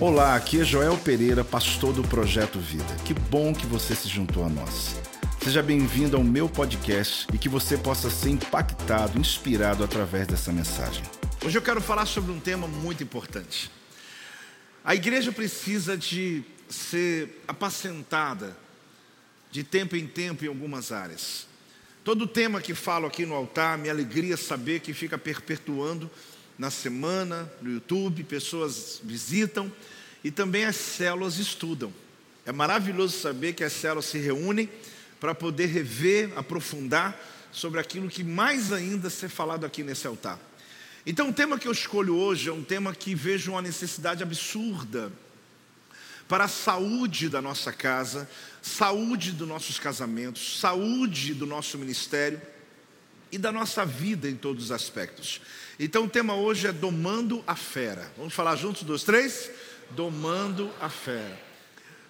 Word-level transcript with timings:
Olá, 0.00 0.34
aqui 0.34 0.60
é 0.60 0.64
Joel 0.64 0.96
Pereira, 0.98 1.44
pastor 1.44 1.92
do 1.92 2.02
Projeto 2.02 2.58
Vida. 2.58 2.96
Que 3.04 3.14
bom 3.14 3.54
que 3.54 3.66
você 3.66 3.94
se 3.94 4.08
juntou 4.08 4.44
a 4.44 4.48
nós. 4.48 4.96
Seja 5.42 5.62
bem-vindo 5.62 6.16
ao 6.16 6.24
meu 6.24 6.48
podcast 6.48 7.26
e 7.32 7.38
que 7.38 7.48
você 7.48 7.76
possa 7.76 8.10
ser 8.10 8.30
impactado, 8.30 9.18
inspirado 9.18 9.84
através 9.84 10.26
dessa 10.26 10.52
mensagem. 10.52 11.04
Hoje 11.44 11.56
eu 11.56 11.62
quero 11.62 11.80
falar 11.80 12.06
sobre 12.06 12.32
um 12.32 12.40
tema 12.40 12.66
muito 12.66 13.02
importante. 13.02 13.70
A 14.84 14.94
igreja 14.94 15.30
precisa 15.30 15.96
de 15.96 16.42
ser 16.68 17.42
apacentada 17.46 18.56
de 19.50 19.62
tempo 19.62 19.94
em 19.94 20.06
tempo 20.06 20.44
em 20.44 20.48
algumas 20.48 20.90
áreas. 20.90 21.46
Todo 22.02 22.26
tema 22.26 22.60
que 22.60 22.74
falo 22.74 23.06
aqui 23.06 23.24
no 23.24 23.34
altar, 23.34 23.78
minha 23.78 23.92
alegria 23.92 24.34
é 24.34 24.36
saber 24.36 24.80
que 24.80 24.92
fica 24.92 25.16
perpetuando 25.16 26.10
na 26.58 26.70
semana, 26.70 27.50
no 27.60 27.72
YouTube, 27.72 28.24
pessoas 28.24 29.00
visitam 29.02 29.70
e 30.22 30.30
também 30.30 30.64
as 30.64 30.76
células 30.76 31.38
estudam. 31.38 31.92
É 32.44 32.52
maravilhoso 32.52 33.18
saber 33.18 33.52
que 33.52 33.64
as 33.64 33.72
células 33.72 34.06
se 34.06 34.18
reúnem 34.18 34.68
para 35.20 35.34
poder 35.34 35.66
rever, 35.66 36.32
aprofundar 36.36 37.18
sobre 37.52 37.78
aquilo 37.78 38.08
que 38.08 38.24
mais 38.24 38.72
ainda 38.72 39.08
ser 39.10 39.28
falado 39.28 39.64
aqui 39.64 39.82
nesse 39.82 40.06
altar. 40.06 40.38
Então, 41.04 41.28
o 41.28 41.32
tema 41.32 41.58
que 41.58 41.66
eu 41.66 41.72
escolho 41.72 42.16
hoje 42.16 42.48
é 42.48 42.52
um 42.52 42.62
tema 42.62 42.94
que 42.94 43.14
vejo 43.14 43.52
uma 43.52 43.62
necessidade 43.62 44.22
absurda 44.22 45.12
para 46.28 46.44
a 46.44 46.48
saúde 46.48 47.28
da 47.28 47.42
nossa 47.42 47.72
casa, 47.72 48.28
saúde 48.62 49.32
dos 49.32 49.46
nossos 49.46 49.78
casamentos, 49.78 50.60
saúde 50.60 51.34
do 51.34 51.44
nosso 51.44 51.76
ministério 51.76 52.40
e 53.30 53.38
da 53.38 53.50
nossa 53.52 53.84
vida 53.84 54.28
em 54.28 54.36
todos 54.36 54.66
os 54.66 54.72
aspectos. 54.72 55.40
Então 55.84 56.04
o 56.04 56.08
tema 56.08 56.36
hoje 56.36 56.68
é 56.68 56.72
domando 56.72 57.42
a 57.44 57.56
fera. 57.56 58.08
Vamos 58.16 58.32
falar 58.32 58.54
juntos, 58.54 58.84
dois, 58.84 59.02
três? 59.02 59.50
Domando 59.90 60.70
a 60.80 60.88
fera. 60.88 61.36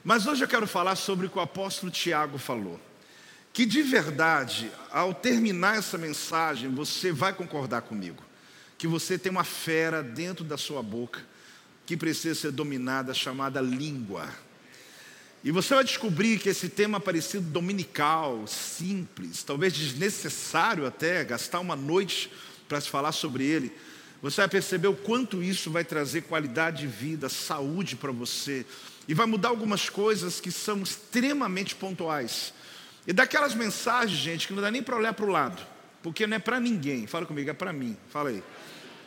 Mas 0.05 0.27
hoje 0.27 0.45
eu 0.45 0.49
quero 0.49 0.67
falar 0.67 0.95
sobre 0.95 1.25
o 1.25 1.31
que 1.31 1.39
o 1.39 1.41
apóstolo 1.41 1.91
Tiago 1.91 2.37
falou. 2.37 2.79
Que 3.51 3.65
de 3.65 3.81
verdade, 3.81 4.71
ao 4.91 5.15
terminar 5.15 5.79
essa 5.79 5.97
mensagem, 5.97 6.69
você 6.69 7.13
vai 7.13 7.33
concordar 7.33 7.81
comigo. 7.81 8.23
Que 8.77 8.87
você 8.87 9.17
tem 9.17 9.33
uma 9.33 9.43
fera 9.43 10.03
dentro 10.03 10.45
da 10.45 10.59
sua 10.59 10.83
boca 10.83 11.23
que 11.87 11.97
precisa 11.97 12.39
ser 12.39 12.53
dominada, 12.53 13.15
chamada 13.15 13.63
língua. 13.63 14.29
E 15.43 15.51
você 15.51 15.75
vai 15.75 15.83
descobrir 15.83 16.39
que 16.39 16.51
esse 16.51 16.69
tema 16.69 17.01
parecido 17.01 17.49
dominical, 17.49 18.47
simples, 18.47 19.43
talvez 19.43 19.73
desnecessário 19.73 20.85
até, 20.85 21.25
gastar 21.25 21.61
uma 21.61 21.75
noite 21.75 22.31
para 22.73 22.81
se 22.81 22.89
falar 22.89 23.13
sobre 23.13 23.45
ele, 23.45 23.71
você 24.23 24.41
vai 24.41 24.49
perceber 24.49 24.89
o 24.89 24.95
quanto 24.95 25.43
isso 25.43 25.71
vai 25.71 25.85
trazer 25.85 26.23
qualidade 26.23 26.79
de 26.79 26.87
vida, 26.87 27.29
saúde 27.29 27.97
para 27.97 28.11
você, 28.11 28.65
e 29.07 29.13
vai 29.13 29.27
mudar 29.27 29.51
algumas 29.51 29.91
coisas 29.91 30.41
que 30.41 30.51
são 30.51 30.83
extremamente 30.83 31.75
pontuais. 31.75 32.55
E 33.07 33.13
daquelas 33.13 33.55
mensagens, 33.55 34.19
gente, 34.19 34.47
que 34.47 34.55
não 34.55 34.63
dá 34.63 34.71
nem 34.71 34.83
para 34.83 34.97
olhar 34.97 35.13
para 35.13 35.27
o 35.27 35.29
lado, 35.29 35.61
porque 36.03 36.27
não 36.27 36.35
é 36.35 36.41
para 36.41 36.59
ninguém. 36.59 37.07
Fala 37.07 37.27
comigo, 37.27 37.51
é 37.51 37.53
para 37.53 37.75
mim. 37.75 37.95
Fala 38.09 38.31
aí. 38.31 38.43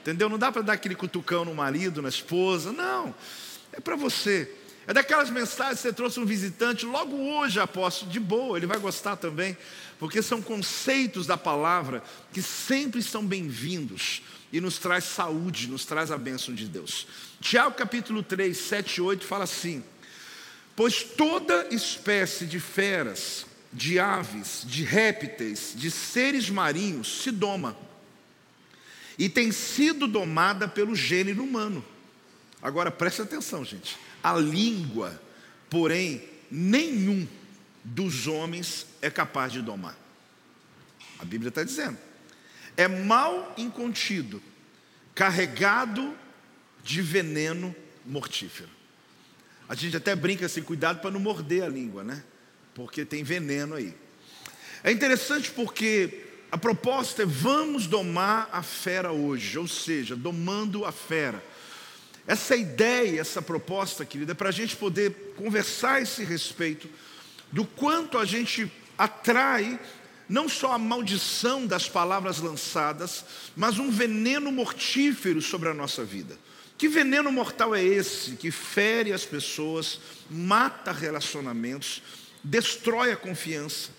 Entendeu? 0.02 0.30
Não 0.30 0.38
dá 0.38 0.52
para 0.52 0.62
dar 0.62 0.74
aquele 0.74 0.94
cutucão 0.94 1.44
no 1.44 1.56
marido, 1.56 2.04
na 2.04 2.10
esposa, 2.10 2.72
não. 2.72 3.16
É 3.74 3.80
para 3.80 3.96
você. 3.96 4.48
É 4.88 4.94
daquelas 4.94 5.32
mensagens 5.32 5.78
que 5.78 5.82
você 5.82 5.94
trouxe 5.94 6.20
um 6.20 6.26
visitante, 6.26 6.86
logo 6.86 7.16
hoje, 7.16 7.60
apóstolo, 7.60 8.12
de 8.12 8.20
boa, 8.20 8.56
ele 8.56 8.68
vai 8.68 8.78
gostar 8.78 9.16
também, 9.16 9.58
porque 9.98 10.22
são 10.22 10.42
conceitos 10.42 11.26
da 11.26 11.36
palavra 11.36 12.04
que 12.32 12.42
sempre 12.42 13.02
são 13.02 13.26
bem-vindos 13.26 14.22
e 14.54 14.62
nos 14.62 14.78
traz 14.78 15.04
saúde, 15.06 15.68
nos 15.68 15.86
traz 15.86 16.12
a 16.12 16.18
bênção 16.18 16.54
de 16.54 16.68
Deus. 16.68 17.08
Tiago 17.42 17.76
capítulo 17.76 18.22
3, 18.22 18.56
7 18.56 18.98
e 18.98 19.02
8 19.02 19.26
fala 19.26 19.46
assim: 19.46 19.84
Pois 20.76 21.02
toda 21.02 21.68
espécie 21.72 22.46
de 22.46 22.60
feras, 22.60 23.46
de 23.74 24.00
aves, 24.00 24.62
de 24.66 24.84
répteis, 24.84 25.74
de 25.76 25.90
seres 25.90 26.48
marinhos 26.50 27.24
se 27.24 27.32
doma, 27.32 27.76
e 29.18 29.30
tem 29.30 29.52
sido 29.52 30.08
domada 30.08 30.68
pelo 30.68 30.96
gênero 30.96 31.44
humano. 31.44 31.84
Agora 32.62 32.92
preste 32.92 33.22
atenção, 33.22 33.66
gente. 33.66 33.98
A 34.26 34.34
língua, 34.38 35.22
porém, 35.70 36.28
nenhum 36.50 37.28
dos 37.84 38.26
homens 38.26 38.88
é 39.00 39.12
capaz 39.12 39.54
de 39.54 39.62
domar. 39.62 39.96
A 41.20 41.24
Bíblia 41.24 41.50
está 41.50 41.64
dizendo. 41.64 41.96
É 42.76 42.88
mal 42.88 43.54
incontido, 43.56 44.42
carregado 45.14 46.12
de 46.84 47.04
veneno 47.04 47.76
mortífero. 48.04 48.72
A 49.70 49.76
gente 49.76 49.96
até 49.96 50.16
brinca 50.16 50.48
assim, 50.48 50.64
cuidado 50.64 51.02
para 51.02 51.12
não 51.12 51.20
morder 51.20 51.62
a 51.62 51.70
língua, 51.70 52.04
né? 52.04 52.24
Porque 52.74 53.06
tem 53.06 53.24
veneno 53.24 53.76
aí. 53.76 53.96
É 54.84 54.92
interessante 54.92 55.52
porque 55.52 56.26
a 56.52 56.58
proposta 56.58 57.22
é 57.22 57.26
vamos 57.28 57.86
domar 57.86 58.50
a 58.52 58.64
fera 58.64 59.12
hoje, 59.12 59.56
ou 59.60 59.68
seja, 59.68 60.16
domando 60.16 60.84
a 60.84 60.92
fera. 60.92 61.44
Essa 62.28 62.56
ideia, 62.56 63.22
essa 63.22 63.42
proposta, 63.42 64.04
querida, 64.04 64.32
é 64.32 64.36
para 64.36 64.50
a 64.50 64.52
gente 64.52 64.76
poder 64.76 65.34
conversar 65.38 65.96
a 65.96 66.02
esse 66.02 66.24
respeito 66.24 66.90
do 67.52 67.66
quanto 67.66 68.18
a 68.18 68.26
gente 68.26 68.72
atrai 68.98 69.80
não 70.28 70.50
só 70.50 70.74
a 70.74 70.80
maldição 70.80 71.68
das 71.68 71.88
palavras 71.88 72.40
lançadas, 72.40 73.24
mas 73.56 73.78
um 73.78 73.92
veneno 73.92 74.52
mortífero 74.52 75.42
sobre 75.42 75.70
a 75.70 75.74
nossa 75.74 76.04
vida. 76.04 76.36
Que 76.78 76.88
veneno 76.90 77.32
mortal 77.32 77.74
é 77.74 77.84
esse 77.84 78.32
que 78.32 78.52
fere 78.52 79.14
as 79.14 79.24
pessoas, 79.24 80.00
mata 80.30 80.92
relacionamentos, 80.92 82.02
destrói 82.44 83.12
a 83.12 83.18
confiança? 83.18 83.92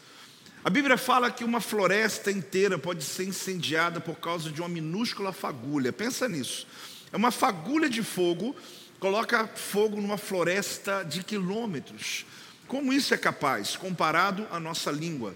A 0.65 0.69
Bíblia 0.69 0.99
fala 0.99 1.31
que 1.31 1.45
uma 1.45 1.61
floresta 1.61 2.31
inteira 2.31 2.77
pode 2.77 3.05
ser 3.05 3.23
incendiada 3.23 4.01
por 4.01 4.17
causa 4.17 4.51
de 4.51 4.61
uma 4.61 4.69
minúscula 4.69 5.33
fagulha. 5.33 5.93
Pensa 5.93 6.29
nisso. 6.29 6.67
É 7.13 7.17
uma 7.17 7.31
fagulha 7.31 7.89
de 7.89 8.03
fogo, 8.03 8.55
coloca 8.99 9.47
fogo 9.47 10.01
numa 10.01 10.19
floresta 10.19 11.03
de 11.03 11.23
quilômetros. 11.23 12.27
Como 12.67 12.93
isso 12.93 13.15
é 13.15 13.17
capaz, 13.17 13.77
comparado 13.77 14.47
à 14.51 14.59
nossa 14.59 14.91
língua? 14.91 15.35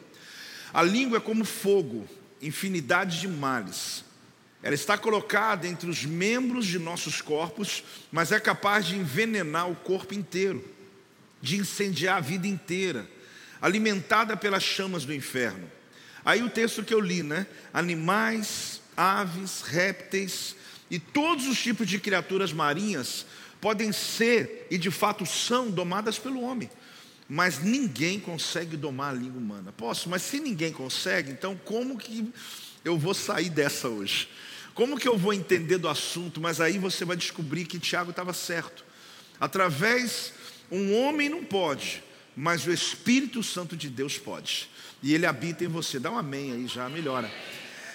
A 0.72 0.82
língua 0.82 1.18
é 1.18 1.20
como 1.20 1.44
fogo, 1.44 2.06
infinidade 2.40 3.20
de 3.20 3.28
males. 3.28 4.04
Ela 4.62 4.74
está 4.74 4.98
colocada 4.98 5.66
entre 5.66 5.88
os 5.88 6.04
membros 6.04 6.66
de 6.66 6.78
nossos 6.78 7.22
corpos, 7.22 7.82
mas 8.12 8.30
é 8.30 8.38
capaz 8.38 8.86
de 8.86 8.96
envenenar 8.96 9.70
o 9.70 9.76
corpo 9.76 10.12
inteiro, 10.12 10.62
de 11.40 11.56
incendiar 11.56 12.18
a 12.18 12.20
vida 12.20 12.46
inteira, 12.46 13.08
alimentada 13.60 14.36
pelas 14.36 14.62
chamas 14.62 15.04
do 15.04 15.14
inferno. 15.14 15.70
Aí 16.24 16.42
o 16.42 16.50
texto 16.50 16.84
que 16.84 16.92
eu 16.92 17.00
li, 17.00 17.22
né? 17.22 17.46
Animais, 17.72 18.82
aves, 18.94 19.62
répteis, 19.62 20.54
e 20.90 20.98
todos 20.98 21.46
os 21.46 21.58
tipos 21.60 21.86
de 21.86 21.98
criaturas 21.98 22.52
marinhas 22.52 23.24
podem 23.60 23.92
ser, 23.92 24.66
e 24.70 24.78
de 24.78 24.90
fato 24.90 25.24
são, 25.26 25.70
domadas 25.70 26.18
pelo 26.18 26.40
homem. 26.40 26.70
Mas 27.28 27.60
ninguém 27.60 28.18
consegue 28.18 28.76
domar 28.76 29.14
a 29.14 29.18
língua 29.18 29.38
humana. 29.38 29.72
Posso, 29.72 30.08
mas 30.08 30.22
se 30.22 30.40
ninguém 30.40 30.72
consegue, 30.72 31.30
então 31.30 31.58
como 31.64 31.96
que 31.96 32.28
eu 32.84 32.98
vou 32.98 33.14
sair 33.14 33.50
dessa 33.50 33.88
hoje? 33.88 34.28
Como 34.74 34.98
que 34.98 35.06
eu 35.06 35.16
vou 35.16 35.32
entender 35.32 35.78
do 35.78 35.88
assunto? 35.88 36.40
Mas 36.40 36.60
aí 36.60 36.78
você 36.78 37.04
vai 37.04 37.16
descobrir 37.16 37.66
que 37.66 37.78
Tiago 37.78 38.10
estava 38.10 38.32
certo. 38.32 38.84
Através, 39.38 40.32
um 40.70 40.94
homem 40.94 41.28
não 41.28 41.44
pode, 41.44 42.02
mas 42.34 42.66
o 42.66 42.72
Espírito 42.72 43.42
Santo 43.42 43.76
de 43.76 43.88
Deus 43.88 44.18
pode. 44.18 44.68
E 45.02 45.14
ele 45.14 45.26
habita 45.26 45.64
em 45.64 45.68
você. 45.68 45.98
Dá 45.98 46.10
um 46.10 46.18
amém 46.18 46.52
aí 46.52 46.66
já, 46.66 46.88
melhora. 46.88 47.30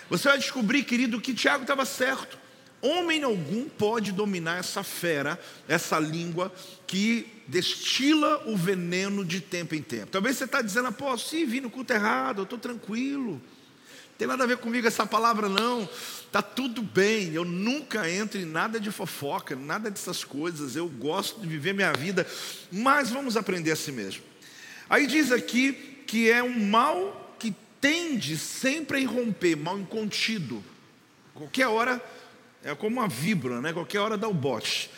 Você 0.10 0.28
vai 0.28 0.38
descobrir, 0.38 0.84
querido, 0.84 1.20
que 1.20 1.34
Tiago 1.34 1.64
estava 1.64 1.86
certo. 1.86 2.45
Homem 2.85 3.23
algum 3.23 3.68
pode 3.68 4.12
dominar 4.12 4.59
essa 4.59 4.84
fera, 4.84 5.40
essa 5.68 5.97
língua 5.97 6.53
que 6.85 7.28
destila 7.47 8.43
o 8.46 8.55
veneno 8.55 9.26
de 9.26 9.41
tempo 9.41 9.73
em 9.73 9.82
tempo. 9.82 10.11
Talvez 10.11 10.37
você 10.37 10.43
está 10.43 10.61
dizendo, 10.61 10.91
pô, 10.91 11.17
se 11.17 11.46
vim 11.46 11.61
no 11.61 11.70
culto 11.72 11.93
errado, 11.93 12.41
eu 12.41 12.43
estou 12.43 12.59
tranquilo. 12.59 13.32
Não 13.32 14.17
tem 14.20 14.28
nada 14.28 14.43
a 14.43 14.47
ver 14.47 14.58
comigo 14.58 14.87
essa 14.87 15.03
palavra, 15.03 15.49
não. 15.49 15.90
Está 16.28 16.43
tudo 16.43 16.84
bem. 16.84 17.34
Eu 17.34 17.43
nunca 17.43 18.08
entro 18.08 18.40
em 18.40 18.46
nada 18.46 18.79
de 18.79 18.91
fofoca, 18.91 19.55
nada 19.55 19.90
dessas 19.90 20.23
coisas. 20.23 20.76
Eu 20.76 20.88
gosto 20.88 21.41
de 21.41 21.47
viver 21.47 21.73
minha 21.73 21.91
vida, 21.91 22.28
mas 22.72 23.09
vamos 23.09 23.35
aprender 23.35 23.72
assim 23.72 23.93
mesmo. 23.93 24.22
Aí 24.88 25.08
diz 25.08 25.31
aqui 25.31 25.73
que 26.05 26.29
é 26.29 26.43
um 26.43 26.67
mal 26.67 27.35
que 27.40 27.52
tende 27.81 28.38
sempre 28.38 28.99
a 28.99 29.02
irromper, 29.02 29.58
mal 29.58 29.79
incontido. 29.79 30.64
Qualquer 31.34 31.67
hora 31.67 31.99
é 32.66 32.73
como 32.73 33.00
uma 33.00 33.08
víbora, 33.08 33.62
né? 33.62 33.72
Qualquer 33.72 34.00
hora 34.00 34.17
dá 34.17 34.28
o 34.28 34.34
bote. 34.34 34.90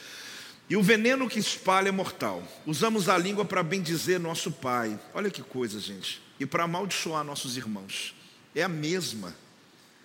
E 0.69 0.77
o 0.77 0.81
veneno 0.81 1.29
que 1.29 1.37
espalha 1.37 1.89
é 1.89 1.91
mortal. 1.91 2.41
Usamos 2.65 3.09
a 3.09 3.17
língua 3.17 3.43
para 3.43 3.61
bendizer 3.61 4.19
nosso 4.19 4.51
pai. 4.51 4.97
Olha 5.13 5.29
que 5.29 5.43
coisa, 5.43 5.77
gente. 5.79 6.21
E 6.39 6.45
para 6.45 6.63
amaldiçoar 6.63 7.25
nossos 7.25 7.57
irmãos. 7.57 8.15
É 8.55 8.63
a 8.63 8.69
mesma. 8.69 9.35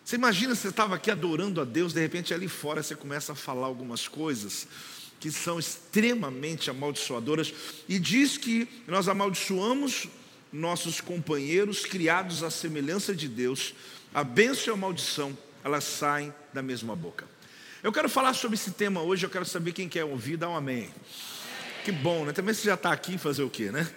Você 0.04 0.16
imagina 0.16 0.54
você 0.54 0.68
estava 0.68 0.96
aqui 0.96 1.10
adorando 1.10 1.60
a 1.60 1.64
Deus, 1.64 1.92
de 1.92 2.00
repente 2.00 2.34
ali 2.34 2.48
fora 2.48 2.82
você 2.82 2.96
começa 2.96 3.32
a 3.32 3.36
falar 3.36 3.66
algumas 3.66 4.08
coisas 4.08 4.66
que 5.20 5.30
são 5.30 5.56
extremamente 5.56 6.68
amaldiçoadoras, 6.68 7.54
e 7.88 7.96
diz 8.00 8.36
que 8.36 8.68
nós 8.88 9.06
amaldiçoamos 9.06 10.08
nossos 10.52 11.00
companheiros 11.00 11.86
criados 11.86 12.42
à 12.42 12.50
semelhança 12.50 13.14
de 13.14 13.28
Deus, 13.28 13.72
a 14.12 14.24
bênção 14.24 14.74
e 14.74 14.76
a 14.76 14.80
maldição, 14.80 15.38
elas 15.62 15.84
saem 15.84 16.34
da 16.52 16.60
mesma 16.60 16.96
boca. 16.96 17.31
Eu 17.82 17.90
quero 17.92 18.08
falar 18.08 18.32
sobre 18.34 18.54
esse 18.54 18.70
tema 18.70 19.02
hoje, 19.02 19.26
eu 19.26 19.30
quero 19.30 19.44
saber 19.44 19.72
quem 19.72 19.88
quer 19.88 20.04
ouvir, 20.04 20.36
dá 20.36 20.48
um 20.48 20.54
amém. 20.54 20.88
Que 21.84 21.90
bom, 21.90 22.24
né? 22.24 22.32
Também 22.32 22.54
você 22.54 22.68
já 22.68 22.74
está 22.74 22.92
aqui 22.92 23.18
fazer 23.18 23.42
o 23.42 23.50
quê, 23.50 23.72
né? 23.72 23.90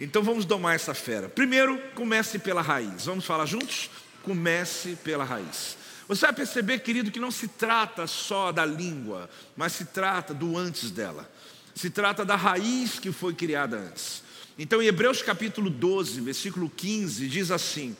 Então 0.00 0.22
vamos 0.22 0.46
domar 0.46 0.74
essa 0.74 0.94
fera. 0.94 1.28
Primeiro, 1.28 1.78
comece 1.94 2.38
pela 2.38 2.62
raiz. 2.62 3.04
Vamos 3.04 3.26
falar 3.26 3.44
juntos? 3.44 3.90
Comece 4.22 4.96
pela 5.04 5.22
raiz. 5.22 5.76
Você 6.08 6.24
vai 6.24 6.34
perceber, 6.34 6.78
querido, 6.78 7.10
que 7.10 7.20
não 7.20 7.30
se 7.30 7.46
trata 7.46 8.06
só 8.06 8.50
da 8.52 8.64
língua, 8.64 9.28
mas 9.54 9.72
se 9.72 9.84
trata 9.84 10.32
do 10.32 10.56
antes 10.56 10.90
dela. 10.90 11.30
Se 11.74 11.90
trata 11.90 12.24
da 12.24 12.36
raiz 12.36 12.98
que 12.98 13.12
foi 13.12 13.34
criada 13.34 13.76
antes. 13.76 14.22
Então, 14.58 14.80
em 14.80 14.86
Hebreus 14.86 15.20
capítulo 15.20 15.68
12, 15.68 16.22
versículo 16.22 16.70
15, 16.70 17.28
diz 17.28 17.50
assim: 17.50 17.94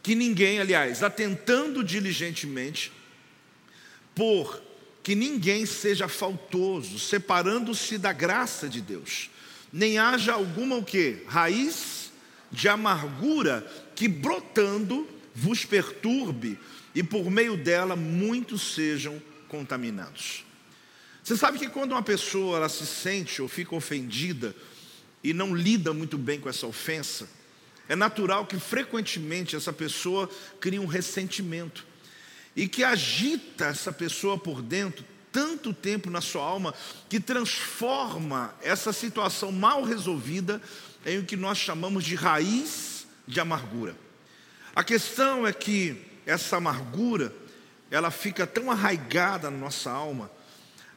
que 0.00 0.14
ninguém, 0.14 0.60
aliás, 0.60 1.02
atentando 1.02 1.82
diligentemente, 1.82 2.92
por 4.14 4.64
que 5.06 5.14
ninguém 5.14 5.64
seja 5.64 6.08
faltoso, 6.08 6.98
separando-se 6.98 7.96
da 7.96 8.12
graça 8.12 8.68
de 8.68 8.80
Deus, 8.80 9.30
nem 9.72 9.98
haja 9.98 10.32
alguma 10.32 10.74
o 10.74 10.84
que? 10.84 11.22
Raiz 11.28 12.10
de 12.50 12.68
amargura 12.68 13.64
que 13.94 14.08
brotando 14.08 15.08
vos 15.32 15.64
perturbe 15.64 16.58
e 16.92 17.04
por 17.04 17.30
meio 17.30 17.56
dela 17.56 17.94
muitos 17.94 18.74
sejam 18.74 19.22
contaminados. 19.46 20.44
Você 21.22 21.36
sabe 21.36 21.60
que 21.60 21.68
quando 21.68 21.92
uma 21.92 22.02
pessoa 22.02 22.56
ela 22.56 22.68
se 22.68 22.84
sente 22.84 23.40
ou 23.40 23.46
fica 23.46 23.76
ofendida 23.76 24.56
e 25.22 25.32
não 25.32 25.54
lida 25.54 25.92
muito 25.92 26.18
bem 26.18 26.40
com 26.40 26.48
essa 26.48 26.66
ofensa, 26.66 27.28
é 27.88 27.94
natural 27.94 28.44
que 28.44 28.58
frequentemente 28.58 29.54
essa 29.54 29.72
pessoa 29.72 30.28
crie 30.58 30.80
um 30.80 30.86
ressentimento 30.86 31.86
e 32.56 32.66
que 32.66 32.82
agita 32.82 33.66
essa 33.66 33.92
pessoa 33.92 34.38
por 34.38 34.62
dentro 34.62 35.04
tanto 35.30 35.74
tempo 35.74 36.08
na 36.08 36.22
sua 36.22 36.42
alma 36.42 36.74
que 37.10 37.20
transforma 37.20 38.54
essa 38.62 38.90
situação 38.90 39.52
mal 39.52 39.82
resolvida 39.82 40.62
em 41.04 41.18
o 41.18 41.24
que 41.24 41.36
nós 41.36 41.58
chamamos 41.58 42.02
de 42.02 42.14
raiz 42.14 43.06
de 43.28 43.38
amargura. 43.38 43.94
A 44.74 44.82
questão 44.82 45.46
é 45.46 45.52
que 45.52 46.02
essa 46.24 46.56
amargura, 46.56 47.34
ela 47.90 48.10
fica 48.10 48.46
tão 48.46 48.70
arraigada 48.70 49.50
na 49.50 49.58
nossa 49.58 49.90
alma, 49.90 50.30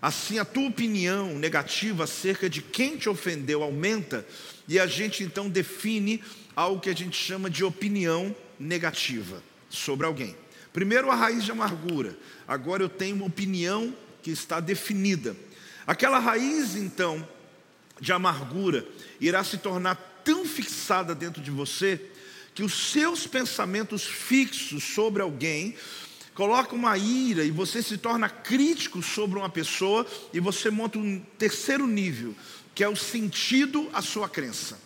assim 0.02 0.40
a 0.40 0.46
tua 0.46 0.70
opinião 0.70 1.38
negativa 1.38 2.06
acerca 2.06 2.50
de 2.50 2.62
quem 2.62 2.96
te 2.96 3.10
ofendeu 3.10 3.62
aumenta, 3.62 4.26
e 4.70 4.80
a 4.80 4.88
gente 4.88 5.22
então 5.22 5.50
define 5.50 6.24
algo 6.56 6.80
que 6.80 6.90
a 6.90 6.96
gente 6.96 7.18
chama 7.18 7.50
de 7.50 7.66
opinião 7.66 8.34
negativa 8.58 9.44
sobre 9.70 10.06
alguém. 10.06 10.36
Primeiro 10.80 11.12
a 11.12 11.14
raiz 11.14 11.44
de 11.44 11.52
amargura, 11.52 12.18
agora 12.48 12.82
eu 12.82 12.88
tenho 12.88 13.18
uma 13.18 13.26
opinião 13.26 13.94
que 14.24 14.32
está 14.32 14.62
definida. 14.62 15.36
Aquela 15.86 16.20
raiz 16.20 16.74
então 16.74 17.28
de 18.00 18.14
amargura 18.14 18.88
irá 19.20 19.44
se 19.44 19.58
tornar 19.58 19.96
tão 20.24 20.46
fixada 20.46 21.14
dentro 21.14 21.42
de 21.42 21.52
você 21.52 22.00
que 22.56 22.64
os 22.64 22.92
seus 22.94 23.28
pensamentos 23.28 24.06
fixos 24.06 24.82
sobre 24.82 25.22
alguém 25.22 25.76
colocam 26.34 26.80
uma 26.80 26.98
ira 26.98 27.44
e 27.44 27.52
você 27.52 27.84
se 27.84 27.98
torna 27.98 28.30
crítico 28.30 29.04
sobre 29.04 29.38
uma 29.38 29.50
pessoa 29.50 30.08
e 30.34 30.40
você 30.40 30.70
monta 30.70 30.98
um 30.98 31.20
terceiro 31.38 31.86
nível, 31.86 32.34
que 32.74 32.86
é 32.86 32.88
o 32.88 32.96
sentido 32.96 33.90
à 33.92 34.02
sua 34.02 34.30
crença. 34.30 34.80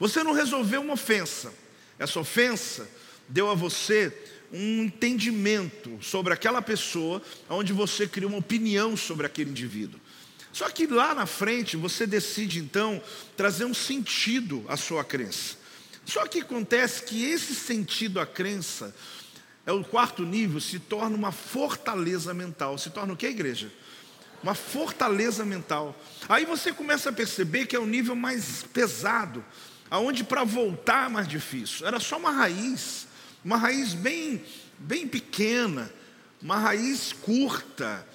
Você 0.00 0.24
não 0.24 0.32
resolveu 0.32 0.80
uma 0.80 0.94
ofensa, 0.94 1.52
essa 1.98 2.18
ofensa 2.18 2.88
deu 3.28 3.50
a 3.50 3.54
você 3.54 4.10
um 4.54 4.84
entendimento 4.84 5.98
sobre 6.00 6.32
aquela 6.32 6.62
pessoa, 6.62 7.20
onde 7.50 7.72
você 7.72 8.06
cria 8.06 8.28
uma 8.28 8.38
opinião 8.38 8.96
sobre 8.96 9.26
aquele 9.26 9.50
indivíduo. 9.50 10.00
Só 10.52 10.68
que 10.70 10.86
lá 10.86 11.12
na 11.12 11.26
frente 11.26 11.76
você 11.76 12.06
decide 12.06 12.60
então 12.60 13.02
trazer 13.36 13.64
um 13.64 13.74
sentido 13.74 14.64
à 14.68 14.76
sua 14.76 15.02
crença. 15.02 15.56
Só 16.06 16.24
que 16.26 16.40
acontece 16.40 17.02
que 17.02 17.24
esse 17.24 17.54
sentido 17.54 18.20
à 18.20 18.26
crença, 18.26 18.94
é 19.66 19.72
o 19.72 19.82
quarto 19.82 20.22
nível, 20.22 20.60
se 20.60 20.78
torna 20.78 21.16
uma 21.16 21.32
fortaleza 21.32 22.34
mental. 22.34 22.76
Se 22.78 22.90
torna 22.90 23.14
o 23.14 23.16
que, 23.16 23.26
igreja? 23.26 23.72
Uma 24.42 24.54
fortaleza 24.54 25.44
mental. 25.44 25.98
Aí 26.28 26.44
você 26.44 26.70
começa 26.72 27.08
a 27.08 27.12
perceber 27.12 27.66
que 27.66 27.74
é 27.74 27.78
o 27.78 27.86
nível 27.86 28.14
mais 28.14 28.62
pesado, 28.72 29.42
aonde 29.90 30.22
para 30.22 30.44
voltar 30.44 31.06
é 31.06 31.08
mais 31.08 31.26
difícil. 31.26 31.86
Era 31.86 31.98
só 31.98 32.18
uma 32.18 32.30
raiz, 32.30 33.08
uma 33.44 33.56
raiz 33.58 33.92
bem, 33.92 34.42
bem 34.78 35.06
pequena, 35.06 35.92
uma 36.40 36.58
raiz 36.58 37.12
curta, 37.12 38.06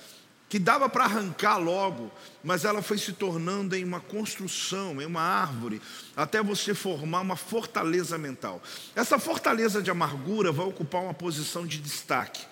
que 0.50 0.58
dava 0.58 0.90
para 0.90 1.04
arrancar 1.04 1.58
logo, 1.58 2.12
mas 2.44 2.66
ela 2.66 2.82
foi 2.82 2.98
se 2.98 3.14
tornando 3.14 3.76
em 3.76 3.84
uma 3.84 4.00
construção, 4.00 5.00
em 5.00 5.06
uma 5.06 5.22
árvore, 5.22 5.80
até 6.16 6.42
você 6.42 6.74
formar 6.74 7.22
uma 7.22 7.36
fortaleza 7.36 8.18
mental. 8.18 8.62
Essa 8.96 9.20
fortaleza 9.20 9.80
de 9.80 9.92
amargura 9.92 10.52
vai 10.52 10.66
ocupar 10.66 11.04
uma 11.04 11.14
posição 11.14 11.68
de 11.68 11.78
destaque 11.78 12.44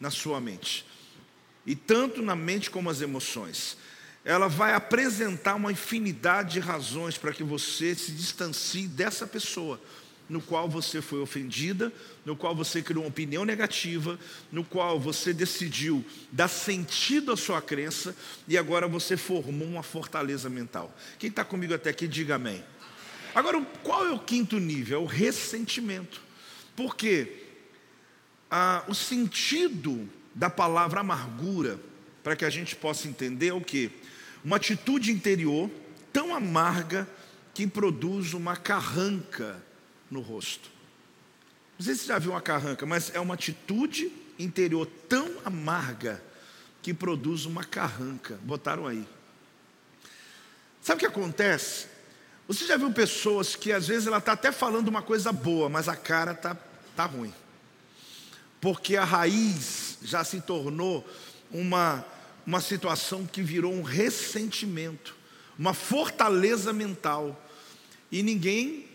na 0.00 0.10
sua 0.10 0.40
mente, 0.40 0.86
e 1.66 1.76
tanto 1.76 2.22
na 2.22 2.34
mente 2.34 2.70
como 2.70 2.88
as 2.88 3.02
emoções. 3.02 3.76
Ela 4.24 4.48
vai 4.48 4.72
apresentar 4.72 5.56
uma 5.56 5.72
infinidade 5.72 6.54
de 6.54 6.60
razões 6.60 7.18
para 7.18 7.32
que 7.32 7.42
você 7.42 7.94
se 7.94 8.12
distancie 8.12 8.86
dessa 8.86 9.26
pessoa 9.26 9.78
no 10.32 10.40
qual 10.40 10.66
você 10.66 11.02
foi 11.02 11.20
ofendida, 11.20 11.92
no 12.24 12.34
qual 12.34 12.56
você 12.56 12.80
criou 12.80 13.04
uma 13.04 13.10
opinião 13.10 13.44
negativa, 13.44 14.18
no 14.50 14.64
qual 14.64 14.98
você 14.98 15.34
decidiu 15.34 16.02
dar 16.32 16.48
sentido 16.48 17.32
à 17.32 17.36
sua 17.36 17.60
crença 17.60 18.16
e 18.48 18.56
agora 18.56 18.88
você 18.88 19.14
formou 19.14 19.68
uma 19.68 19.82
fortaleza 19.82 20.48
mental. 20.48 20.96
Quem 21.18 21.28
está 21.28 21.44
comigo 21.44 21.74
até 21.74 21.90
aqui, 21.90 22.08
diga 22.08 22.36
amém. 22.36 22.64
Agora, 23.34 23.60
qual 23.82 24.06
é 24.06 24.10
o 24.10 24.18
quinto 24.18 24.58
nível? 24.58 25.00
É 25.00 25.02
o 25.02 25.06
ressentimento. 25.06 26.22
Porque 26.74 27.44
ah, 28.50 28.82
o 28.88 28.94
sentido 28.94 30.08
da 30.34 30.48
palavra 30.48 31.00
amargura, 31.00 31.78
para 32.22 32.34
que 32.34 32.46
a 32.46 32.50
gente 32.50 32.74
possa 32.74 33.06
entender, 33.06 33.48
é 33.48 33.52
o 33.52 33.60
que? 33.60 33.90
Uma 34.42 34.56
atitude 34.56 35.12
interior 35.12 35.70
tão 36.10 36.34
amarga 36.34 37.06
que 37.52 37.66
produz 37.66 38.32
uma 38.32 38.56
carranca 38.56 39.62
no 40.12 40.20
rosto. 40.20 40.70
Não 41.78 41.86
sei 41.86 41.94
se 41.94 42.02
você 42.02 42.08
já 42.08 42.18
viu 42.18 42.32
uma 42.32 42.40
carranca, 42.40 42.84
mas 42.84 43.12
é 43.14 43.18
uma 43.18 43.34
atitude 43.34 44.12
interior 44.38 44.86
tão 45.08 45.28
amarga 45.44 46.22
que 46.82 46.92
produz 46.92 47.46
uma 47.46 47.64
carranca. 47.64 48.38
Botaram 48.42 48.86
aí. 48.86 49.06
Sabe 50.80 50.96
o 50.96 51.00
que 51.00 51.06
acontece? 51.06 51.86
Você 52.46 52.66
já 52.66 52.76
viu 52.76 52.92
pessoas 52.92 53.56
que 53.56 53.72
às 53.72 53.88
vezes 53.88 54.06
ela 54.06 54.18
está 54.18 54.32
até 54.32 54.52
falando 54.52 54.88
uma 54.88 55.00
coisa 55.00 55.32
boa, 55.32 55.68
mas 55.68 55.88
a 55.88 55.96
cara 55.96 56.32
está 56.32 56.56
tá 56.94 57.06
ruim. 57.06 57.32
Porque 58.60 58.96
a 58.96 59.04
raiz 59.04 59.98
já 60.02 60.22
se 60.22 60.40
tornou 60.40 61.08
uma, 61.50 62.04
uma 62.46 62.60
situação 62.60 63.26
que 63.26 63.42
virou 63.42 63.72
um 63.72 63.82
ressentimento, 63.82 65.16
uma 65.58 65.72
fortaleza 65.72 66.72
mental. 66.72 67.40
E 68.10 68.22
ninguém 68.22 68.91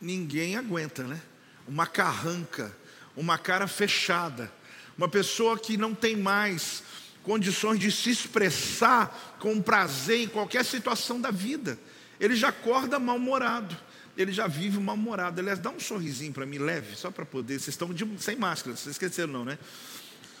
ninguém 0.00 0.56
aguenta, 0.56 1.02
né? 1.02 1.20
Uma 1.68 1.86
carranca, 1.86 2.74
uma 3.16 3.36
cara 3.36 3.66
fechada, 3.66 4.50
uma 4.96 5.08
pessoa 5.08 5.58
que 5.58 5.76
não 5.76 5.94
tem 5.94 6.16
mais 6.16 6.82
condições 7.22 7.78
de 7.78 7.92
se 7.92 8.10
expressar 8.10 9.36
com 9.38 9.60
prazer 9.60 10.20
em 10.22 10.28
qualquer 10.28 10.64
situação 10.64 11.20
da 11.20 11.30
vida. 11.30 11.78
Ele 12.18 12.34
já 12.34 12.48
acorda 12.48 12.98
mal-humorado, 12.98 13.76
ele 14.16 14.32
já 14.32 14.46
vive 14.46 14.78
mal-humorado. 14.78 15.40
Aliás, 15.40 15.58
dá 15.58 15.70
um 15.70 15.80
sorrisinho 15.80 16.32
para 16.32 16.46
mim, 16.46 16.58
leve, 16.58 16.96
só 16.96 17.10
para 17.10 17.24
poder. 17.24 17.54
Vocês 17.58 17.68
estão 17.68 17.92
de, 17.92 18.06
sem 18.18 18.36
máscara, 18.36 18.76
vocês 18.76 18.94
esqueceram, 18.94 19.32
não, 19.32 19.44
né? 19.44 19.58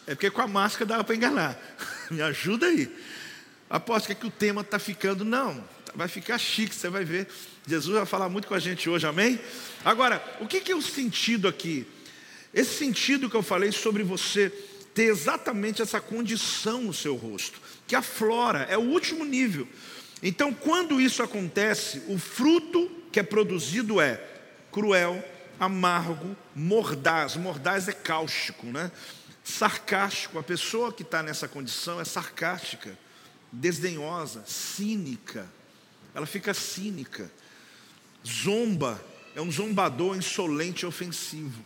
É 0.06 0.14
porque 0.14 0.30
com 0.30 0.42
a 0.42 0.46
máscara 0.46 0.86
dá 0.86 1.04
para 1.04 1.14
enganar. 1.14 1.58
Me 2.10 2.20
ajuda 2.22 2.66
aí. 2.66 2.92
Aposto 3.68 4.06
que, 4.06 4.12
é 4.12 4.14
que 4.16 4.26
o 4.26 4.30
tema 4.30 4.62
está 4.62 4.78
ficando, 4.78 5.24
não, 5.24 5.62
vai 5.94 6.08
ficar 6.08 6.38
chique, 6.38 6.74
você 6.74 6.88
vai 6.88 7.04
ver. 7.04 7.28
Jesus 7.66 7.96
vai 7.96 8.06
falar 8.06 8.28
muito 8.28 8.48
com 8.48 8.54
a 8.54 8.58
gente 8.58 8.88
hoje, 8.88 9.06
amém? 9.06 9.40
Agora, 9.84 10.22
o 10.40 10.46
que 10.46 10.70
é 10.70 10.74
o 10.74 10.82
sentido 10.82 11.48
aqui? 11.48 11.86
Esse 12.52 12.78
sentido 12.78 13.30
que 13.30 13.36
eu 13.36 13.42
falei 13.42 13.70
sobre 13.70 14.02
você 14.02 14.50
ter 14.94 15.04
exatamente 15.04 15.80
essa 15.80 16.00
condição 16.00 16.82
no 16.82 16.92
seu 16.92 17.14
rosto, 17.14 17.60
que 17.86 17.94
aflora, 17.94 18.66
é 18.68 18.76
o 18.76 18.82
último 18.82 19.24
nível. 19.24 19.68
Então, 20.22 20.52
quando 20.52 21.00
isso 21.00 21.22
acontece, 21.22 22.02
o 22.08 22.18
fruto 22.18 22.90
que 23.12 23.20
é 23.20 23.22
produzido 23.22 24.00
é 24.00 24.22
cruel, 24.70 25.24
amargo, 25.58 26.36
mordaz. 26.54 27.36
Mordaz 27.36 27.88
é 27.88 27.92
cáustico, 27.92 28.66
né? 28.66 28.90
Sarcástico. 29.44 30.38
A 30.38 30.42
pessoa 30.42 30.92
que 30.92 31.02
está 31.02 31.22
nessa 31.22 31.46
condição 31.46 32.00
é 32.00 32.04
sarcástica, 32.04 32.98
desdenhosa, 33.52 34.42
cínica. 34.46 35.46
Ela 36.14 36.26
fica 36.26 36.52
cínica, 36.52 37.30
zomba, 38.26 39.02
é 39.34 39.40
um 39.40 39.50
zombador 39.50 40.16
insolente 40.16 40.82
e 40.82 40.86
ofensivo. 40.86 41.64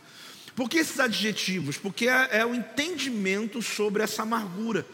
Por 0.55 0.69
que 0.69 0.77
esses 0.77 0.99
adjetivos? 0.99 1.77
Porque 1.77 2.07
é, 2.07 2.39
é 2.39 2.45
o 2.45 2.55
entendimento 2.55 3.61
sobre 3.61 4.03
essa 4.03 4.23
amargura. 4.23 4.85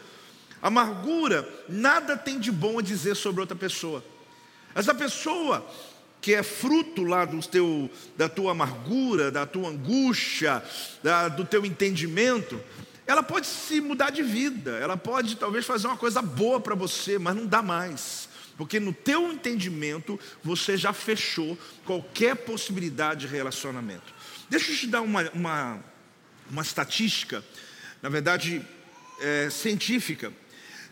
Amargura, 0.60 1.48
nada 1.68 2.16
tem 2.16 2.38
de 2.38 2.50
bom 2.50 2.78
a 2.78 2.82
dizer 2.82 3.14
sobre 3.14 3.40
outra 3.40 3.56
pessoa. 3.56 4.04
Essa 4.74 4.94
pessoa 4.94 5.66
que 6.20 6.34
é 6.34 6.42
fruto 6.42 7.02
lá 7.02 7.24
do 7.24 7.40
teu, 7.46 7.90
da 8.16 8.28
tua 8.28 8.52
amargura, 8.52 9.30
da 9.30 9.44
tua 9.44 9.68
angústia, 9.68 10.62
da, 11.02 11.28
do 11.28 11.44
teu 11.44 11.66
entendimento, 11.66 12.60
ela 13.06 13.22
pode 13.22 13.46
se 13.46 13.80
mudar 13.80 14.10
de 14.10 14.22
vida, 14.22 14.70
ela 14.78 14.96
pode 14.96 15.36
talvez 15.36 15.66
fazer 15.66 15.88
uma 15.88 15.96
coisa 15.96 16.22
boa 16.22 16.60
para 16.60 16.76
você, 16.76 17.18
mas 17.18 17.34
não 17.34 17.46
dá 17.46 17.60
mais. 17.60 18.28
Porque 18.56 18.78
no 18.78 18.92
teu 18.92 19.32
entendimento 19.32 20.18
você 20.42 20.76
já 20.76 20.92
fechou 20.92 21.58
qualquer 21.84 22.36
possibilidade 22.36 23.26
de 23.26 23.32
relacionamento. 23.32 24.12
Deixa 24.48 24.72
eu 24.72 24.76
te 24.76 24.86
dar 24.86 25.00
uma, 25.00 25.30
uma, 25.30 25.84
uma 26.50 26.62
estatística, 26.62 27.44
na 28.02 28.08
verdade 28.08 28.64
é, 29.20 29.48
científica, 29.50 30.32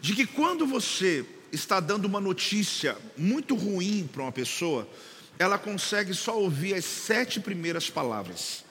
de 0.00 0.14
que 0.14 0.26
quando 0.26 0.66
você 0.66 1.24
está 1.52 1.80
dando 1.80 2.06
uma 2.06 2.20
notícia 2.20 2.96
muito 3.16 3.54
ruim 3.54 4.08
para 4.10 4.22
uma 4.22 4.32
pessoa, 4.32 4.88
ela 5.38 5.58
consegue 5.58 6.14
só 6.14 6.38
ouvir 6.38 6.74
as 6.74 6.84
sete 6.84 7.40
primeiras 7.40 7.90
palavras. 7.90 8.64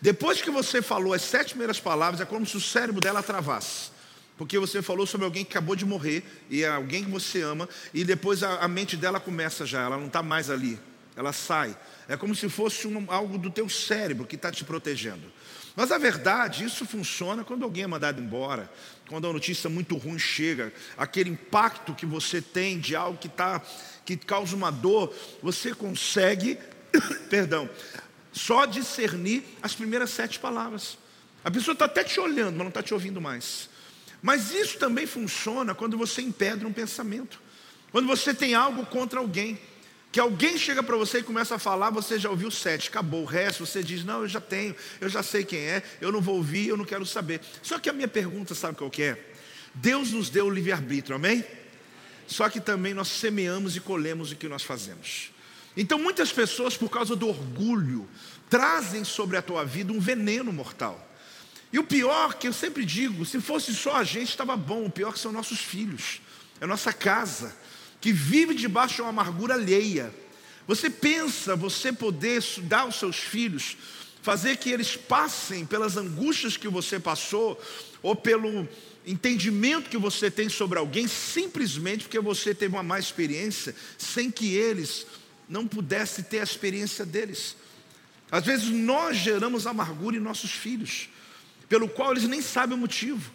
Depois 0.00 0.40
que 0.40 0.50
você 0.50 0.80
falou 0.80 1.12
as 1.12 1.22
sete 1.22 1.50
primeiras 1.50 1.78
palavras, 1.78 2.20
é 2.20 2.24
como 2.24 2.46
se 2.46 2.56
o 2.56 2.60
cérebro 2.60 3.00
dela 3.00 3.22
travasse. 3.22 3.90
Porque 4.40 4.58
você 4.58 4.80
falou 4.80 5.06
sobre 5.06 5.26
alguém 5.26 5.44
que 5.44 5.50
acabou 5.50 5.76
de 5.76 5.84
morrer, 5.84 6.24
e 6.48 6.62
é 6.62 6.68
alguém 6.70 7.04
que 7.04 7.10
você 7.10 7.42
ama, 7.42 7.68
e 7.92 8.04
depois 8.04 8.42
a, 8.42 8.60
a 8.60 8.66
mente 8.66 8.96
dela 8.96 9.20
começa 9.20 9.66
já, 9.66 9.82
ela 9.82 9.98
não 9.98 10.06
está 10.06 10.22
mais 10.22 10.48
ali, 10.48 10.80
ela 11.14 11.30
sai. 11.30 11.76
É 12.08 12.16
como 12.16 12.34
se 12.34 12.48
fosse 12.48 12.86
um, 12.86 13.04
algo 13.08 13.36
do 13.36 13.50
teu 13.50 13.68
cérebro 13.68 14.26
que 14.26 14.36
está 14.36 14.50
te 14.50 14.64
protegendo. 14.64 15.30
Mas 15.76 15.92
a 15.92 15.98
verdade, 15.98 16.64
isso 16.64 16.86
funciona 16.86 17.44
quando 17.44 17.64
alguém 17.64 17.84
é 17.84 17.86
mandado 17.86 18.18
embora, 18.18 18.72
quando 19.10 19.28
a 19.28 19.32
notícia 19.34 19.68
muito 19.68 19.94
ruim 19.98 20.18
chega, 20.18 20.72
aquele 20.96 21.28
impacto 21.28 21.94
que 21.94 22.06
você 22.06 22.40
tem 22.40 22.78
de 22.78 22.96
algo 22.96 23.18
que 23.18 23.26
está 23.26 23.60
que 24.06 24.16
causa 24.16 24.56
uma 24.56 24.72
dor, 24.72 25.14
você 25.42 25.74
consegue, 25.74 26.58
perdão, 27.28 27.68
só 28.32 28.64
discernir 28.64 29.44
as 29.60 29.74
primeiras 29.74 30.08
sete 30.08 30.38
palavras. 30.38 30.96
A 31.44 31.50
pessoa 31.50 31.74
está 31.74 31.84
até 31.84 32.02
te 32.02 32.18
olhando, 32.18 32.52
mas 32.52 32.58
não 32.60 32.68
está 32.68 32.82
te 32.82 32.94
ouvindo 32.94 33.20
mais. 33.20 33.68
Mas 34.22 34.52
isso 34.52 34.78
também 34.78 35.06
funciona 35.06 35.74
quando 35.74 35.96
você 35.96 36.20
impede 36.20 36.66
um 36.66 36.72
pensamento. 36.72 37.40
Quando 37.90 38.06
você 38.06 38.34
tem 38.34 38.54
algo 38.54 38.84
contra 38.86 39.18
alguém. 39.20 39.58
Que 40.12 40.18
alguém 40.18 40.58
chega 40.58 40.82
para 40.82 40.96
você 40.96 41.18
e 41.18 41.22
começa 41.22 41.54
a 41.54 41.58
falar, 41.58 41.90
você 41.90 42.18
já 42.18 42.28
ouviu 42.28 42.50
sete, 42.50 42.88
acabou. 42.88 43.22
O 43.22 43.26
resto 43.26 43.64
você 43.64 43.82
diz, 43.82 44.04
não, 44.04 44.22
eu 44.22 44.28
já 44.28 44.40
tenho, 44.40 44.74
eu 45.00 45.08
já 45.08 45.22
sei 45.22 45.44
quem 45.44 45.60
é, 45.60 45.84
eu 46.00 46.10
não 46.10 46.20
vou 46.20 46.36
ouvir, 46.36 46.66
eu 46.66 46.76
não 46.76 46.84
quero 46.84 47.06
saber. 47.06 47.40
Só 47.62 47.78
que 47.78 47.88
a 47.88 47.92
minha 47.92 48.08
pergunta, 48.08 48.52
sabe 48.52 48.76
qual 48.76 48.90
que 48.90 49.04
é? 49.04 49.32
Deus 49.72 50.10
nos 50.10 50.28
deu 50.28 50.46
o 50.46 50.50
livre-arbítrio, 50.50 51.14
amém? 51.14 51.44
Só 52.26 52.48
que 52.48 52.60
também 52.60 52.92
nós 52.92 53.06
semeamos 53.06 53.76
e 53.76 53.80
colhemos 53.80 54.32
o 54.32 54.36
que 54.36 54.48
nós 54.48 54.64
fazemos. 54.64 55.30
Então 55.76 55.98
muitas 55.98 56.32
pessoas, 56.32 56.76
por 56.76 56.88
causa 56.88 57.14
do 57.14 57.28
orgulho, 57.28 58.08
trazem 58.48 59.04
sobre 59.04 59.36
a 59.36 59.42
tua 59.42 59.64
vida 59.64 59.92
um 59.92 60.00
veneno 60.00 60.52
mortal. 60.52 61.08
E 61.72 61.78
o 61.78 61.84
pior, 61.84 62.34
que 62.34 62.48
eu 62.48 62.52
sempre 62.52 62.84
digo, 62.84 63.24
se 63.24 63.40
fosse 63.40 63.74
só 63.74 63.96
a 63.96 64.04
gente, 64.04 64.30
estava 64.30 64.56
bom. 64.56 64.86
O 64.86 64.90
pior 64.90 65.12
que 65.12 65.18
são 65.18 65.30
nossos 65.30 65.60
filhos, 65.60 66.20
é 66.60 66.66
nossa 66.66 66.92
casa, 66.92 67.54
que 68.00 68.12
vive 68.12 68.54
debaixo 68.54 68.96
de 68.96 69.02
uma 69.02 69.10
amargura 69.10 69.54
alheia. 69.54 70.12
Você 70.66 70.90
pensa 70.90 71.54
você 71.54 71.92
poder 71.92 72.42
dar 72.62 72.80
aos 72.80 72.96
seus 72.96 73.16
filhos, 73.16 73.76
fazer 74.22 74.56
que 74.56 74.70
eles 74.70 74.96
passem 74.96 75.64
pelas 75.64 75.96
angústias 75.96 76.56
que 76.56 76.68
você 76.68 76.98
passou, 76.98 77.60
ou 78.02 78.16
pelo 78.16 78.68
entendimento 79.06 79.90
que 79.90 79.96
você 79.96 80.30
tem 80.30 80.48
sobre 80.48 80.78
alguém 80.78 81.08
simplesmente 81.08 82.04
porque 82.04 82.20
você 82.20 82.54
teve 82.54 82.74
uma 82.74 82.82
má 82.82 82.98
experiência, 82.98 83.74
sem 83.96 84.30
que 84.30 84.54
eles 84.54 85.06
não 85.48 85.66
pudessem 85.66 86.24
ter 86.24 86.40
a 86.40 86.44
experiência 86.44 87.04
deles. 87.04 87.56
Às 88.30 88.44
vezes 88.44 88.68
nós 88.68 89.16
geramos 89.16 89.66
amargura 89.66 90.16
em 90.16 90.20
nossos 90.20 90.52
filhos, 90.52 91.08
pelo 91.70 91.88
qual 91.88 92.10
eles 92.10 92.24
nem 92.24 92.42
sabem 92.42 92.76
o 92.76 92.80
motivo. 92.80 93.30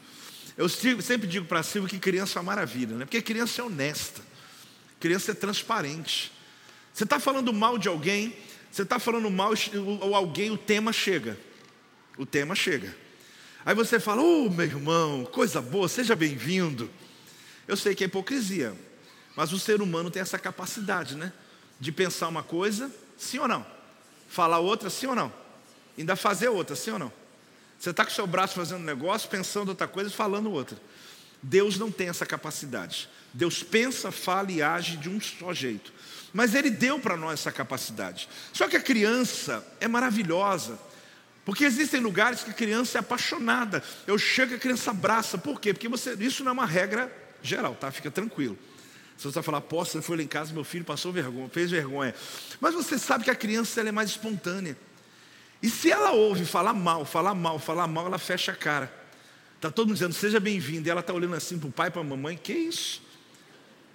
Eu 0.57 0.67
sempre 0.67 1.25
digo 1.25 1.45
para 1.45 1.63
Silvio 1.63 1.89
que 1.89 1.97
criança 1.97 2.37
é 2.37 2.41
uma 2.41 2.51
maravilha, 2.51 2.95
né? 2.97 3.05
porque 3.05 3.21
criança 3.21 3.61
é 3.61 3.65
honesta, 3.65 4.21
criança 4.99 5.31
é 5.31 5.33
transparente. 5.33 6.33
Você 6.93 7.05
está 7.05 7.17
falando 7.17 7.51
mal 7.53 7.77
de 7.77 7.87
alguém, 7.87 8.35
você 8.69 8.81
está 8.81 8.99
falando 8.99 9.31
mal 9.31 9.53
ou 10.01 10.13
alguém, 10.13 10.51
o 10.51 10.57
tema 10.57 10.91
chega. 10.91 11.37
O 12.17 12.25
tema 12.25 12.55
chega. 12.55 12.95
Aí 13.65 13.73
você 13.73 14.01
fala, 14.01 14.21
oh 14.21 14.49
meu 14.49 14.65
irmão, 14.65 15.25
coisa 15.25 15.61
boa, 15.61 15.87
seja 15.87 16.13
bem-vindo. 16.13 16.89
Eu 17.65 17.77
sei 17.77 17.95
que 17.95 18.03
é 18.03 18.07
hipocrisia, 18.07 18.75
mas 19.33 19.53
o 19.53 19.59
ser 19.59 19.81
humano 19.81 20.11
tem 20.11 20.21
essa 20.21 20.37
capacidade, 20.37 21.15
né? 21.15 21.31
De 21.79 21.89
pensar 21.89 22.27
uma 22.27 22.43
coisa, 22.43 22.93
sim 23.17 23.39
ou 23.39 23.47
não? 23.47 23.65
Falar 24.27 24.59
outra, 24.59 24.89
sim 24.89 25.07
ou 25.07 25.15
não? 25.15 25.33
Ainda 25.97 26.17
fazer 26.17 26.49
outra, 26.49 26.75
sim 26.75 26.91
ou 26.91 26.99
não? 26.99 27.24
Você 27.79 27.89
está 27.89 28.03
com 28.03 28.11
seu 28.11 28.25
braço 28.25 28.55
fazendo 28.55 28.81
um 28.81 28.85
negócio, 28.85 29.29
pensando 29.29 29.69
outra 29.69 29.87
coisa 29.87 30.09
e 30.09 30.13
falando 30.13 30.51
outra. 30.51 30.77
Deus 31.41 31.77
não 31.77 31.91
tem 31.91 32.09
essa 32.09 32.25
capacidade. 32.25 33.09
Deus 33.33 33.61
pensa, 33.61 34.11
fala 34.11 34.51
e 34.51 34.61
age 34.61 34.97
de 34.97 35.09
um 35.09 35.19
só 35.21 35.53
jeito. 35.53 35.93
Mas 36.33 36.55
Ele 36.55 36.69
deu 36.69 36.99
para 36.99 37.15
nós 37.15 37.41
essa 37.41 37.51
capacidade. 37.51 38.27
Só 38.51 38.67
que 38.67 38.75
a 38.75 38.81
criança 38.81 39.65
é 39.79 39.87
maravilhosa. 39.87 40.79
Porque 41.45 41.63
existem 41.63 42.01
lugares 42.01 42.43
que 42.43 42.49
a 42.49 42.53
criança 42.53 42.97
é 42.97 42.99
apaixonada. 42.99 43.83
Eu 44.07 44.17
chego 44.17 44.55
a 44.55 44.57
criança 44.57 44.89
abraça. 44.89 45.37
Por 45.37 45.61
quê? 45.61 45.73
Porque 45.73 45.87
você, 45.87 46.13
isso 46.19 46.43
não 46.43 46.49
é 46.49 46.53
uma 46.53 46.65
regra 46.65 47.11
geral, 47.43 47.75
tá? 47.75 47.91
Fica 47.91 48.09
tranquilo. 48.09 48.57
Se 49.15 49.25
você 49.25 49.41
falar, 49.41 49.61
posso, 49.61 49.91
você 49.91 50.01
foi 50.01 50.17
lá 50.17 50.23
em 50.23 50.27
casa, 50.27 50.53
meu 50.53 50.63
filho 50.63 50.83
passou 50.83 51.11
vergonha, 51.11 51.47
fez 51.49 51.71
vergonha. 51.71 52.13
Mas 52.59 52.73
você 52.73 52.97
sabe 52.97 53.23
que 53.23 53.31
a 53.31 53.35
criança 53.35 53.79
ela 53.79 53.89
é 53.89 53.91
mais 53.91 54.09
espontânea. 54.09 54.75
E 55.61 55.69
se 55.69 55.91
ela 55.91 56.11
ouve 56.11 56.45
falar 56.45 56.73
mal, 56.73 57.05
falar 57.05 57.33
mal, 57.33 57.57
falar 57.57 57.87
mal, 57.87 58.05
ela 58.05 58.17
fecha 58.17 58.51
a 58.51 58.55
cara. 58.55 58.93
Está 59.55 59.71
todo 59.71 59.87
mundo 59.87 59.95
dizendo, 59.95 60.13
seja 60.13 60.39
bem-vindo. 60.39 60.87
E 60.87 60.91
ela 60.91 60.99
está 60.99 61.13
olhando 61.13 61.35
assim 61.35 61.57
para 61.57 61.69
o 61.69 61.71
pai, 61.71 61.89
para 61.89 62.01
a 62.01 62.03
mamãe, 62.03 62.37
que 62.37 62.53
isso? 62.53 63.01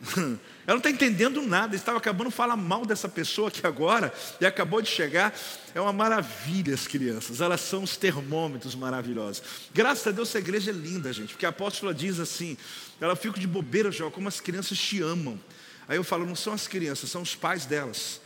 Ela 0.16 0.38
não 0.66 0.76
está 0.78 0.90
entendendo 0.90 1.42
nada, 1.42 1.76
estava 1.76 1.98
acabando 1.98 2.30
de 2.30 2.34
falar 2.36 2.56
mal 2.56 2.86
dessa 2.86 3.08
pessoa 3.08 3.48
aqui 3.48 3.66
agora, 3.66 4.12
e 4.40 4.46
acabou 4.46 4.80
de 4.80 4.88
chegar. 4.88 5.34
É 5.74 5.80
uma 5.80 5.92
maravilha 5.92 6.74
as 6.74 6.86
crianças, 6.86 7.40
elas 7.40 7.60
são 7.60 7.82
os 7.82 7.96
termômetros 7.96 8.74
maravilhosos. 8.74 9.42
Graças 9.74 10.06
a 10.06 10.10
Deus 10.10 10.28
essa 10.28 10.38
igreja 10.38 10.70
é 10.70 10.74
linda, 10.74 11.12
gente, 11.12 11.34
porque 11.34 11.46
a 11.46 11.50
apóstola 11.50 11.92
diz 11.92 12.18
assim: 12.18 12.56
ela 13.00 13.14
fica 13.14 13.38
de 13.38 13.46
bobeira, 13.46 13.90
Jó, 13.90 14.10
como 14.10 14.28
as 14.28 14.40
crianças 14.40 14.78
te 14.78 15.02
amam. 15.02 15.38
Aí 15.86 15.96
eu 15.96 16.04
falo, 16.04 16.24
não 16.24 16.36
são 16.36 16.52
as 16.52 16.68
crianças, 16.68 17.10
são 17.10 17.22
os 17.22 17.34
pais 17.34 17.66
delas. 17.66 18.20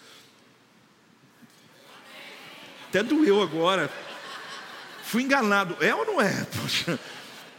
Até 2.95 3.03
doeu 3.03 3.43
agora. 3.43 3.91
Fui 5.03 5.25
enganado. 5.25 5.77
É 5.81 5.93
ou 5.93 6.07
não 6.07 6.21
é? 6.21 6.45
Poxa. 6.63 6.97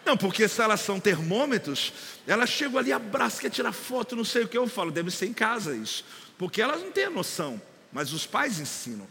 Não, 0.06 0.16
porque 0.16 0.48
se 0.48 0.62
elas 0.62 0.80
são 0.80 0.98
termômetros, 0.98 1.92
elas 2.26 2.50
chegam 2.50 2.80
ali, 2.80 2.94
abraçam, 2.94 3.42
quer 3.42 3.50
tirar 3.50 3.74
foto, 3.74 4.16
não 4.16 4.24
sei 4.24 4.44
o 4.44 4.48
que 4.48 4.58
eu 4.58 4.66
falo, 4.66 4.92
deve 4.92 5.12
ser 5.12 5.26
em 5.26 5.34
casa 5.34 5.76
isso. 5.76 6.06
Porque 6.38 6.62
elas 6.62 6.82
não 6.82 6.90
têm 6.90 7.06
a 7.06 7.10
noção, 7.10 7.62
mas 7.92 8.14
os 8.14 8.26
pais 8.26 8.62
ensinam. 8.62 9.06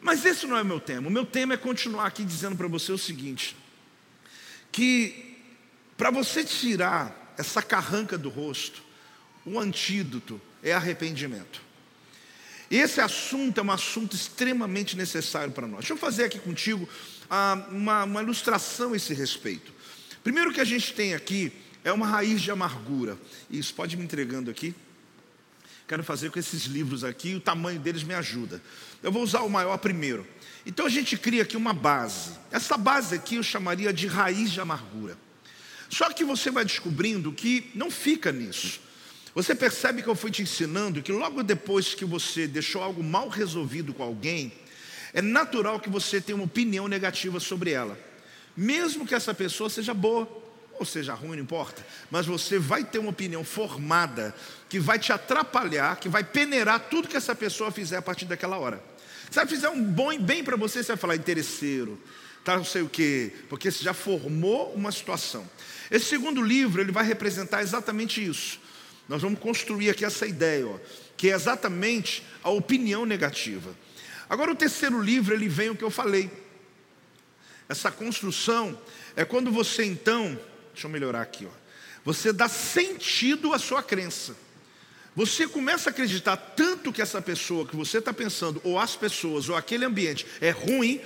Mas 0.00 0.24
esse 0.24 0.46
não 0.46 0.56
é 0.56 0.62
o 0.62 0.64
meu 0.64 0.78
tema. 0.78 1.08
O 1.08 1.10
meu 1.10 1.26
tema 1.26 1.54
é 1.54 1.56
continuar 1.56 2.06
aqui 2.06 2.22
dizendo 2.22 2.54
para 2.54 2.68
você 2.68 2.92
o 2.92 2.98
seguinte: 2.98 3.56
que 4.70 5.40
para 5.96 6.12
você 6.12 6.44
tirar 6.44 7.34
essa 7.36 7.60
carranca 7.60 8.16
do 8.16 8.28
rosto, 8.28 8.80
o 9.44 9.58
antídoto 9.58 10.40
é 10.62 10.72
arrependimento. 10.72 11.67
Esse 12.70 13.00
assunto 13.00 13.58
é 13.58 13.62
um 13.62 13.70
assunto 13.70 14.14
extremamente 14.14 14.96
necessário 14.96 15.52
para 15.52 15.66
nós. 15.66 15.80
Deixa 15.80 15.94
eu 15.94 15.96
fazer 15.96 16.24
aqui 16.24 16.38
contigo 16.38 16.88
ah, 17.30 17.66
uma, 17.70 18.04
uma 18.04 18.22
ilustração 18.22 18.92
a 18.92 18.96
esse 18.96 19.14
respeito. 19.14 19.72
Primeiro 20.22 20.52
que 20.52 20.60
a 20.60 20.64
gente 20.64 20.92
tem 20.92 21.14
aqui 21.14 21.52
é 21.82 21.92
uma 21.92 22.06
raiz 22.06 22.42
de 22.42 22.50
amargura. 22.50 23.18
Isso, 23.50 23.72
pode 23.74 23.96
me 23.96 24.04
entregando 24.04 24.50
aqui. 24.50 24.74
Quero 25.86 26.04
fazer 26.04 26.30
com 26.30 26.38
esses 26.38 26.64
livros 26.64 27.02
aqui, 27.02 27.34
o 27.34 27.40
tamanho 27.40 27.80
deles 27.80 28.02
me 28.02 28.12
ajuda. 28.12 28.60
Eu 29.02 29.10
vou 29.10 29.22
usar 29.22 29.40
o 29.40 29.48
maior 29.48 29.78
primeiro. 29.78 30.26
Então 30.66 30.84
a 30.84 30.90
gente 30.90 31.16
cria 31.16 31.42
aqui 31.42 31.56
uma 31.56 31.72
base. 31.72 32.32
Essa 32.50 32.76
base 32.76 33.14
aqui 33.14 33.36
eu 33.36 33.42
chamaria 33.42 33.90
de 33.90 34.06
raiz 34.06 34.50
de 34.50 34.60
amargura. 34.60 35.16
Só 35.88 36.12
que 36.12 36.24
você 36.24 36.50
vai 36.50 36.66
descobrindo 36.66 37.32
que 37.32 37.70
não 37.74 37.90
fica 37.90 38.30
nisso. 38.30 38.80
Você 39.34 39.54
percebe 39.54 40.02
que 40.02 40.08
eu 40.08 40.14
fui 40.14 40.30
te 40.30 40.42
ensinando 40.42 41.02
que 41.02 41.12
logo 41.12 41.42
depois 41.42 41.94
que 41.94 42.04
você 42.04 42.46
deixou 42.46 42.82
algo 42.82 43.02
mal 43.02 43.28
resolvido 43.28 43.94
com 43.94 44.02
alguém, 44.02 44.52
é 45.12 45.22
natural 45.22 45.80
que 45.80 45.88
você 45.88 46.20
tenha 46.20 46.36
uma 46.36 46.44
opinião 46.44 46.88
negativa 46.88 47.38
sobre 47.40 47.70
ela 47.70 48.08
mesmo 48.58 49.06
que 49.06 49.14
essa 49.14 49.32
pessoa 49.32 49.70
seja 49.70 49.94
boa, 49.94 50.28
ou 50.80 50.84
seja 50.84 51.14
ruim, 51.14 51.36
não 51.36 51.44
importa, 51.44 51.86
mas 52.10 52.26
você 52.26 52.58
vai 52.58 52.82
ter 52.82 52.98
uma 52.98 53.10
opinião 53.10 53.44
formada 53.44 54.34
que 54.68 54.80
vai 54.80 54.98
te 54.98 55.12
atrapalhar, 55.12 55.94
que 56.00 56.08
vai 56.08 56.24
peneirar 56.24 56.80
tudo 56.90 57.06
que 57.06 57.16
essa 57.16 57.36
pessoa 57.36 57.70
fizer 57.70 57.98
a 57.98 58.02
partir 58.02 58.24
daquela 58.24 58.58
hora. 58.58 58.82
Se 59.30 59.38
ela 59.38 59.46
fizer 59.46 59.68
um 59.68 59.80
bom 59.80 60.12
e 60.12 60.18
bem 60.18 60.42
para 60.42 60.56
você, 60.56 60.82
você 60.82 60.88
vai 60.88 60.96
falar 60.96 61.14
interesseiro, 61.14 62.00
tá 62.44 62.56
não 62.56 62.64
sei 62.64 62.82
o 62.82 62.88
quê, 62.88 63.32
porque 63.48 63.70
você 63.70 63.84
já 63.84 63.94
formou 63.94 64.72
uma 64.74 64.90
situação. 64.90 65.48
Esse 65.88 66.06
segundo 66.06 66.42
livro, 66.42 66.80
ele 66.80 66.90
vai 66.90 67.04
representar 67.04 67.62
exatamente 67.62 68.24
isso. 68.24 68.58
Nós 69.08 69.22
vamos 69.22 69.40
construir 69.40 69.90
aqui 69.90 70.04
essa 70.04 70.26
ideia, 70.26 70.66
ó, 70.66 70.78
que 71.16 71.30
é 71.30 71.34
exatamente 71.34 72.22
a 72.42 72.50
opinião 72.50 73.06
negativa. 73.06 73.74
Agora 74.28 74.52
o 74.52 74.54
terceiro 74.54 75.00
livro, 75.00 75.34
ele 75.34 75.48
vem 75.48 75.70
o 75.70 75.76
que 75.76 75.82
eu 75.82 75.90
falei. 75.90 76.30
Essa 77.68 77.90
construção 77.90 78.78
é 79.16 79.24
quando 79.24 79.50
você 79.50 79.84
então, 79.84 80.38
deixa 80.72 80.86
eu 80.86 80.90
melhorar 80.90 81.22
aqui, 81.22 81.46
ó. 81.46 81.68
Você 82.04 82.32
dá 82.32 82.48
sentido 82.48 83.52
à 83.52 83.58
sua 83.58 83.82
crença. 83.82 84.36
Você 85.16 85.48
começa 85.48 85.88
a 85.88 85.92
acreditar 85.92 86.36
tanto 86.36 86.92
que 86.92 87.02
essa 87.02 87.20
pessoa 87.20 87.66
que 87.66 87.74
você 87.74 87.98
está 87.98 88.12
pensando, 88.12 88.60
ou 88.62 88.78
as 88.78 88.94
pessoas, 88.94 89.48
ou 89.48 89.56
aquele 89.56 89.84
ambiente 89.84 90.26
é 90.40 90.50
ruim, 90.50 91.00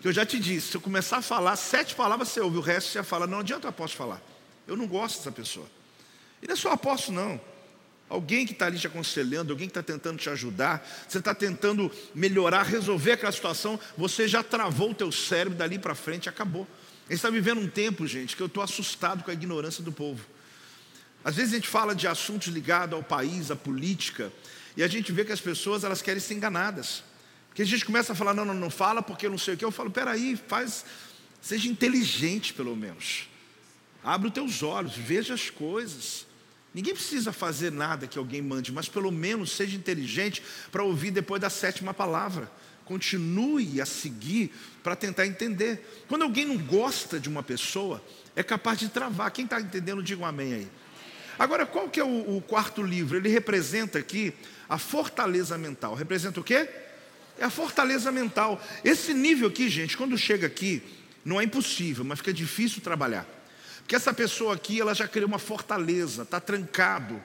que 0.00 0.08
eu 0.08 0.12
já 0.12 0.26
te 0.26 0.38
disse, 0.38 0.72
se 0.72 0.76
eu 0.76 0.80
começar 0.80 1.18
a 1.18 1.22
falar 1.22 1.54
sete 1.56 1.94
palavras, 1.94 2.28
você 2.28 2.40
ouve, 2.40 2.58
o 2.58 2.60
resto 2.60 2.90
você 2.90 3.02
fala, 3.02 3.26
não 3.26 3.38
adianta 3.38 3.66
eu 3.66 3.70
apóstolo 3.70 4.10
falar. 4.10 4.22
Eu 4.66 4.76
não 4.76 4.86
gosto 4.86 5.18
dessa 5.18 5.30
pessoa. 5.30 5.66
E 6.42 6.46
não 6.46 6.54
é 6.54 6.56
só 6.56 6.72
apóstolo, 6.72 7.16
não. 7.18 7.40
Alguém 8.08 8.44
que 8.44 8.52
está 8.52 8.66
ali 8.66 8.78
te 8.78 8.86
aconselhando, 8.86 9.52
alguém 9.52 9.68
que 9.68 9.70
está 9.70 9.82
tentando 9.82 10.18
te 10.18 10.28
ajudar, 10.28 10.86
você 11.08 11.18
está 11.18 11.34
tentando 11.34 11.90
melhorar, 12.14 12.64
resolver 12.64 13.12
aquela 13.12 13.32
situação, 13.32 13.80
você 13.96 14.28
já 14.28 14.42
travou 14.42 14.90
o 14.90 14.94
teu 14.94 15.10
cérebro 15.10 15.56
dali 15.56 15.78
para 15.78 15.94
frente, 15.94 16.28
acabou. 16.28 16.66
A 17.06 17.12
gente 17.12 17.20
está 17.20 17.30
vivendo 17.30 17.60
um 17.60 17.68
tempo, 17.68 18.06
gente, 18.06 18.36
que 18.36 18.42
eu 18.42 18.48
estou 18.48 18.62
assustado 18.62 19.24
com 19.24 19.30
a 19.30 19.34
ignorância 19.34 19.82
do 19.82 19.92
povo. 19.92 20.22
Às 21.24 21.36
vezes 21.36 21.52
a 21.52 21.56
gente 21.56 21.68
fala 21.68 21.94
de 21.94 22.06
assuntos 22.06 22.48
ligados 22.48 22.94
ao 22.94 23.02
país, 23.02 23.50
à 23.50 23.56
política, 23.56 24.32
e 24.76 24.82
a 24.82 24.88
gente 24.88 25.12
vê 25.12 25.24
que 25.24 25.32
as 25.32 25.40
pessoas 25.40 25.84
elas 25.84 26.02
querem 26.02 26.20
ser 26.20 26.34
enganadas. 26.34 27.04
Porque 27.48 27.62
a 27.62 27.66
gente 27.66 27.84
começa 27.84 28.12
a 28.12 28.16
falar, 28.16 28.34
não, 28.34 28.44
não, 28.44 28.54
não 28.54 28.70
fala 28.70 29.02
porque 29.02 29.26
eu 29.26 29.30
não 29.30 29.38
sei 29.38 29.54
o 29.54 29.56
que. 29.56 29.64
Eu 29.64 29.70
falo, 29.70 29.90
peraí, 29.90 30.36
faz, 30.48 30.84
seja 31.40 31.68
inteligente 31.68 32.52
pelo 32.52 32.74
menos. 32.74 33.28
Abre 34.02 34.28
os 34.28 34.34
teus 34.34 34.62
olhos, 34.62 34.96
veja 34.96 35.34
as 35.34 35.48
coisas. 35.48 36.26
Ninguém 36.74 36.94
precisa 36.94 37.32
fazer 37.32 37.70
nada 37.70 38.06
que 38.06 38.18
alguém 38.18 38.40
mande, 38.40 38.72
mas 38.72 38.88
pelo 38.88 39.10
menos 39.10 39.52
seja 39.52 39.76
inteligente 39.76 40.42
para 40.70 40.82
ouvir 40.82 41.10
depois 41.10 41.40
da 41.40 41.50
sétima 41.50 41.92
palavra. 41.92 42.50
Continue 42.84 43.80
a 43.80 43.86
seguir 43.86 44.52
para 44.82 44.96
tentar 44.96 45.26
entender. 45.26 46.04
Quando 46.08 46.22
alguém 46.22 46.46
não 46.46 46.56
gosta 46.56 47.20
de 47.20 47.28
uma 47.28 47.42
pessoa, 47.42 48.02
é 48.34 48.42
capaz 48.42 48.78
de 48.78 48.88
travar. 48.88 49.30
Quem 49.30 49.44
está 49.44 49.60
entendendo, 49.60 50.02
diga 50.02 50.22
um 50.22 50.26
amém 50.26 50.54
aí. 50.54 50.68
Agora, 51.38 51.66
qual 51.66 51.88
que 51.88 52.00
é 52.00 52.04
o, 52.04 52.36
o, 52.36 52.40
quarto 52.40 52.82
livro? 52.82 53.16
Ele 53.16 53.28
representa 53.28 53.98
aqui 53.98 54.32
a 54.68 54.78
fortaleza 54.78 55.56
mental. 55.58 55.94
Representa 55.94 56.40
o 56.40 56.44
quê? 56.44 56.68
É 57.38 57.44
a 57.44 57.50
fortaleza 57.50 58.10
mental. 58.10 58.62
Esse 58.84 59.14
nível 59.14 59.48
aqui, 59.48 59.68
gente, 59.68 59.96
quando 59.96 60.16
chega 60.16 60.46
aqui, 60.46 60.82
não 61.24 61.40
é 61.40 61.44
impossível, 61.44 62.04
mas 62.04 62.18
fica 62.18 62.32
difícil 62.32 62.80
trabalhar. 62.80 63.26
Porque 63.82 63.96
essa 63.96 64.12
pessoa 64.14 64.54
aqui, 64.54 64.80
ela 64.80 64.94
já 64.94 65.06
criou 65.06 65.28
uma 65.28 65.38
fortaleza, 65.38 66.22
está 66.22 66.40
trancado. 66.40 67.22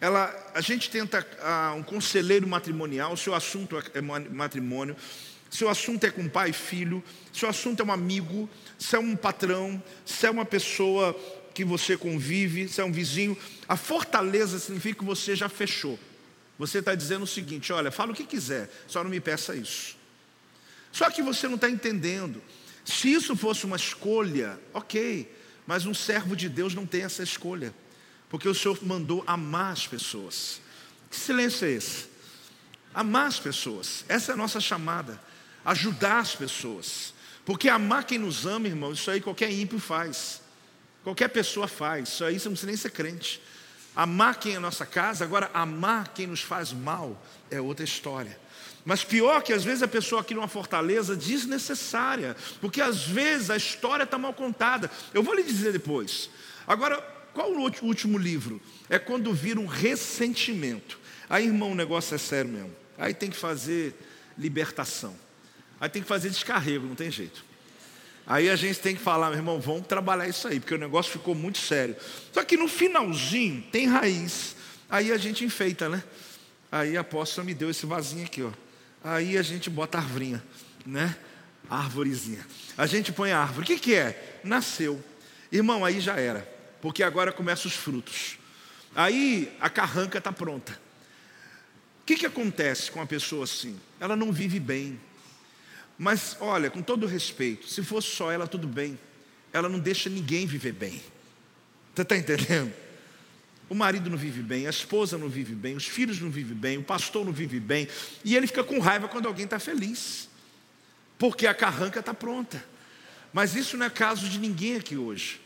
Ela, 0.00 0.34
a 0.54 0.60
gente 0.60 0.90
tenta 0.90 1.26
ah, 1.40 1.74
um 1.76 1.82
conselheiro 1.82 2.46
matrimonial, 2.46 3.16
seu 3.16 3.34
assunto 3.34 3.76
é, 3.76 3.98
é 3.98 4.00
matrimônio, 4.00 4.96
seu 5.50 5.68
assunto 5.68 6.04
é 6.04 6.10
com 6.10 6.28
pai 6.28 6.50
e 6.50 6.52
filho, 6.52 7.02
seu 7.32 7.48
assunto 7.48 7.82
é 7.82 7.84
um 7.84 7.92
amigo, 7.92 8.48
se 8.78 8.94
é 8.94 8.98
um 8.98 9.16
patrão, 9.16 9.82
se 10.04 10.26
é 10.26 10.30
uma 10.30 10.44
pessoa 10.44 11.18
que 11.54 11.64
você 11.64 11.96
convive, 11.96 12.68
se 12.68 12.80
é 12.80 12.84
um 12.84 12.92
vizinho. 12.92 13.36
A 13.68 13.76
fortaleza 13.76 14.58
significa 14.58 15.00
que 15.00 15.04
você 15.04 15.34
já 15.34 15.48
fechou. 15.48 15.98
Você 16.58 16.78
está 16.78 16.94
dizendo 16.94 17.22
o 17.22 17.26
seguinte: 17.26 17.72
olha, 17.72 17.90
fala 17.90 18.12
o 18.12 18.14
que 18.14 18.24
quiser, 18.24 18.70
só 18.86 19.02
não 19.02 19.10
me 19.10 19.20
peça 19.20 19.56
isso. 19.56 19.96
Só 20.92 21.10
que 21.10 21.22
você 21.22 21.48
não 21.48 21.56
está 21.56 21.68
entendendo. 21.68 22.42
Se 22.84 23.12
isso 23.12 23.36
fosse 23.36 23.64
uma 23.66 23.76
escolha, 23.76 24.58
ok, 24.72 25.30
mas 25.68 25.84
um 25.84 25.92
servo 25.92 26.34
de 26.34 26.48
Deus 26.48 26.74
não 26.74 26.86
tem 26.86 27.02
essa 27.02 27.22
escolha, 27.22 27.74
porque 28.30 28.48
o 28.48 28.54
Senhor 28.54 28.78
mandou 28.80 29.22
amar 29.26 29.70
as 29.70 29.86
pessoas. 29.86 30.62
Que 31.10 31.16
silêncio 31.16 31.66
é 31.66 31.72
esse? 31.72 32.06
Amar 32.94 33.26
as 33.26 33.38
pessoas, 33.38 34.02
essa 34.08 34.32
é 34.32 34.34
a 34.34 34.36
nossa 34.36 34.62
chamada, 34.62 35.20
ajudar 35.66 36.20
as 36.20 36.34
pessoas, 36.34 37.12
porque 37.44 37.68
amar 37.68 38.04
quem 38.04 38.16
nos 38.16 38.46
ama, 38.46 38.66
irmão, 38.66 38.94
isso 38.94 39.10
aí 39.10 39.20
qualquer 39.20 39.52
ímpio 39.52 39.78
faz, 39.78 40.40
qualquer 41.04 41.28
pessoa 41.28 41.68
faz, 41.68 42.08
isso 42.08 42.24
aí 42.24 42.40
você 42.40 42.48
não 42.48 42.54
precisa 42.54 42.68
nem 42.68 42.76
ser 42.76 42.90
crente. 42.90 43.38
Amar 43.94 44.40
quem 44.40 44.54
é 44.54 44.56
a 44.56 44.60
nossa 44.60 44.86
casa, 44.86 45.22
agora 45.22 45.50
amar 45.52 46.14
quem 46.14 46.26
nos 46.26 46.40
faz 46.40 46.72
mal 46.72 47.22
é 47.50 47.60
outra 47.60 47.84
história. 47.84 48.40
Mas 48.88 49.04
pior 49.04 49.42
que 49.42 49.52
às 49.52 49.62
vezes 49.62 49.82
a 49.82 49.86
pessoa 49.86 50.24
cria 50.24 50.40
uma 50.40 50.48
fortaleza 50.48 51.14
desnecessária, 51.14 52.34
porque 52.58 52.80
às 52.80 53.06
vezes 53.06 53.50
a 53.50 53.56
história 53.58 54.04
está 54.04 54.16
mal 54.16 54.32
contada. 54.32 54.90
Eu 55.12 55.22
vou 55.22 55.34
lhe 55.34 55.42
dizer 55.42 55.72
depois. 55.72 56.30
Agora, 56.66 56.96
qual 57.34 57.52
o 57.52 57.70
último 57.82 58.16
livro? 58.16 58.58
É 58.88 58.98
quando 58.98 59.30
vira 59.34 59.60
um 59.60 59.66
ressentimento. 59.66 60.98
Aí, 61.28 61.44
irmão, 61.44 61.72
o 61.72 61.74
negócio 61.74 62.14
é 62.14 62.18
sério 62.18 62.50
mesmo. 62.50 62.74
Aí 62.96 63.12
tem 63.12 63.28
que 63.28 63.36
fazer 63.36 63.94
libertação. 64.38 65.14
Aí 65.78 65.90
tem 65.90 66.00
que 66.00 66.08
fazer 66.08 66.30
descarrego, 66.30 66.86
não 66.86 66.94
tem 66.94 67.10
jeito. 67.10 67.44
Aí 68.26 68.48
a 68.48 68.56
gente 68.56 68.80
tem 68.80 68.96
que 68.96 69.02
falar, 69.02 69.28
meu 69.28 69.38
irmão, 69.38 69.60
vamos 69.60 69.86
trabalhar 69.86 70.26
isso 70.26 70.48
aí, 70.48 70.60
porque 70.60 70.74
o 70.74 70.78
negócio 70.78 71.12
ficou 71.12 71.34
muito 71.34 71.58
sério. 71.58 71.94
Só 72.32 72.42
que 72.42 72.56
no 72.56 72.66
finalzinho 72.66 73.62
tem 73.70 73.86
raiz. 73.86 74.56
Aí 74.88 75.12
a 75.12 75.18
gente 75.18 75.44
enfeita, 75.44 75.90
né? 75.90 76.02
Aí 76.72 76.96
a 76.96 77.02
apóstola 77.02 77.44
me 77.44 77.52
deu 77.52 77.68
esse 77.68 77.84
vasinho 77.84 78.24
aqui, 78.24 78.42
ó. 78.42 78.50
Aí 79.08 79.38
a 79.38 79.42
gente 79.42 79.70
bota 79.70 79.96
a 79.96 80.02
arvorinha, 80.02 80.44
né? 80.84 81.16
Árvorezinha. 81.70 82.46
A 82.76 82.84
gente 82.84 83.10
põe 83.10 83.32
a 83.32 83.38
árvore. 83.38 83.64
O 83.64 83.66
que, 83.66 83.78
que 83.78 83.94
é? 83.94 84.40
Nasceu. 84.44 85.02
Irmão, 85.50 85.82
aí 85.82 85.98
já 85.98 86.16
era. 86.20 86.46
Porque 86.82 87.02
agora 87.02 87.32
começam 87.32 87.70
os 87.70 87.74
frutos. 87.74 88.38
Aí 88.94 89.50
a 89.60 89.70
carranca 89.70 90.18
está 90.18 90.30
pronta. 90.30 90.78
O 92.02 92.04
que, 92.04 92.16
que 92.16 92.26
acontece 92.26 92.90
com 92.90 92.98
uma 92.98 93.06
pessoa 93.06 93.44
assim? 93.44 93.80
Ela 93.98 94.14
não 94.14 94.30
vive 94.30 94.60
bem. 94.60 95.00
Mas 95.96 96.36
olha, 96.38 96.68
com 96.68 96.82
todo 96.82 97.06
respeito, 97.06 97.66
se 97.66 97.82
fosse 97.82 98.08
só 98.08 98.30
ela, 98.30 98.46
tudo 98.46 98.68
bem. 98.68 98.98
Ela 99.54 99.70
não 99.70 99.78
deixa 99.78 100.10
ninguém 100.10 100.46
viver 100.46 100.72
bem. 100.72 101.02
Você 101.94 102.02
está 102.02 102.14
entendendo? 102.14 102.74
O 103.68 103.74
marido 103.74 104.08
não 104.08 104.16
vive 104.16 104.42
bem, 104.42 104.66
a 104.66 104.70
esposa 104.70 105.18
não 105.18 105.28
vive 105.28 105.54
bem, 105.54 105.76
os 105.76 105.86
filhos 105.86 106.20
não 106.20 106.30
vivem 106.30 106.56
bem, 106.56 106.78
o 106.78 106.82
pastor 106.82 107.24
não 107.24 107.32
vive 107.32 107.60
bem, 107.60 107.86
e 108.24 108.34
ele 108.34 108.46
fica 108.46 108.64
com 108.64 108.78
raiva 108.78 109.08
quando 109.08 109.26
alguém 109.26 109.44
está 109.44 109.58
feliz, 109.58 110.28
porque 111.18 111.46
a 111.46 111.52
carranca 111.52 112.00
está 112.00 112.14
pronta. 112.14 112.64
Mas 113.32 113.54
isso 113.54 113.76
não 113.76 113.84
é 113.84 113.90
caso 113.90 114.28
de 114.28 114.38
ninguém 114.38 114.76
aqui 114.76 114.96
hoje. 114.96 115.40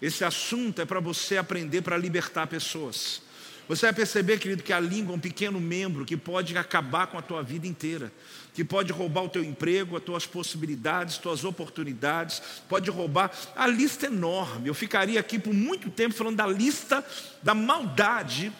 Esse 0.00 0.24
assunto 0.24 0.80
é 0.80 0.84
para 0.84 1.00
você 1.00 1.36
aprender 1.36 1.82
para 1.82 1.96
libertar 1.96 2.46
pessoas. 2.46 3.22
Você 3.68 3.86
vai 3.86 3.92
perceber, 3.92 4.38
querido, 4.38 4.62
que 4.62 4.72
a 4.72 4.78
língua 4.78 5.12
é 5.12 5.16
um 5.16 5.20
pequeno 5.20 5.60
membro 5.60 6.04
que 6.04 6.16
pode 6.16 6.56
acabar 6.56 7.08
com 7.08 7.18
a 7.18 7.22
tua 7.22 7.42
vida 7.42 7.66
inteira, 7.66 8.12
que 8.54 8.64
pode 8.64 8.92
roubar 8.92 9.24
o 9.24 9.28
teu 9.28 9.42
emprego, 9.42 9.96
as 9.96 10.02
tuas 10.04 10.24
possibilidades, 10.24 11.16
as 11.16 11.20
tuas 11.20 11.44
oportunidades, 11.44 12.40
pode 12.68 12.88
roubar. 12.90 13.32
A 13.56 13.66
lista 13.66 14.06
é 14.06 14.08
enorme. 14.08 14.68
Eu 14.68 14.74
ficaria 14.74 15.18
aqui 15.18 15.36
por 15.36 15.52
muito 15.52 15.90
tempo 15.90 16.14
falando 16.14 16.36
da 16.36 16.46
lista 16.46 17.04
da 17.42 17.54
maldade 17.54 18.52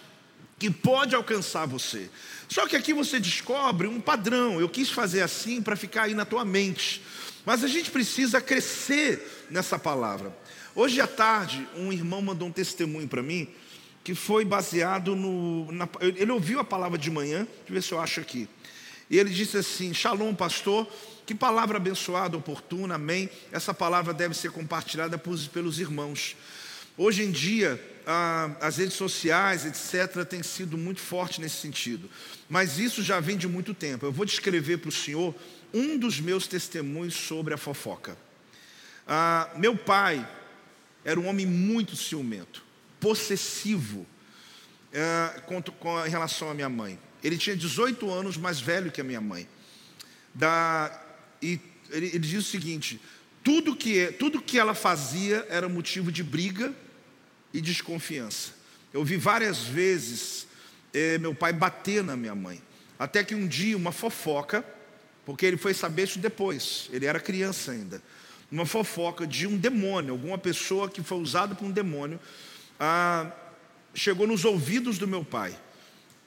que 0.59 0.71
pode 0.71 1.15
alcançar 1.15 1.67
você. 1.67 2.11
Só 2.49 2.67
que 2.67 2.75
aqui 2.75 2.93
você 2.93 3.21
descobre 3.21 3.87
um 3.87 4.01
padrão. 4.01 4.61
Eu 4.61 4.69
quis 4.69 4.91
fazer 4.91 5.23
assim 5.23 5.63
para 5.63 5.77
ficar 5.77 6.05
aí 6.05 6.15
na 6.15 6.25
tua 6.25 6.45
mente. 6.45 7.01
Mas 7.45 7.63
a 7.63 7.69
gente 7.69 7.93
precisa 7.93 8.41
crescer 8.41 9.47
nessa 9.51 9.79
palavra. 9.79 10.37
Hoje 10.75 11.01
à 11.01 11.07
tarde, 11.07 11.67
um 11.77 11.93
irmão 11.93 12.21
mandou 12.21 12.49
um 12.49 12.53
testemunho 12.53 13.07
para 13.07 13.23
mim 13.23 13.49
que 14.07 14.15
foi 14.15 14.45
baseado 14.45 15.17
no. 15.17 15.73
Na, 15.73 15.89
ele 16.01 16.31
ouviu 16.31 16.61
a 16.61 16.65
palavra 16.65 16.97
de 16.97 17.11
manhã, 17.11 17.39
deixa 17.39 17.69
eu 17.69 17.75
ver 17.75 17.83
se 17.83 17.93
eu 17.93 17.99
acho 17.99 18.21
aqui. 18.21 18.49
E 19.11 19.19
ele 19.19 19.31
disse 19.31 19.57
assim: 19.57 19.93
Shalom, 19.93 20.33
pastor, 20.33 20.87
que 21.27 21.35
palavra 21.35 21.79
abençoada, 21.79 22.37
oportuna, 22.37 22.95
amém. 22.95 23.29
Essa 23.51 23.75
palavra 23.75 24.15
deve 24.15 24.33
ser 24.33 24.53
compartilhada 24.53 25.19
pelos 25.19 25.81
irmãos. 25.81 26.37
Hoje 26.97 27.25
em 27.25 27.33
dia, 27.33 27.85
as 28.61 28.77
redes 28.77 28.95
sociais, 28.95 29.67
etc., 29.67 30.25
têm 30.25 30.41
sido 30.41 30.79
muito 30.79 31.01
fortes 31.01 31.41
nesse 31.41 31.57
sentido. 31.57 32.09
Mas 32.49 32.79
isso 32.79 33.03
já 33.03 33.19
vem 33.19 33.37
de 33.37 33.49
muito 33.49 33.75
tempo. 33.75 34.07
Eu 34.07 34.13
vou 34.13 34.25
descrever 34.25 34.77
para 34.77 34.89
o 34.89 34.93
senhor 34.93 35.35
um 35.75 35.99
dos 35.99 36.21
meus 36.21 36.47
testemunhos 36.47 37.15
sobre 37.15 37.55
a 37.55 37.57
fofoca. 37.57 38.17
Ah, 39.05 39.51
meu 39.57 39.77
pai 39.77 40.25
era 41.05 41.19
um 41.19 41.27
homem 41.27 41.45
muito 41.45 41.97
ciumento 41.97 42.66
possessivo 43.01 44.07
é, 44.93 45.41
com, 45.41 45.63
com, 45.63 46.07
em 46.07 46.11
relação 46.11 46.51
à 46.51 46.55
minha 46.55 46.69
mãe. 46.69 46.99
Ele 47.23 47.37
tinha 47.37 47.57
18 47.57 48.11
anos 48.11 48.37
mais 48.37 48.61
velho 48.61 48.91
que 48.91 49.01
a 49.01 49.05
minha 49.05 49.21
mãe. 49.21 49.49
Da, 50.35 51.03
e 51.43 51.61
ele, 51.91 52.07
ele 52.07 52.19
diz 52.21 52.47
o 52.47 52.51
seguinte: 52.51 53.01
tudo 53.43 53.77
que, 53.77 54.09
tudo 54.19 54.41
que 54.41 54.59
ela 54.59 54.75
fazia 54.75 55.47
era 55.49 55.69
motivo 55.69 56.11
de 56.11 56.23
briga 56.23 56.73
e 57.53 57.61
desconfiança. 57.61 58.53
Eu 58.93 59.05
vi 59.05 59.17
várias 59.17 59.65
vezes 59.65 60.47
eh, 60.93 61.19
meu 61.19 61.35
pai 61.35 61.53
bater 61.53 62.03
na 62.03 62.17
minha 62.17 62.35
mãe. 62.35 62.63
Até 62.99 63.23
que 63.23 63.35
um 63.35 63.47
dia, 63.47 63.77
uma 63.77 63.93
fofoca, 63.93 64.65
porque 65.25 65.45
ele 65.45 65.57
foi 65.57 65.75
saber 65.75 66.05
isso 66.05 66.19
depois, 66.19 66.89
ele 66.93 67.05
era 67.05 67.21
criança 67.21 67.73
ainda. 67.73 68.03
Uma 68.51 68.65
fofoca 68.65 69.27
de 69.27 69.47
um 69.47 69.57
demônio, 69.57 70.13
alguma 70.13 70.39
pessoa 70.39 70.89
que 70.89 71.03
foi 71.03 71.19
usada 71.19 71.55
por 71.55 71.67
um 71.67 71.71
demônio, 71.71 72.19
ah, 72.79 73.31
chegou 73.95 74.27
nos 74.27 74.45
ouvidos 74.45 74.99
do 74.99 75.09
meu 75.09 75.25
pai. 75.25 75.57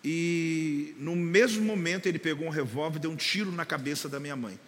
E 0.04 0.96
no 0.98 1.16
mesmo 1.16 1.64
momento 1.64 2.08
ele 2.08 2.20
pegou 2.20 2.48
um 2.48 2.52
revólver 2.52 2.98
e 2.98 3.02
deu 3.02 3.12
um 3.12 3.16
tiro 3.16 3.52
na 3.52 3.66
cabeça 3.66 4.08
da 4.08 4.20
minha 4.20 4.36
mãe. 4.36 4.60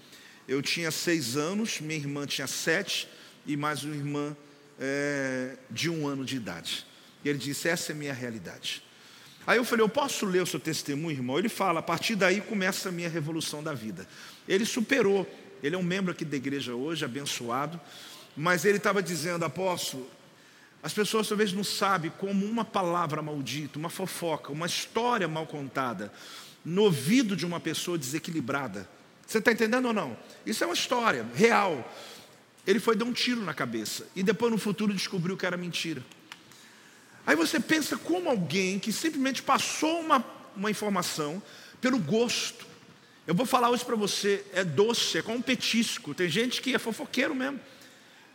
Eu 0.47 0.61
tinha 0.61 0.91
seis 0.91 1.37
anos, 1.37 1.79
minha 1.79 1.99
irmã 1.99 2.25
tinha 2.25 2.47
sete 2.47 3.07
e 3.45 3.55
mais 3.55 3.83
uma 3.83 3.95
irmã 3.95 4.35
é, 4.79 5.55
de 5.69 5.89
um 5.89 6.07
ano 6.07 6.25
de 6.25 6.35
idade. 6.35 6.85
E 7.23 7.29
ele 7.29 7.37
disse: 7.37 7.69
Essa 7.69 7.91
é 7.91 7.93
a 7.93 7.97
minha 7.97 8.13
realidade. 8.13 8.83
Aí 9.47 9.57
eu 9.57 9.63
falei: 9.63 9.83
Eu 9.83 9.89
posso 9.89 10.25
ler 10.25 10.41
o 10.41 10.45
seu 10.45 10.59
testemunho, 10.59 11.15
irmão? 11.17 11.39
Ele 11.39 11.49
fala: 11.49 11.79
A 11.79 11.83
partir 11.83 12.15
daí 12.15 12.41
começa 12.41 12.89
a 12.89 12.91
minha 12.91 13.09
revolução 13.09 13.63
da 13.63 13.73
vida. 13.73 14.07
Ele 14.47 14.65
superou. 14.65 15.27
Ele 15.63 15.75
é 15.75 15.77
um 15.77 15.83
membro 15.83 16.11
aqui 16.11 16.25
da 16.25 16.35
igreja 16.35 16.73
hoje, 16.73 17.05
abençoado. 17.05 17.79
Mas 18.35 18.65
ele 18.65 18.77
estava 18.77 19.01
dizendo: 19.01 19.45
Apóstolo, 19.45 20.09
as 20.83 20.93
pessoas 20.93 21.27
talvez 21.27 21.53
não 21.53 21.63
sabem 21.63 22.11
como 22.17 22.45
uma 22.45 22.65
palavra 22.65 23.21
maldita, 23.21 23.77
uma 23.77 23.89
fofoca, 23.89 24.51
uma 24.51 24.65
história 24.65 25.27
mal 25.27 25.45
contada, 25.45 26.11
no 26.65 26.83
ouvido 26.83 27.35
de 27.35 27.45
uma 27.45 27.59
pessoa 27.59 27.97
desequilibrada. 27.97 28.89
Você 29.25 29.37
está 29.37 29.51
entendendo 29.51 29.85
ou 29.85 29.93
não? 29.93 30.17
Isso 30.45 30.63
é 30.63 30.67
uma 30.67 30.73
história 30.73 31.25
real. 31.35 31.89
Ele 32.65 32.79
foi 32.79 32.95
dar 32.95 33.05
um 33.05 33.13
tiro 33.13 33.41
na 33.41 33.53
cabeça 33.53 34.07
e 34.15 34.23
depois 34.23 34.51
no 34.51 34.57
futuro 34.57 34.93
descobriu 34.93 35.37
que 35.37 35.45
era 35.45 35.55
mentira. 35.55 36.03
Aí 37.25 37.35
você 37.35 37.59
pensa 37.59 37.95
como 37.97 38.29
alguém 38.29 38.79
que 38.79 38.91
simplesmente 38.91 39.43
passou 39.43 39.99
uma, 39.99 40.25
uma 40.55 40.71
informação 40.71 41.41
pelo 41.79 41.99
gosto. 41.99 42.65
Eu 43.27 43.35
vou 43.35 43.45
falar 43.45 43.69
hoje 43.69 43.85
para 43.85 43.95
você, 43.95 44.43
é 44.53 44.63
doce, 44.63 45.19
é 45.19 45.21
como 45.21 45.37
um 45.37 45.41
petisco. 45.41 46.13
Tem 46.13 46.27
gente 46.27 46.61
que 46.61 46.73
é 46.73 46.79
fofoqueiro 46.79 47.35
mesmo. 47.35 47.59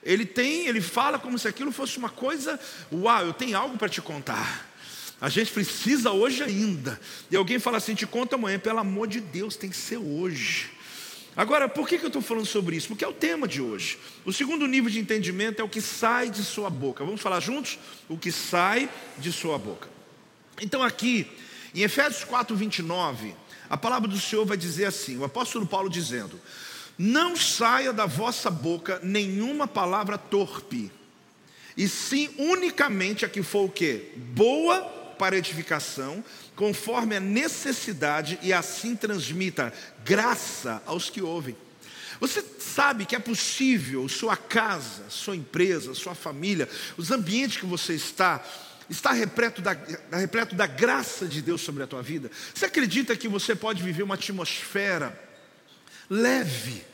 Ele 0.06 0.24
tem, 0.24 0.68
ele 0.68 0.80
fala 0.80 1.18
como 1.18 1.36
se 1.36 1.48
aquilo 1.48 1.72
fosse 1.72 1.98
uma 1.98 2.08
coisa, 2.08 2.58
uau, 2.92 3.26
eu 3.26 3.32
tenho 3.32 3.58
algo 3.58 3.76
para 3.76 3.88
te 3.88 4.00
contar. 4.00 4.70
A 5.20 5.28
gente 5.28 5.50
precisa 5.50 6.12
hoje 6.12 6.44
ainda. 6.44 7.00
E 7.28 7.36
alguém 7.36 7.58
fala 7.58 7.78
assim, 7.78 7.92
te 7.92 8.06
conta 8.06 8.36
amanhã, 8.36 8.56
pelo 8.56 8.78
amor 8.78 9.08
de 9.08 9.20
Deus, 9.20 9.56
tem 9.56 9.68
que 9.68 9.76
ser 9.76 9.96
hoje. 9.96 10.70
Agora, 11.36 11.68
por 11.68 11.88
que, 11.88 11.98
que 11.98 12.04
eu 12.04 12.08
estou 12.08 12.22
falando 12.22 12.46
sobre 12.46 12.76
isso? 12.76 12.86
Porque 12.86 13.04
é 13.04 13.08
o 13.08 13.12
tema 13.12 13.48
de 13.48 13.60
hoje. 13.60 13.98
O 14.24 14.32
segundo 14.32 14.66
nível 14.68 14.88
de 14.88 15.00
entendimento 15.00 15.60
é 15.60 15.64
o 15.64 15.68
que 15.68 15.80
sai 15.80 16.30
de 16.30 16.44
sua 16.44 16.70
boca. 16.70 17.04
Vamos 17.04 17.20
falar 17.20 17.40
juntos? 17.40 17.76
O 18.08 18.16
que 18.16 18.30
sai 18.30 18.88
de 19.18 19.32
sua 19.32 19.58
boca. 19.58 19.88
Então, 20.62 20.84
aqui, 20.84 21.26
em 21.74 21.82
Efésios 21.82 22.22
4, 22.22 22.54
29, 22.54 23.34
a 23.68 23.76
palavra 23.76 24.08
do 24.08 24.18
Senhor 24.18 24.46
vai 24.46 24.56
dizer 24.56 24.84
assim: 24.84 25.18
o 25.18 25.24
apóstolo 25.24 25.66
Paulo 25.66 25.90
dizendo: 25.90 26.40
não 26.98 27.36
saia 27.36 27.92
da 27.92 28.06
vossa 28.06 28.50
boca 28.50 29.00
nenhuma 29.02 29.66
palavra 29.66 30.16
torpe, 30.16 30.90
e 31.76 31.88
sim 31.88 32.30
unicamente 32.38 33.24
a 33.24 33.28
que 33.28 33.42
for 33.42 33.66
o 33.66 33.70
que? 33.70 34.12
Boa 34.16 34.80
para 35.18 35.36
edificação, 35.36 36.24
conforme 36.54 37.16
a 37.16 37.20
necessidade, 37.20 38.38
e 38.42 38.52
assim 38.52 38.96
transmita 38.96 39.72
graça 40.04 40.82
aos 40.86 41.10
que 41.10 41.20
ouvem. 41.20 41.56
Você 42.18 42.42
sabe 42.58 43.04
que 43.04 43.14
é 43.14 43.18
possível 43.18 44.08
sua 44.08 44.36
casa, 44.36 45.04
sua 45.10 45.36
empresa, 45.36 45.92
sua 45.92 46.14
família, 46.14 46.68
os 46.96 47.10
ambientes 47.10 47.58
que 47.58 47.66
você 47.66 47.94
está, 47.94 48.42
está 48.88 49.12
repleto 49.12 49.60
da, 49.60 49.76
repleto 50.12 50.54
da 50.54 50.66
graça 50.66 51.26
de 51.26 51.42
Deus 51.42 51.60
sobre 51.60 51.82
a 51.82 51.86
tua 51.86 52.02
vida? 52.02 52.30
Você 52.54 52.64
acredita 52.64 53.14
que 53.14 53.28
você 53.28 53.54
pode 53.54 53.82
viver 53.82 54.02
uma 54.02 54.14
atmosfera 54.14 55.25
leve, 56.08 56.84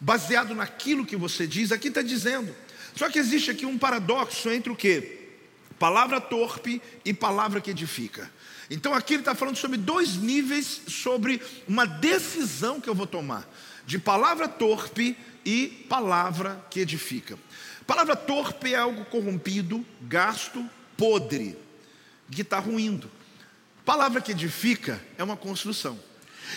baseado 0.00 0.54
naquilo 0.54 1.06
que 1.06 1.16
você 1.16 1.46
diz, 1.46 1.72
aqui 1.72 1.88
está 1.88 2.02
dizendo. 2.02 2.54
Só 2.94 3.08
que 3.08 3.18
existe 3.18 3.50
aqui 3.50 3.64
um 3.64 3.78
paradoxo 3.78 4.50
entre 4.50 4.72
o 4.72 4.76
que? 4.76 5.18
Palavra 5.78 6.20
torpe 6.20 6.82
e 7.04 7.14
palavra 7.14 7.60
que 7.60 7.70
edifica. 7.70 8.30
Então 8.70 8.92
aqui 8.92 9.14
ele 9.14 9.22
está 9.22 9.34
falando 9.34 9.56
sobre 9.56 9.76
dois 9.76 10.16
níveis, 10.16 10.82
sobre 10.88 11.40
uma 11.66 11.86
decisão 11.86 12.80
que 12.80 12.88
eu 12.88 12.94
vou 12.94 13.06
tomar: 13.06 13.48
de 13.86 13.98
palavra 13.98 14.48
torpe 14.48 15.16
e 15.44 15.86
palavra 15.88 16.64
que 16.70 16.80
edifica. 16.80 17.38
Palavra 17.86 18.14
torpe 18.14 18.74
é 18.74 18.76
algo 18.76 19.04
corrompido, 19.06 19.84
gasto, 20.02 20.68
podre, 20.96 21.56
que 22.30 22.42
está 22.42 22.58
ruindo. 22.58 23.10
Palavra 23.84 24.20
que 24.20 24.32
edifica 24.32 25.00
é 25.16 25.24
uma 25.24 25.36
construção. 25.36 25.98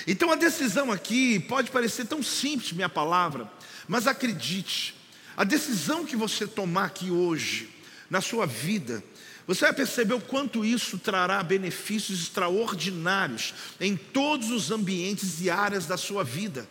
Então 0.07 0.31
a 0.31 0.35
decisão 0.35 0.91
aqui 0.91 1.39
pode 1.39 1.71
parecer 1.71 2.05
tão 2.05 2.21
simples, 2.23 2.71
minha 2.71 2.89
palavra, 2.89 3.51
mas 3.87 4.07
acredite, 4.07 4.95
a 5.35 5.43
decisão 5.43 6.05
que 6.05 6.15
você 6.15 6.45
tomar 6.45 6.85
aqui 6.85 7.09
hoje, 7.09 7.69
na 8.09 8.21
sua 8.21 8.45
vida, 8.45 9.03
você 9.47 9.65
vai 9.65 9.73
perceber 9.73 10.13
o 10.13 10.21
quanto 10.21 10.63
isso 10.63 10.97
trará 10.97 11.41
benefícios 11.41 12.21
extraordinários 12.21 13.53
em 13.79 13.95
todos 13.95 14.49
os 14.49 14.71
ambientes 14.71 15.41
e 15.41 15.49
áreas 15.49 15.85
da 15.85 15.97
sua 15.97 16.23
vida. 16.23 16.67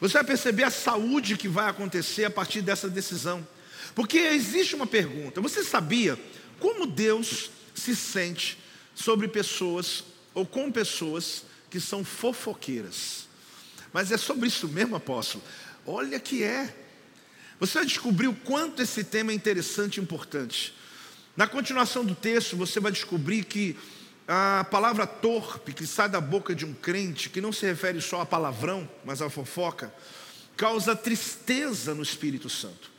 Você 0.00 0.14
vai 0.14 0.24
perceber 0.24 0.64
a 0.64 0.70
saúde 0.70 1.36
que 1.36 1.48
vai 1.48 1.68
acontecer 1.68 2.24
a 2.24 2.30
partir 2.30 2.62
dessa 2.62 2.88
decisão. 2.88 3.46
Porque 3.94 4.18
existe 4.18 4.74
uma 4.74 4.86
pergunta: 4.86 5.40
você 5.40 5.62
sabia 5.62 6.18
como 6.58 6.86
Deus 6.86 7.50
se 7.74 7.94
sente 7.94 8.58
sobre 8.94 9.28
pessoas 9.28 10.04
ou 10.34 10.46
com 10.46 10.70
pessoas 10.70 11.44
que 11.72 11.80
são 11.80 12.04
fofoqueiras. 12.04 13.26
Mas 13.94 14.12
é 14.12 14.18
sobre 14.18 14.46
isso 14.46 14.68
mesmo, 14.68 14.94
apóstolo. 14.94 15.42
Olha 15.86 16.20
que 16.20 16.44
é. 16.44 16.76
Você 17.58 17.78
vai 17.78 17.86
descobrir 17.86 18.28
o 18.28 18.34
quanto 18.34 18.82
esse 18.82 19.02
tema 19.02 19.32
é 19.32 19.34
interessante 19.34 19.96
e 19.96 20.02
importante. 20.02 20.74
Na 21.34 21.46
continuação 21.46 22.04
do 22.04 22.14
texto, 22.14 22.58
você 22.58 22.78
vai 22.78 22.92
descobrir 22.92 23.44
que 23.44 23.74
a 24.28 24.66
palavra 24.70 25.06
torpe 25.06 25.72
que 25.72 25.86
sai 25.86 26.10
da 26.10 26.20
boca 26.20 26.54
de 26.54 26.66
um 26.66 26.74
crente, 26.74 27.30
que 27.30 27.40
não 27.40 27.52
se 27.52 27.64
refere 27.64 28.02
só 28.02 28.20
a 28.20 28.26
palavrão, 28.26 28.86
mas 29.02 29.22
a 29.22 29.30
fofoca, 29.30 29.94
causa 30.54 30.94
tristeza 30.94 31.94
no 31.94 32.02
Espírito 32.02 32.50
Santo. 32.50 32.90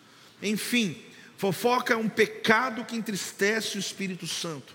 Enfim, 0.42 1.00
fofoca 1.38 1.94
é 1.94 1.98
um 1.98 2.10
pecado 2.10 2.84
que 2.86 2.96
entristece 2.96 3.78
o 3.78 3.80
Espírito 3.80 4.26
Santo. 4.26 4.74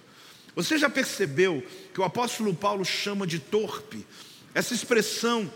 Você 0.58 0.76
já 0.76 0.90
percebeu 0.90 1.64
que 1.94 2.00
o 2.00 2.04
apóstolo 2.04 2.52
Paulo 2.52 2.84
chama 2.84 3.28
de 3.28 3.38
torpe? 3.38 4.04
Essa 4.52 4.74
expressão 4.74 5.48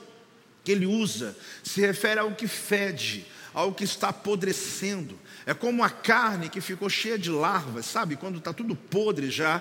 que 0.62 0.70
ele 0.70 0.86
usa 0.86 1.36
se 1.60 1.80
refere 1.80 2.20
ao 2.20 2.36
que 2.36 2.46
fede, 2.46 3.26
ao 3.52 3.74
que 3.74 3.82
está 3.82 4.10
apodrecendo. 4.10 5.18
É 5.44 5.52
como 5.52 5.82
a 5.82 5.90
carne 5.90 6.48
que 6.48 6.60
ficou 6.60 6.88
cheia 6.88 7.18
de 7.18 7.30
larvas, 7.30 7.86
sabe? 7.86 8.14
Quando 8.14 8.38
está 8.38 8.52
tudo 8.52 8.76
podre 8.76 9.28
já. 9.28 9.60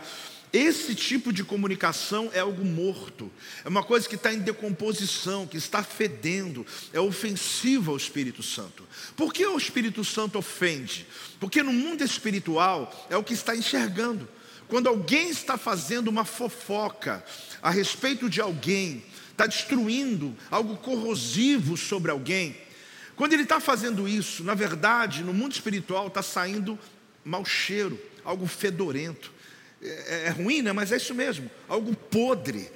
Esse 0.53 0.93
tipo 0.93 1.33
de 1.33 1.43
comunicação 1.43 2.29
é 2.33 2.41
algo 2.41 2.63
morto, 2.63 3.31
é 3.65 3.69
uma 3.69 3.81
coisa 3.81 4.07
que 4.07 4.15
está 4.15 4.31
em 4.31 4.39
decomposição, 4.39 5.47
que 5.47 5.57
está 5.57 5.81
fedendo, 5.81 6.63
é 6.93 6.99
ofensiva 6.99 7.89
ao 7.89 7.97
Espírito 7.97 8.43
Santo. 8.43 8.87
Por 9.15 9.33
que 9.33 9.43
o 9.43 9.57
Espírito 9.57 10.03
Santo 10.03 10.37
ofende? 10.37 11.07
Porque 11.39 11.63
no 11.63 11.73
mundo 11.73 12.03
espiritual 12.03 13.07
é 13.09 13.17
o 13.17 13.23
que 13.23 13.33
está 13.33 13.55
enxergando. 13.55 14.29
Quando 14.71 14.87
alguém 14.87 15.27
está 15.27 15.57
fazendo 15.57 16.07
uma 16.07 16.23
fofoca 16.23 17.21
a 17.61 17.69
respeito 17.69 18.29
de 18.29 18.39
alguém, 18.39 19.03
está 19.29 19.45
destruindo 19.45 20.33
algo 20.49 20.77
corrosivo 20.77 21.75
sobre 21.75 22.09
alguém, 22.09 22.55
quando 23.17 23.33
ele 23.33 23.43
está 23.43 23.59
fazendo 23.59 24.07
isso, 24.07 24.45
na 24.45 24.53
verdade, 24.53 25.25
no 25.25 25.33
mundo 25.33 25.51
espiritual 25.51 26.07
está 26.07 26.23
saindo 26.23 26.79
mau 27.25 27.43
cheiro, 27.43 27.99
algo 28.23 28.47
fedorento. 28.47 29.33
É, 29.81 30.27
é, 30.27 30.29
ruim, 30.29 30.61
né? 30.61 30.71
Mas 30.71 30.93
é 30.93 30.95
isso 30.95 31.13
mesmo, 31.13 31.51
algo 31.67 31.93
podre. 31.93 32.71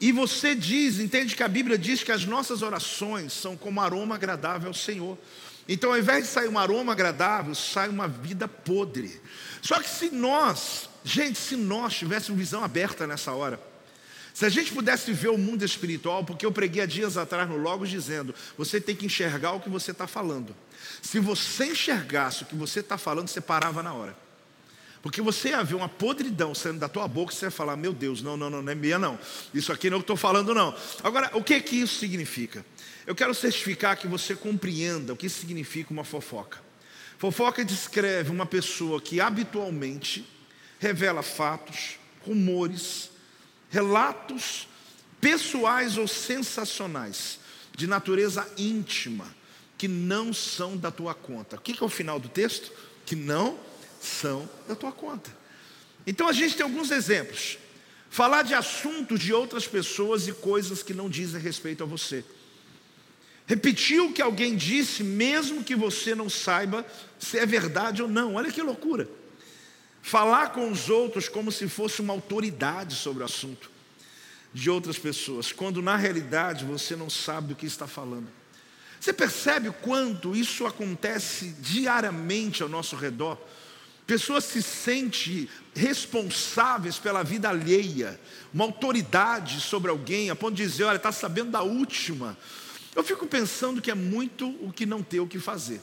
E 0.00 0.12
você 0.12 0.54
diz, 0.54 1.00
entende 1.00 1.34
que 1.34 1.42
a 1.42 1.48
Bíblia 1.48 1.76
diz 1.76 2.04
que 2.04 2.12
as 2.12 2.24
nossas 2.24 2.62
orações 2.62 3.32
são 3.32 3.56
como 3.56 3.80
aroma 3.80 4.14
agradável 4.14 4.68
ao 4.68 4.74
Senhor. 4.74 5.18
Então, 5.68 5.90
ao 5.90 5.98
invés 5.98 6.22
de 6.22 6.30
sair 6.30 6.48
um 6.48 6.56
aroma 6.56 6.92
agradável, 6.92 7.52
sai 7.52 7.88
uma 7.88 8.06
vida 8.06 8.46
podre. 8.46 9.20
Só 9.60 9.80
que 9.80 9.90
se 9.90 10.10
nós 10.10 10.88
Gente, 11.06 11.38
se 11.38 11.54
nós 11.54 11.94
tivéssemos 11.94 12.36
visão 12.36 12.64
aberta 12.64 13.06
nessa 13.06 13.30
hora, 13.30 13.60
se 14.34 14.44
a 14.44 14.48
gente 14.48 14.72
pudesse 14.72 15.12
ver 15.12 15.28
o 15.28 15.38
mundo 15.38 15.64
espiritual, 15.64 16.24
porque 16.24 16.44
eu 16.44 16.50
preguei 16.50 16.82
há 16.82 16.86
dias 16.86 17.16
atrás 17.16 17.48
no 17.48 17.56
Logos 17.56 17.88
dizendo, 17.88 18.34
você 18.58 18.80
tem 18.80 18.96
que 18.96 19.06
enxergar 19.06 19.52
o 19.52 19.60
que 19.60 19.70
você 19.70 19.92
está 19.92 20.08
falando. 20.08 20.52
Se 21.00 21.20
você 21.20 21.66
enxergasse 21.66 22.42
o 22.42 22.46
que 22.46 22.56
você 22.56 22.80
está 22.80 22.98
falando, 22.98 23.28
você 23.28 23.40
parava 23.40 23.84
na 23.84 23.94
hora. 23.94 24.16
Porque 25.00 25.22
você 25.22 25.50
ia 25.50 25.62
ver 25.62 25.76
uma 25.76 25.88
podridão 25.88 26.52
saindo 26.56 26.80
da 26.80 26.88
tua 26.88 27.06
boca, 27.06 27.32
você 27.32 27.44
ia 27.44 27.50
falar, 27.52 27.76
meu 27.76 27.92
Deus, 27.92 28.20
não, 28.20 28.36
não, 28.36 28.50
não, 28.50 28.60
não 28.60 28.72
é 28.72 28.74
minha 28.74 28.98
não. 28.98 29.16
Isso 29.54 29.72
aqui 29.72 29.88
não 29.88 29.98
é 29.98 29.98
o 29.98 30.02
que 30.02 30.12
estou 30.12 30.16
falando 30.16 30.52
não. 30.52 30.74
Agora, 31.04 31.30
o 31.34 31.44
que 31.44 31.60
que 31.60 31.76
isso 31.76 32.00
significa? 32.00 32.66
Eu 33.06 33.14
quero 33.14 33.32
certificar 33.32 33.96
que 33.96 34.08
você 34.08 34.34
compreenda 34.34 35.12
o 35.12 35.16
que 35.16 35.28
significa 35.28 35.92
uma 35.92 36.02
fofoca. 36.02 36.58
Fofoca 37.16 37.64
descreve 37.64 38.32
uma 38.32 38.44
pessoa 38.44 39.00
que 39.00 39.20
habitualmente 39.20 40.34
revela 40.78 41.22
fatos, 41.22 41.98
rumores, 42.24 43.10
relatos 43.70 44.68
pessoais 45.20 45.96
ou 45.98 46.06
sensacionais, 46.06 47.40
de 47.74 47.86
natureza 47.86 48.48
íntima, 48.56 49.26
que 49.76 49.88
não 49.88 50.32
são 50.32 50.76
da 50.76 50.90
tua 50.90 51.14
conta. 51.14 51.56
O 51.56 51.60
que 51.60 51.82
é 51.82 51.84
o 51.84 51.88
final 51.88 52.18
do 52.18 52.28
texto? 52.28 52.72
Que 53.04 53.14
não 53.14 53.58
são 54.00 54.48
da 54.66 54.74
tua 54.74 54.92
conta. 54.92 55.30
Então 56.06 56.28
a 56.28 56.32
gente 56.32 56.56
tem 56.56 56.64
alguns 56.64 56.90
exemplos. 56.90 57.58
Falar 58.08 58.42
de 58.42 58.54
assuntos 58.54 59.20
de 59.20 59.32
outras 59.32 59.66
pessoas 59.66 60.26
e 60.28 60.32
coisas 60.32 60.82
que 60.82 60.94
não 60.94 61.10
dizem 61.10 61.40
respeito 61.40 61.82
a 61.82 61.86
você. 61.86 62.24
Repetir 63.46 64.00
o 64.00 64.12
que 64.12 64.22
alguém 64.22 64.56
disse, 64.56 65.04
mesmo 65.04 65.62
que 65.62 65.76
você 65.76 66.14
não 66.14 66.30
saiba 66.30 66.84
se 67.18 67.38
é 67.38 67.44
verdade 67.44 68.02
ou 68.02 68.08
não. 68.08 68.34
Olha 68.34 68.50
que 68.50 68.62
loucura. 68.62 69.08
Falar 70.06 70.52
com 70.52 70.70
os 70.70 70.88
outros 70.88 71.28
como 71.28 71.50
se 71.50 71.68
fosse 71.68 72.00
uma 72.00 72.12
autoridade 72.12 72.94
sobre 72.94 73.24
o 73.24 73.26
assunto 73.26 73.68
de 74.54 74.70
outras 74.70 74.96
pessoas, 74.96 75.50
quando 75.50 75.82
na 75.82 75.96
realidade 75.96 76.64
você 76.64 76.94
não 76.94 77.10
sabe 77.10 77.48
do 77.48 77.56
que 77.56 77.66
está 77.66 77.88
falando. 77.88 78.28
Você 79.00 79.12
percebe 79.12 79.68
o 79.68 79.72
quanto 79.72 80.36
isso 80.36 80.64
acontece 80.64 81.56
diariamente 81.58 82.62
ao 82.62 82.68
nosso 82.68 82.94
redor? 82.94 83.36
Pessoas 84.06 84.44
se 84.44 84.62
sentem 84.62 85.48
responsáveis 85.74 86.98
pela 86.98 87.24
vida 87.24 87.48
alheia, 87.48 88.20
uma 88.54 88.62
autoridade 88.62 89.60
sobre 89.60 89.90
alguém, 89.90 90.30
a 90.30 90.36
ponto 90.36 90.54
de 90.54 90.62
dizer, 90.62 90.84
olha, 90.84 90.98
está 90.98 91.10
sabendo 91.10 91.50
da 91.50 91.62
última. 91.62 92.38
Eu 92.94 93.02
fico 93.02 93.26
pensando 93.26 93.82
que 93.82 93.90
é 93.90 93.94
muito 93.96 94.50
o 94.64 94.72
que 94.72 94.86
não 94.86 95.02
ter 95.02 95.18
o 95.18 95.26
que 95.26 95.40
fazer. 95.40 95.80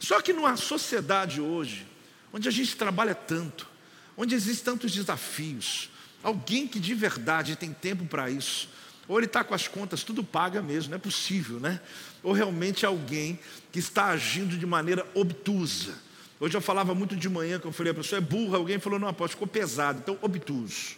Só 0.00 0.22
que 0.22 0.32
numa 0.32 0.56
sociedade 0.56 1.38
hoje, 1.38 1.86
onde 2.32 2.48
a 2.48 2.50
gente 2.50 2.76
trabalha 2.76 3.14
tanto, 3.14 3.68
onde 4.16 4.34
existem 4.34 4.72
tantos 4.72 4.92
desafios, 4.92 5.90
alguém 6.22 6.66
que 6.66 6.80
de 6.80 6.94
verdade 6.94 7.56
tem 7.56 7.72
tempo 7.72 8.04
para 8.06 8.30
isso, 8.30 8.68
ou 9.08 9.18
ele 9.18 9.26
está 9.26 9.44
com 9.44 9.54
as 9.54 9.68
contas 9.68 10.02
tudo 10.02 10.24
paga 10.24 10.60
mesmo, 10.60 10.90
não 10.90 10.96
é 10.96 11.00
possível, 11.00 11.60
né? 11.60 11.80
Ou 12.22 12.32
realmente 12.32 12.84
é 12.84 12.88
alguém 12.88 13.38
que 13.70 13.78
está 13.78 14.06
agindo 14.06 14.58
de 14.58 14.66
maneira 14.66 15.06
obtusa 15.14 16.06
Hoje 16.38 16.54
eu 16.54 16.60
falava 16.60 16.94
muito 16.94 17.16
de 17.16 17.28
manhã, 17.30 17.58
que 17.58 17.66
eu 17.66 17.72
falei, 17.72 17.92
a 17.92 17.94
pessoa 17.94 18.18
é 18.18 18.20
burra, 18.20 18.58
alguém 18.58 18.78
falou, 18.78 18.98
não, 18.98 19.08
apóstolo, 19.08 19.30
ficou 19.30 19.48
pesado, 19.48 20.00
então 20.02 20.18
obtuso. 20.20 20.96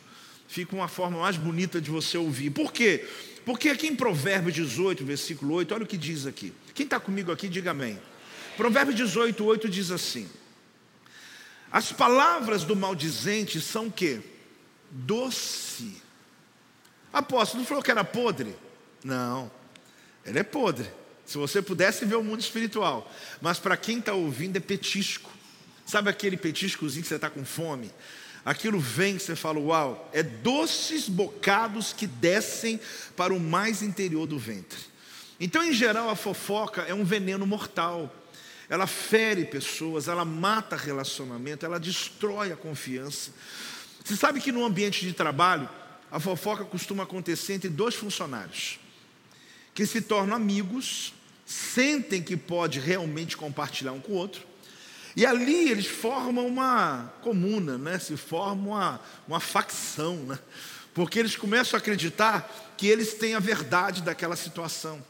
Fica 0.49 0.75
uma 0.75 0.89
forma 0.89 1.21
mais 1.21 1.37
bonita 1.37 1.81
de 1.81 1.91
você 1.91 2.19
ouvir. 2.19 2.51
Por 2.51 2.73
quê? 2.73 3.07
Porque 3.45 3.69
aqui 3.69 3.87
em 3.87 3.95
Provérbios 3.95 4.55
18, 4.55 5.05
versículo 5.05 5.55
8, 5.55 5.75
olha 5.75 5.85
o 5.85 5.87
que 5.87 5.97
diz 5.97 6.27
aqui. 6.27 6.53
Quem 6.75 6.85
está 6.85 6.99
comigo 6.99 7.31
aqui, 7.31 7.49
diga 7.49 7.71
amém. 7.71 7.99
Provérbios 8.57 8.97
18, 8.97 9.45
8 9.45 9.69
diz 9.69 9.93
assim: 9.93 10.29
As 11.71 11.93
palavras 11.93 12.65
do 12.65 12.75
maldizente 12.75 13.61
são 13.61 13.89
o 13.89 13.93
quê? 13.93 14.21
Doce. 14.91 16.03
Apóstolo, 17.13 17.61
não 17.61 17.67
falou 17.67 17.83
que 17.83 17.91
era 17.91 18.05
podre? 18.05 18.55
Não, 19.05 19.51
ele 20.25 20.39
é 20.39 20.43
podre. 20.43 20.91
Se 21.25 21.37
você 21.37 21.61
pudesse 21.61 22.05
ver 22.07 22.17
o 22.17 22.25
mundo 22.25 22.41
espiritual. 22.41 23.11
Mas 23.41 23.59
para 23.59 23.77
quem 23.77 23.99
está 23.99 24.15
ouvindo 24.15 24.57
é 24.57 24.61
petisco. 24.61 25.31
Sabe 25.85 26.09
aquele 26.11 26.37
petiscozinho 26.37 27.03
que 27.03 27.09
você 27.09 27.17
está 27.17 27.29
com 27.29 27.45
fome? 27.45 27.91
Aquilo 28.45 28.81
vem 28.81 29.17
que 29.17 29.23
você 29.23 29.37
fala, 29.37 29.59
uau, 29.59 30.09
é 30.13 30.23
doces 30.23 31.07
bocados 31.09 31.93
que 31.93 32.07
descem 32.07 32.81
para 33.15 33.35
o 33.35 33.41
mais 33.41 33.83
interior 33.83 34.27
do 34.27 34.39
ventre. 34.39 34.79
Então, 35.39 35.63
em 35.63 35.73
geral, 35.73 36.09
a 36.09 36.17
fofoca 36.17 36.83
é 36.83 36.95
um 36.95 37.05
veneno 37.05 37.47
mortal. 37.47 38.15
Ela 38.69 38.87
fere 38.87 39.45
pessoas, 39.45 40.09
ela 40.09 40.25
mata 40.25 40.77
relacionamento, 40.77 41.65
ela 41.65 41.81
destrói 41.81 42.53
a 42.53 42.57
confiança. 42.57 43.33
Você 44.05 44.17
sabe 44.17 44.41
que 44.41 44.53
no 44.53 44.65
ambiente 44.65 45.07
de 45.07 45.13
trabalho, 45.13 45.69
a 46.11 46.21
fofoca 46.21 46.65
costuma 46.65 47.05
acontecer 47.05 47.55
entre 47.55 47.69
dois 47.69 47.95
funcionários 47.95 48.79
que 49.79 49.87
se 49.87 50.01
tornam 50.01 50.35
amigos 50.35 51.15
sentem 51.47 52.21
que 52.21 52.37
pode 52.37 52.81
realmente 52.81 53.37
compartilhar 53.37 53.93
um 53.93 54.01
com 54.01 54.11
o 54.11 54.17
outro. 54.17 54.43
E 55.15 55.25
ali 55.25 55.71
eles 55.71 55.87
formam 55.87 56.49
uma 56.49 57.13
comuna, 57.23 57.79
né? 57.79 57.97
se 57.99 58.17
formam 58.17 58.73
uma, 58.73 59.01
uma 59.29 59.39
facção, 59.39 60.17
né? 60.17 60.37
porque 60.93 61.17
eles 61.17 61.37
começam 61.37 61.77
a 61.77 61.81
acreditar 61.81 62.75
que 62.77 62.89
eles 62.89 63.15
têm 63.15 63.37
a 63.37 63.39
verdade 63.39 64.03
daquela 64.03 64.35
situação. 64.35 65.01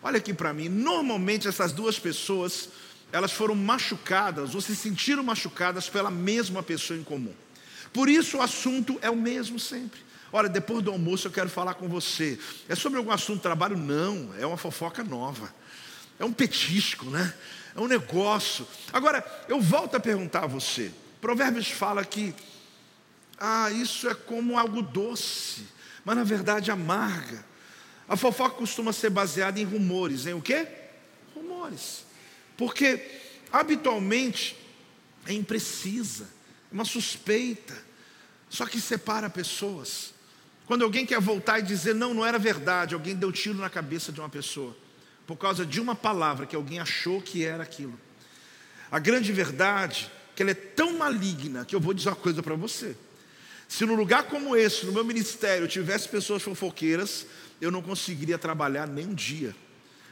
Olha 0.00 0.18
aqui 0.18 0.32
para 0.32 0.52
mim, 0.52 0.68
normalmente 0.68 1.48
essas 1.48 1.72
duas 1.72 1.98
pessoas, 1.98 2.68
elas 3.12 3.30
foram 3.30 3.54
machucadas 3.54 4.54
ou 4.54 4.60
se 4.60 4.74
sentiram 4.74 5.22
machucadas 5.22 5.88
pela 5.88 6.10
mesma 6.10 6.62
pessoa 6.62 6.98
em 6.98 7.04
comum. 7.04 7.34
Por 7.92 8.08
isso 8.08 8.38
o 8.38 8.42
assunto 8.42 8.98
é 9.02 9.10
o 9.10 9.16
mesmo 9.16 9.58
sempre. 9.60 10.00
Olha, 10.32 10.48
depois 10.48 10.82
do 10.82 10.90
almoço 10.90 11.28
eu 11.28 11.32
quero 11.32 11.50
falar 11.50 11.74
com 11.74 11.86
você. 11.88 12.38
É 12.68 12.74
sobre 12.74 12.98
algum 12.98 13.12
assunto 13.12 13.36
de 13.36 13.42
trabalho? 13.42 13.76
Não, 13.76 14.30
é 14.38 14.46
uma 14.46 14.56
fofoca 14.56 15.04
nova 15.04 15.52
é 16.22 16.24
um 16.24 16.32
petisco, 16.32 17.06
né? 17.06 17.34
É 17.74 17.80
um 17.80 17.88
negócio. 17.88 18.66
Agora, 18.92 19.24
eu 19.48 19.60
volto 19.60 19.96
a 19.96 20.00
perguntar 20.00 20.44
a 20.44 20.46
você. 20.46 20.92
Provérbios 21.20 21.68
fala 21.68 22.04
que 22.04 22.32
ah, 23.38 23.70
isso 23.72 24.08
é 24.08 24.14
como 24.14 24.56
algo 24.56 24.82
doce, 24.82 25.66
mas 26.04 26.16
na 26.16 26.22
verdade 26.22 26.70
amarga. 26.70 27.44
A 28.08 28.16
fofoca 28.16 28.56
costuma 28.56 28.92
ser 28.92 29.10
baseada 29.10 29.58
em 29.58 29.64
rumores, 29.64 30.26
em 30.26 30.34
o 30.34 30.40
quê? 30.40 30.68
Rumores. 31.34 32.04
Porque 32.56 33.00
habitualmente 33.52 34.56
é 35.26 35.32
imprecisa, 35.32 36.28
é 36.70 36.74
uma 36.74 36.84
suspeita, 36.84 37.76
só 38.48 38.66
que 38.66 38.80
separa 38.80 39.30
pessoas. 39.30 40.12
Quando 40.66 40.84
alguém 40.84 41.04
quer 41.04 41.20
voltar 41.20 41.58
e 41.58 41.62
dizer 41.62 41.94
não, 41.94 42.14
não 42.14 42.24
era 42.24 42.38
verdade, 42.38 42.94
alguém 42.94 43.14
deu 43.14 43.32
tiro 43.32 43.58
na 43.58 43.70
cabeça 43.70 44.12
de 44.12 44.20
uma 44.20 44.28
pessoa 44.28 44.76
por 45.26 45.36
causa 45.36 45.64
de 45.64 45.80
uma 45.80 45.94
palavra 45.94 46.46
que 46.46 46.56
alguém 46.56 46.78
achou 46.78 47.20
que 47.20 47.44
era 47.44 47.62
aquilo. 47.62 47.98
A 48.90 48.98
grande 48.98 49.32
verdade 49.32 50.10
é 50.12 50.36
que 50.36 50.42
ela 50.42 50.50
é 50.50 50.54
tão 50.54 50.98
maligna 50.98 51.64
que 51.64 51.74
eu 51.74 51.80
vou 51.80 51.94
dizer 51.94 52.08
uma 52.08 52.16
coisa 52.16 52.42
para 52.42 52.54
você. 52.54 52.96
Se 53.68 53.86
no 53.86 53.94
lugar 53.94 54.24
como 54.24 54.54
esse, 54.54 54.84
no 54.84 54.92
meu 54.92 55.04
ministério, 55.04 55.66
tivesse 55.66 56.08
pessoas 56.08 56.42
fofoqueiras, 56.42 57.26
eu 57.60 57.70
não 57.70 57.80
conseguiria 57.80 58.36
trabalhar 58.36 58.86
nem 58.86 59.06
um 59.06 59.14
dia. 59.14 59.56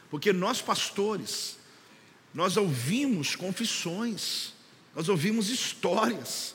Porque 0.09 0.33
nós 0.33 0.63
pastores, 0.63 1.59
nós 2.33 2.57
ouvimos 2.57 3.35
confissões, 3.35 4.53
nós 4.95 5.09
ouvimos 5.09 5.49
histórias. 5.49 6.55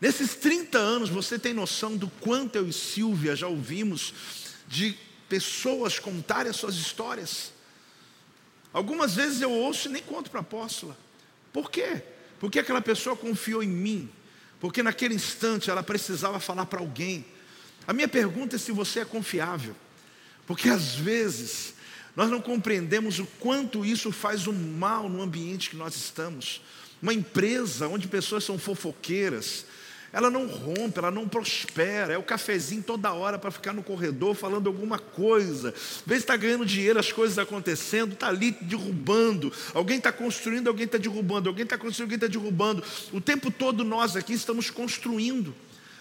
Nesses 0.00 0.34
30 0.34 0.78
anos, 0.78 1.08
você 1.08 1.38
tem 1.38 1.54
noção 1.54 1.96
do 1.96 2.08
quanto 2.20 2.56
eu 2.56 2.68
e 2.68 2.72
Silvia 2.72 3.34
já 3.34 3.46
ouvimos 3.46 4.12
de 4.68 4.96
pessoas 5.28 5.98
contarem 5.98 6.50
as 6.50 6.56
suas 6.56 6.74
histórias. 6.74 7.52
Algumas 8.72 9.14
vezes 9.14 9.40
eu 9.40 9.50
ouço 9.50 9.88
e 9.88 9.92
nem 9.92 10.02
conto 10.02 10.30
para 10.30 10.40
a 10.40 10.42
apóstola. 10.42 10.96
Por 11.52 11.70
quê? 11.70 12.02
Porque 12.38 12.58
aquela 12.58 12.82
pessoa 12.82 13.16
confiou 13.16 13.62
em 13.62 13.68
mim. 13.68 14.10
Porque 14.60 14.82
naquele 14.82 15.14
instante 15.14 15.70
ela 15.70 15.82
precisava 15.82 16.38
falar 16.38 16.66
para 16.66 16.80
alguém. 16.80 17.24
A 17.86 17.92
minha 17.92 18.08
pergunta 18.08 18.56
é 18.56 18.58
se 18.58 18.72
você 18.72 19.00
é 19.00 19.04
confiável. 19.04 19.74
Porque 20.46 20.68
às 20.68 20.94
vezes 20.94 21.74
nós 22.16 22.30
não 22.30 22.40
compreendemos 22.40 23.18
o 23.18 23.26
quanto 23.38 23.84
isso 23.84 24.10
faz 24.10 24.46
um 24.46 24.52
mal 24.54 25.08
no 25.08 25.20
ambiente 25.20 25.68
que 25.70 25.76
nós 25.76 25.94
estamos. 25.94 26.62
Uma 27.02 27.12
empresa 27.12 27.86
onde 27.86 28.08
pessoas 28.08 28.42
são 28.42 28.58
fofoqueiras, 28.58 29.66
ela 30.16 30.30
não 30.30 30.46
rompe, 30.46 30.98
ela 30.98 31.10
não 31.10 31.28
prospera. 31.28 32.14
É 32.14 32.16
o 32.16 32.22
cafezinho 32.22 32.82
toda 32.82 33.12
hora 33.12 33.38
para 33.38 33.50
ficar 33.50 33.74
no 33.74 33.82
corredor 33.82 34.34
falando 34.34 34.66
alguma 34.66 34.98
coisa. 34.98 35.74
Vê 36.06 36.14
se 36.14 36.22
está 36.22 36.34
ganhando 36.36 36.64
dinheiro, 36.64 36.98
as 36.98 37.12
coisas 37.12 37.38
acontecendo, 37.38 38.14
está 38.14 38.28
ali 38.28 38.52
derrubando. 38.62 39.52
Alguém 39.74 39.98
está 39.98 40.10
construindo, 40.10 40.68
alguém 40.68 40.86
está 40.86 40.96
derrubando. 40.96 41.50
Alguém 41.50 41.64
está 41.64 41.76
construindo, 41.76 42.12
alguém 42.12 42.26
está 42.26 42.38
derrubando. 42.38 42.82
O 43.12 43.20
tempo 43.20 43.50
todo 43.50 43.84
nós 43.84 44.16
aqui 44.16 44.32
estamos 44.32 44.70
construindo. 44.70 45.54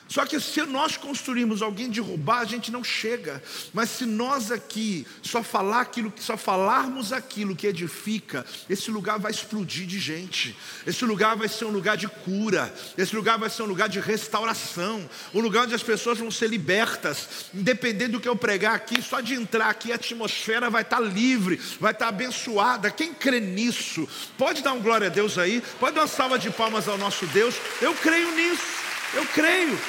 Só 0.08 0.26
que 0.26 0.39
se 0.39 0.62
nós 0.63 0.98
construirmos 0.98 1.62
alguém 1.62 1.89
derrubar, 1.89 2.39
a 2.39 2.46
gente 2.46 2.72
não 2.72 2.84
chega. 2.84 3.41
Mas 3.74 3.89
se 3.89 4.06
nós 4.06 4.52
aqui 4.52 5.06
só 5.22 5.41
falar 5.41 5.82
aquilo, 5.82 6.13
só 6.20 6.38
falarmos 6.38 7.12
aquilo 7.12 7.56
que 7.56 7.65
edifica, 7.65 8.46
esse 8.70 8.91
lugar 8.91 9.18
vai 9.18 9.32
explodir 9.32 9.88
de 9.88 10.00
gente. 10.00 10.56
Esse 10.86 11.04
lugar 11.06 11.36
vai 11.36 11.48
ser 11.48 11.65
um 11.65 11.72
lugar 11.72 11.98
de 11.98 12.08
cura. 12.08 12.74
Esse 12.98 13.15
lugar 13.15 13.39
vai 13.39 13.50
ser 13.50 13.63
um 13.63 13.68
lugar 13.68 13.89
de 13.89 14.00
restauração. 14.00 15.10
Um 15.34 15.39
lugar 15.39 15.63
onde 15.63 15.74
as 15.74 15.84
pessoas 15.84 16.20
vão 16.20 16.30
ser 16.30 16.50
libertas. 16.50 17.50
Independente 17.54 18.12
do 18.12 18.20
que 18.20 18.30
eu 18.30 18.36
pregar 18.36 18.76
aqui, 18.76 19.02
só 19.02 19.22
de 19.22 19.34
entrar 19.34 19.70
aqui 19.70 19.91
a 19.91 19.96
atmosfera 19.96 20.70
vai 20.70 20.84
estar 20.84 21.00
livre, 21.00 21.60
vai 21.80 21.91
estar 21.91 22.10
abençoada. 22.10 22.91
Quem 22.91 23.13
crê 23.13 23.39
nisso? 23.39 24.08
Pode 24.38 24.62
dar 24.62 24.74
um 24.74 24.82
glória 24.82 25.08
a 25.08 25.10
Deus 25.10 25.38
aí? 25.38 25.63
Pode 25.80 25.96
dar 25.96 26.02
uma 26.02 26.08
salva 26.08 26.38
de 26.38 26.52
palmas 26.52 26.88
ao 26.88 26.98
nosso 26.98 27.26
Deus? 27.28 27.56
Eu 27.82 27.94
creio 27.96 28.32
nisso. 28.36 28.94
Eu 29.15 29.25
creio. 29.28 29.80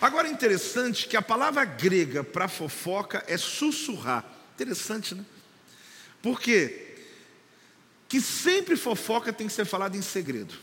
Agora 0.00 0.28
é 0.28 0.30
interessante 0.30 1.06
que 1.06 1.16
a 1.16 1.22
palavra 1.22 1.64
grega 1.64 2.22
para 2.24 2.48
fofoca 2.48 3.24
é 3.26 3.36
sussurrar. 3.36 4.24
Interessante, 4.54 5.14
né? 5.14 5.24
Porque 6.20 6.96
que 8.08 8.20
sempre 8.20 8.76
fofoca 8.76 9.32
tem 9.32 9.46
que 9.46 9.52
ser 9.52 9.64
falada 9.64 9.96
em 9.96 10.02
segredo, 10.02 10.54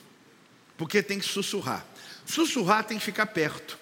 porque 0.78 1.02
tem 1.02 1.20
que 1.20 1.26
sussurrar. 1.26 1.86
Sussurrar 2.26 2.84
tem 2.84 2.98
que 2.98 3.06
ficar 3.06 3.28
perto. 3.28 3.78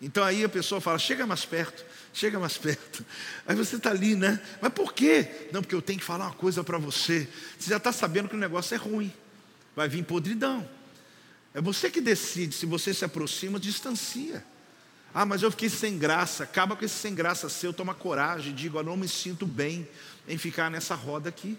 Então 0.00 0.22
aí 0.24 0.44
a 0.44 0.48
pessoa 0.48 0.80
fala: 0.80 0.98
chega 0.98 1.26
mais 1.26 1.44
perto, 1.44 1.84
chega 2.14 2.38
mais 2.38 2.56
perto. 2.56 3.04
Aí 3.46 3.56
você 3.56 3.76
está 3.76 3.90
ali, 3.90 4.14
né? 4.14 4.40
Mas 4.60 4.72
por 4.72 4.94
quê? 4.94 5.48
Não, 5.52 5.60
porque 5.60 5.74
eu 5.74 5.82
tenho 5.82 5.98
que 5.98 6.04
falar 6.04 6.26
uma 6.26 6.34
coisa 6.34 6.62
para 6.64 6.78
você. 6.78 7.28
Você 7.58 7.70
já 7.70 7.76
está 7.76 7.92
sabendo 7.92 8.28
que 8.28 8.36
o 8.36 8.38
negócio 8.38 8.74
é 8.74 8.78
ruim, 8.78 9.12
vai 9.74 9.88
vir 9.88 10.04
podridão. 10.04 10.77
É 11.54 11.60
você 11.60 11.90
que 11.90 12.00
decide 12.00 12.54
se 12.54 12.66
você 12.66 12.92
se 12.92 13.04
aproxima, 13.04 13.58
distancia. 13.58 14.44
Ah, 15.14 15.24
mas 15.24 15.42
eu 15.42 15.50
fiquei 15.50 15.68
sem 15.68 15.98
graça. 15.98 16.44
Acaba 16.44 16.76
com 16.76 16.84
esse 16.84 16.94
sem 16.94 17.14
graça 17.14 17.48
seu, 17.48 17.72
toma 17.72 17.94
coragem, 17.94 18.54
diga: 18.54 18.78
eu 18.78 18.84
não 18.84 18.96
me 18.96 19.08
sinto 19.08 19.46
bem 19.46 19.88
em 20.28 20.36
ficar 20.36 20.70
nessa 20.70 20.94
roda 20.94 21.28
aqui. 21.28 21.56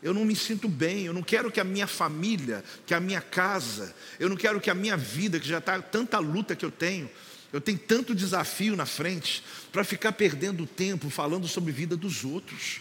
Eu 0.00 0.14
não 0.14 0.24
me 0.24 0.36
sinto 0.36 0.68
bem, 0.68 1.06
eu 1.06 1.12
não 1.12 1.24
quero 1.24 1.50
que 1.50 1.58
a 1.58 1.64
minha 1.64 1.88
família, 1.88 2.62
que 2.86 2.94
a 2.94 3.00
minha 3.00 3.20
casa, 3.20 3.92
eu 4.20 4.28
não 4.28 4.36
quero 4.36 4.60
que 4.60 4.70
a 4.70 4.74
minha 4.74 4.96
vida, 4.96 5.40
que 5.40 5.48
já 5.48 5.58
está 5.58 5.82
tanta 5.82 6.20
luta 6.20 6.54
que 6.54 6.64
eu 6.64 6.70
tenho, 6.70 7.10
eu 7.52 7.60
tenho 7.60 7.78
tanto 7.78 8.14
desafio 8.14 8.76
na 8.76 8.86
frente, 8.86 9.42
para 9.72 9.82
ficar 9.82 10.12
perdendo 10.12 10.64
tempo 10.66 11.10
falando 11.10 11.48
sobre 11.48 11.72
a 11.72 11.74
vida 11.74 11.96
dos 11.96 12.24
outros. 12.24 12.80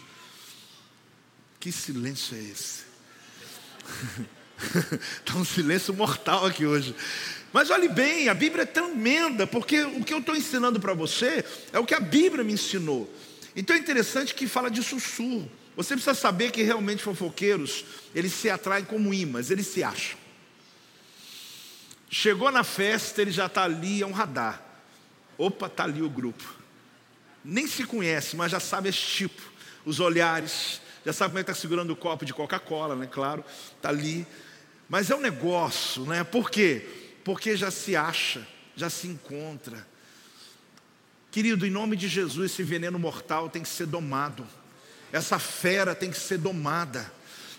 Que 1.60 1.72
silêncio 1.72 2.38
é 2.38 2.40
esse? 2.40 2.84
Está 4.58 5.36
um 5.38 5.46
silêncio 5.46 5.94
mortal 5.94 6.46
aqui 6.46 6.66
hoje. 6.66 6.96
Mas 7.54 7.70
olhe 7.70 7.88
bem, 7.88 8.28
a 8.28 8.34
Bíblia 8.34 8.64
é 8.64 8.66
tremenda, 8.66 9.48
porque 9.48 9.82
o 9.82 10.04
que 10.04 10.14
eu 10.14 10.20
estou 10.20 10.36
ensinando 10.36 10.80
para 10.80 10.94
você 10.94 11.46
é 11.72 11.80
o 11.80 11.86
que 11.86 11.94
a 11.94 12.00
Bíblia 12.00 12.44
me 12.44 12.54
ensinou. 12.54 13.12
Então 13.56 13.76
é 13.76 13.80
interessante 13.80 14.36
que 14.36 14.48
fala 14.48 14.70
de 14.70 14.84
sussurro. 14.84 15.50
Você 15.76 15.94
precisa 15.94 16.16
saber 16.16 16.52
que 16.52 16.64
realmente 16.64 17.04
fofoqueiros, 17.04 17.86
eles 18.14 18.34
se 18.34 18.50
atraem 18.50 18.84
como 18.84 19.14
imãs, 19.14 19.52
eles 19.52 19.68
se 19.68 19.84
acham. 19.84 20.18
Chegou 22.10 22.52
na 22.52 22.64
festa, 22.64 23.22
ele 23.22 23.32
já 23.32 23.46
está 23.46 23.64
ali, 23.64 24.02
é 24.02 24.06
um 24.06 24.12
radar. 24.12 24.62
Opa, 25.38 25.68
está 25.68 25.84
ali 25.84 26.02
o 26.02 26.10
grupo. 26.10 26.44
Nem 27.44 27.68
se 27.68 27.84
conhece, 27.84 28.36
mas 28.36 28.52
já 28.52 28.60
sabe 28.60 28.90
esse 28.90 29.00
tipo. 29.00 29.42
Os 29.86 30.00
olhares, 30.00 30.82
já 31.06 31.14
sabe 31.14 31.32
como 31.32 31.40
é 31.40 31.44
que 31.44 31.52
está 31.52 31.62
segurando 31.62 31.92
o 31.92 31.96
copo 31.96 32.26
de 32.26 32.34
Coca-Cola, 32.34 32.96
né? 32.96 33.08
Claro, 33.08 33.46
está 33.76 33.90
ali. 33.90 34.26
Mas 34.90 35.10
é 35.10 35.16
um 35.16 35.22
negócio, 35.22 36.06
né? 36.06 36.24
Por 36.24 36.50
quê? 36.50 36.88
Porque 37.24 37.58
já 37.58 37.70
se 37.70 37.96
acha, 37.96 38.48
já 38.76 38.90
se 38.90 39.08
encontra. 39.08 39.86
Querido, 41.30 41.66
em 41.66 41.70
nome 41.70 41.96
de 41.96 42.08
Jesus, 42.08 42.52
esse 42.52 42.64
veneno 42.64 42.98
mortal 42.98 43.50
tem 43.50 43.62
que 43.62 43.70
ser 43.70 43.86
domado. 43.86 44.48
Essa 45.12 45.38
fera 45.40 45.94
tem 45.94 46.10
que 46.10 46.18
ser 46.18 46.38
domada, 46.38 47.12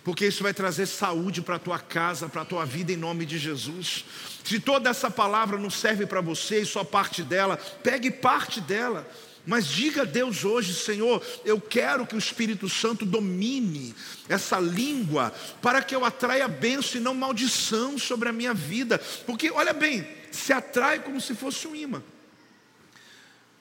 porque 0.05 0.27
isso 0.27 0.43
vai 0.43 0.53
trazer 0.53 0.87
saúde 0.87 1.41
para 1.43 1.57
a 1.57 1.59
tua 1.59 1.79
casa, 1.79 2.29
para 2.29 2.43
a 2.43 2.45
tua 2.45 2.65
vida, 2.65 2.93
em 2.93 2.97
nome 2.97 3.25
de 3.25 3.39
Jesus. 3.39 4.05
Se 4.45 4.59
toda 4.59 4.91
essa 4.91 5.11
palavra 5.11 5.59
não 5.59 5.71
serve 5.71 6.07
para 6.07 6.21
você 6.21 6.61
e 6.61 6.67
só 6.67 6.85
parte 6.85 7.23
dela, 7.23 7.57
pegue 7.57 8.11
parte 8.11 8.61
dela. 8.61 9.07
Mas 9.47 9.67
diga 9.67 10.03
a 10.03 10.05
Deus 10.05 10.45
hoje, 10.45 10.75
Senhor, 10.75 11.25
eu 11.45 11.61
quero 11.61 12.07
que 12.07 12.15
o 12.15 12.19
Espírito 12.19 12.69
Santo 12.69 13.07
domine 13.07 13.95
essa 14.29 14.61
língua, 14.61 15.33
para 15.63 15.83
que 15.83 15.95
eu 15.95 16.05
atraia 16.05 16.47
bênção 16.47 17.01
e 17.01 17.05
não 17.05 17.15
maldição 17.15 17.99
sobre 17.99 18.29
a 18.29 18.33
minha 18.33 18.53
vida. 18.53 18.99
Porque, 19.25 19.51
olha 19.51 19.73
bem, 19.73 20.07
se 20.31 20.53
atrai 20.53 21.01
como 21.01 21.21
se 21.21 21.35
fosse 21.35 21.67
um 21.67 21.75
imã. 21.75 22.03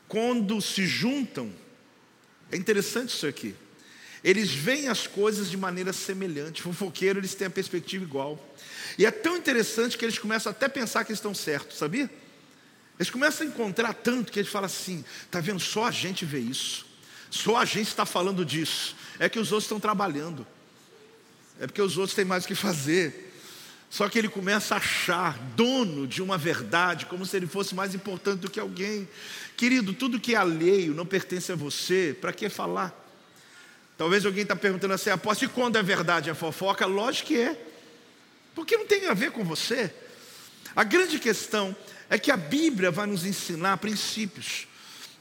Quando 0.07 0.61
se 0.61 0.85
juntam, 0.85 1.51
é 2.51 2.57
interessante 2.57 3.09
isso 3.09 3.27
aqui. 3.27 3.55
Eles 4.23 4.51
veem 4.51 4.87
as 4.87 5.05
coisas 5.05 5.49
de 5.49 5.55
maneira 5.55 5.93
semelhante. 5.93 6.61
Fofoqueiro, 6.61 7.19
eles 7.19 7.35
têm 7.35 7.47
a 7.47 7.51
perspectiva 7.51 8.03
igual. 8.03 8.43
E 8.97 9.05
é 9.05 9.11
tão 9.11 9.37
interessante 9.37 9.97
que 9.97 10.03
eles 10.03 10.17
começam 10.17 10.51
até 10.51 10.65
a 10.65 10.69
pensar 10.69 11.05
que 11.05 11.13
estão 11.13 11.33
certos, 11.33 11.77
sabia? 11.77 12.09
Eles 12.99 13.09
começam 13.09 13.45
a 13.45 13.49
encontrar 13.49 13.93
tanto 13.93 14.31
que 14.31 14.39
eles 14.39 14.51
falam 14.51 14.65
assim: 14.65 15.03
está 15.23 15.39
vendo? 15.39 15.59
Só 15.59 15.85
a 15.85 15.91
gente 15.91 16.25
vê 16.25 16.39
isso. 16.39 16.85
Só 17.29 17.57
a 17.57 17.65
gente 17.65 17.87
está 17.87 18.05
falando 18.05 18.43
disso. 18.43 18.95
É 19.19 19.29
que 19.29 19.39
os 19.39 19.51
outros 19.51 19.65
estão 19.65 19.79
trabalhando. 19.79 20.45
É 21.59 21.67
porque 21.67 21.81
os 21.81 21.97
outros 21.97 22.15
têm 22.15 22.25
mais 22.25 22.45
o 22.45 22.47
que 22.47 22.55
fazer. 22.55 23.25
Só 23.89 24.09
que 24.09 24.19
ele 24.19 24.27
começa 24.27 24.75
a 24.75 24.79
achar 24.79 25.37
dono 25.55 26.05
de 26.05 26.21
uma 26.21 26.37
verdade, 26.37 27.05
como 27.05 27.25
se 27.25 27.37
ele 27.37 27.47
fosse 27.47 27.73
mais 27.73 27.95
importante 27.95 28.41
do 28.41 28.49
que 28.49 28.59
alguém. 28.59 29.07
Querido, 29.55 29.93
tudo 29.93 30.19
que 30.19 30.35
é 30.35 30.37
alheio 30.37 30.93
não 30.93 31.05
pertence 31.05 31.51
a 31.51 31.55
você, 31.55 32.15
para 32.19 32.33
que 32.33 32.49
falar? 32.49 32.93
Talvez 33.97 34.25
alguém 34.25 34.43
está 34.43 34.55
perguntando 34.55 34.93
assim, 34.93 35.09
aposto, 35.09 35.45
e 35.45 35.47
quando 35.47 35.77
é 35.77 35.83
verdade 35.83 36.29
a 36.29 36.35
fofoca? 36.35 36.85
Lógico 36.85 37.29
que 37.29 37.37
é, 37.37 37.57
porque 38.53 38.77
não 38.77 38.85
tem 38.85 39.07
a 39.07 39.13
ver 39.13 39.31
com 39.31 39.43
você. 39.43 39.91
A 40.75 40.83
grande 40.83 41.17
questão 41.17 41.75
é 42.09 42.17
que 42.17 42.31
a 42.31 42.37
Bíblia 42.37 42.91
vai 42.91 43.05
nos 43.05 43.25
ensinar 43.25 43.77
princípios. 43.77 44.67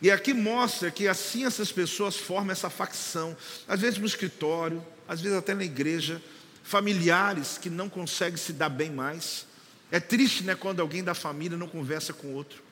E 0.00 0.10
aqui 0.10 0.34
mostra 0.34 0.90
que 0.90 1.08
assim 1.08 1.44
essas 1.44 1.72
pessoas 1.72 2.16
formam 2.16 2.52
essa 2.52 2.68
facção, 2.68 3.36
às 3.66 3.80
vezes 3.80 3.98
no 3.98 4.06
escritório, 4.06 4.84
às 5.08 5.20
vezes 5.20 5.38
até 5.38 5.54
na 5.54 5.64
igreja, 5.64 6.22
familiares 6.62 7.58
que 7.58 7.70
não 7.70 7.88
conseguem 7.88 8.36
se 8.36 8.52
dar 8.52 8.68
bem 8.68 8.90
mais. 8.90 9.46
É 9.90 10.00
triste, 10.00 10.42
né, 10.44 10.54
quando 10.54 10.80
alguém 10.80 11.02
da 11.02 11.14
família 11.14 11.56
não 11.56 11.68
conversa 11.68 12.12
com 12.12 12.34
outro. 12.34 12.62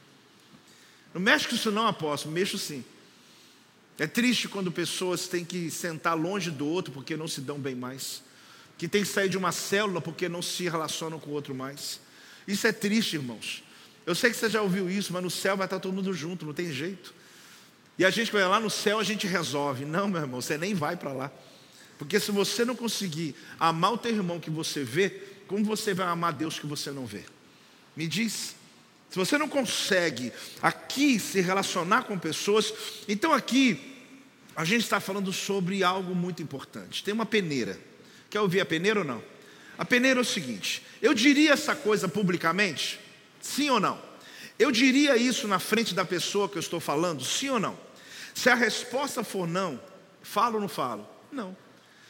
Não 1.15 1.21
mexe 1.21 1.49
com 1.49 1.55
isso 1.55 1.71
não, 1.71 1.87
apóstolo, 1.87 2.35
mexo 2.35 2.59
sim. 2.59 2.85
É 3.99 4.07
triste 4.07 4.49
quando 4.49 4.73
pessoas 4.73 5.29
têm 5.29 5.45
que 5.45 5.71
sentar 5.71 6.19
longe 6.19 6.51
do 6.51 6.67
outro 6.67 6.93
porque 6.93 7.17
não 7.17 7.29
se 7.29 7.41
dão 7.41 7.59
bem 7.59 7.75
mais. 7.75 8.23
Que 8.77 8.89
tem 8.89 9.03
que 9.03 9.09
sair 9.09 9.29
de 9.29 9.39
uma 9.39 9.53
célula 9.53 10.01
porque 10.01 10.29
não 10.29 10.43
se 10.43 10.65
relacionam 10.65 11.21
com 11.21 11.31
o 11.31 11.33
outro 11.33 11.55
mais. 11.55 12.01
Isso 12.47 12.67
é 12.67 12.73
triste, 12.73 13.15
irmãos. 13.15 13.64
Eu 14.07 14.15
sei 14.15 14.31
que 14.31 14.37
você 14.37 14.51
já 14.51 14.61
ouviu 14.61 14.91
isso, 14.91 15.13
mas 15.13 15.23
no 15.23 15.31
céu 15.31 15.57
vai 15.57 15.67
estar 15.67 15.81
todo 15.81 15.95
mundo 15.95 16.13
junto, 16.13 16.45
não 16.45 16.53
tem 16.53 16.71
jeito. 16.73 17.15
E 17.99 18.05
a 18.05 18.11
gente 18.11 18.31
vai 18.33 18.47
lá 18.47 18.61
no 18.61 18.69
céu, 18.69 18.99
a 18.99 19.05
gente 19.05 19.27
resolve. 19.27 19.85
Não, 19.85 20.09
meu 20.09 20.21
irmão, 20.21 20.41
você 20.41 20.59
nem 20.59 20.75
vai 20.75 20.97
para 20.97 21.13
lá. 21.13 21.33
Porque 21.99 22.19
se 22.19 22.31
você 22.31 22.65
não 22.65 22.75
conseguir 22.75 23.35
amar 23.59 23.93
o 23.93 23.99
teu 23.99 24.13
irmão 24.13 24.41
que 24.41 24.51
você 24.51 24.83
vê, 24.83 25.11
como 25.47 25.65
você 25.65 25.95
vai 25.95 26.07
amar 26.07 26.33
Deus 26.33 26.59
que 26.59 26.67
você 26.67 26.91
não 26.91 27.07
vê? 27.07 27.23
Me 27.97 28.07
diz. 28.07 28.57
Se 29.09 29.17
você 29.17 29.39
não 29.39 29.49
consegue 29.49 30.33
aqui 30.61 31.21
se 31.21 31.41
relacionar 31.41 32.03
com 32.03 32.19
pessoas, 32.19 32.75
então 33.07 33.33
aqui 33.33 33.95
a 34.57 34.65
gente 34.65 34.83
está 34.83 34.99
falando 34.99 35.33
sobre 35.33 35.85
algo 35.85 36.15
muito 36.15 36.43
importante. 36.43 37.05
Tem 37.05 37.15
uma 37.15 37.25
peneira. 37.25 37.79
Quer 38.29 38.41
ouvir 38.41 38.61
a 38.61 38.67
peneira 38.67 39.01
ou 39.01 39.07
não? 39.07 39.23
A 39.79 39.85
peneira 39.85 40.19
é 40.19 40.23
o 40.23 40.25
seguinte: 40.25 40.83
eu 41.01 41.15
diria 41.15 41.53
essa 41.53 41.77
coisa 41.77 42.09
publicamente? 42.09 42.99
Sim 43.45 43.69
ou 43.69 43.79
não? 43.79 44.01
Eu 44.59 44.73
diria 44.73 45.19
isso 45.19 45.47
na 45.47 45.59
frente 45.59 45.95
da 45.95 46.03
pessoa 46.03 46.49
que 46.49 46.57
eu 46.57 46.61
estou 46.61 46.81
falando? 46.81 47.23
Sim 47.23 47.51
ou 47.51 47.61
não? 47.61 47.79
Se 48.35 48.49
a 48.49 48.55
resposta 48.55 49.23
for 49.23 49.47
não, 49.47 49.79
falo 50.23 50.55
ou 50.55 50.63
não 50.63 50.69
falo? 50.69 51.07
Não. 51.31 51.55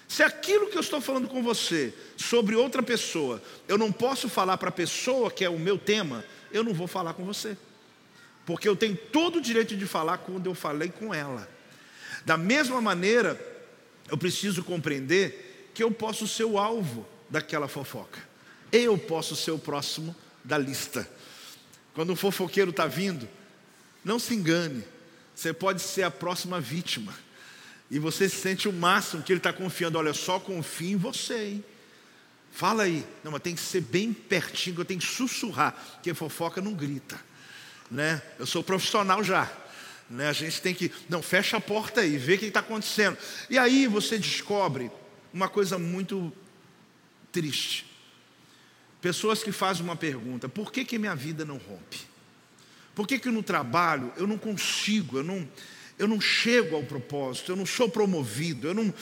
Se 0.07 0.23
aquilo 0.23 0.69
que 0.69 0.77
eu 0.77 0.81
estou 0.81 1.01
falando 1.01 1.27
com 1.27 1.43
você 1.43 1.93
sobre 2.17 2.55
outra 2.55 2.85
pessoa, 2.85 3.43
eu 3.67 3.77
não 3.77 3.91
posso 3.91 4.29
falar 4.29 4.57
para 4.59 4.69
a 4.69 4.73
pessoa 4.73 5.29
que 5.29 5.45
é 5.45 5.49
o 5.49 5.59
meu 5.59 5.77
tema, 5.77 6.25
eu 6.53 6.63
não 6.63 6.73
vou 6.73 6.87
falar 6.87 7.15
com 7.15 7.25
você. 7.25 7.59
Porque 8.47 8.69
eu 8.69 8.77
tenho 8.77 8.97
todo 8.97 9.37
o 9.37 9.41
direito 9.41 9.77
de 9.77 9.87
falar 9.87 10.19
quando 10.19 10.47
eu 10.47 10.55
falei 10.55 10.89
com 10.89 11.13
ela. 11.13 11.49
Da 12.25 12.37
mesma 12.37 12.81
maneira, 12.81 13.37
eu 14.09 14.17
preciso 14.17 14.63
compreender 14.63 15.71
que 15.75 15.83
eu 15.83 15.91
posso 15.91 16.29
ser 16.29 16.45
o 16.45 16.59
alvo 16.59 17.05
daquela 17.29 17.67
fofoca. 17.67 18.23
Eu 18.71 18.97
posso 18.97 19.35
ser 19.35 19.51
o 19.51 19.59
próximo 19.59 20.15
da 20.45 20.59
lista. 20.59 21.09
Quando 21.95 22.13
um 22.13 22.17
fofoqueiro 22.17 22.71
está 22.71 22.87
vindo, 22.87 23.29
não 24.05 24.19
se 24.19 24.35
engane, 24.35 24.85
você 25.35 25.53
pode 25.53 25.81
ser 25.81 26.03
a 26.03 26.11
próxima 26.11 26.61
vítima. 26.61 27.15
E 27.91 27.99
você 27.99 28.29
se 28.29 28.37
sente 28.37 28.69
o 28.69 28.73
máximo 28.73 29.23
que 29.23 29.33
ele 29.33 29.39
está 29.39 29.53
confiando. 29.53 29.99
Olha, 29.99 30.13
só 30.13 30.41
confio 30.41 30.91
em 30.91 30.97
você, 30.97 31.49
hein? 31.49 31.65
Fala 32.51 32.85
aí. 32.85 33.05
Não, 33.23 33.33
mas 33.33 33.43
tem 33.43 33.55
que 33.55 33.61
ser 33.61 33.81
bem 33.81 34.13
pertinho, 34.13 34.81
eu 34.81 34.85
tenho 34.85 35.01
que 35.01 35.07
sussurrar, 35.07 35.73
porque 35.95 36.15
fofoca 36.15 36.61
não 36.61 36.73
grita. 36.73 37.21
Né? 37.91 38.21
Eu 38.39 38.47
sou 38.47 38.63
profissional 38.63 39.23
já. 39.23 39.51
Né? 40.09 40.29
A 40.29 40.33
gente 40.33 40.61
tem 40.61 40.75
que. 40.75 40.91
Não, 41.09 41.23
fecha 41.23 41.57
a 41.57 41.61
porta 41.61 42.01
aí, 42.01 42.17
vê 42.17 42.35
o 42.35 42.39
que 42.39 42.47
está 42.47 42.61
acontecendo. 42.61 43.19
E 43.49 43.59
aí 43.59 43.87
você 43.87 44.19
descobre 44.19 44.91
uma 45.33 45.49
coisa 45.49 45.79
muito 45.79 46.33
triste. 47.33 47.94
Pessoas 49.05 49.43
que 49.43 49.53
fazem 49.53 49.83
uma 49.85 49.97
pergunta: 49.97 50.49
por 50.49 50.73
que, 50.73 50.83
que 50.83 50.99
minha 50.99 51.15
vida 51.15 51.45
não 51.45 51.59
rompe? 51.59 51.99
Por 52.95 53.07
que, 53.07 53.19
que 53.19 53.31
no 53.31 53.43
trabalho 53.43 54.11
eu 54.17 54.27
não 54.27 54.39
consigo, 54.39 55.19
eu 55.19 55.23
não, 55.23 55.47
eu 55.99 56.09
não 56.09 56.19
chego 56.19 56.75
ao 56.75 56.85
propósito, 56.85 57.53
eu 57.53 57.57
não 57.57 57.67
sou 57.67 57.87
promovido, 57.87 58.69
eu 58.69 58.73
não. 58.73 58.95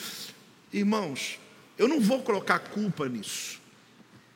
Irmãos, 0.73 1.39
eu 1.77 1.87
não 1.87 2.01
vou 2.01 2.21
colocar 2.21 2.59
culpa 2.59 3.07
nisso, 3.07 3.61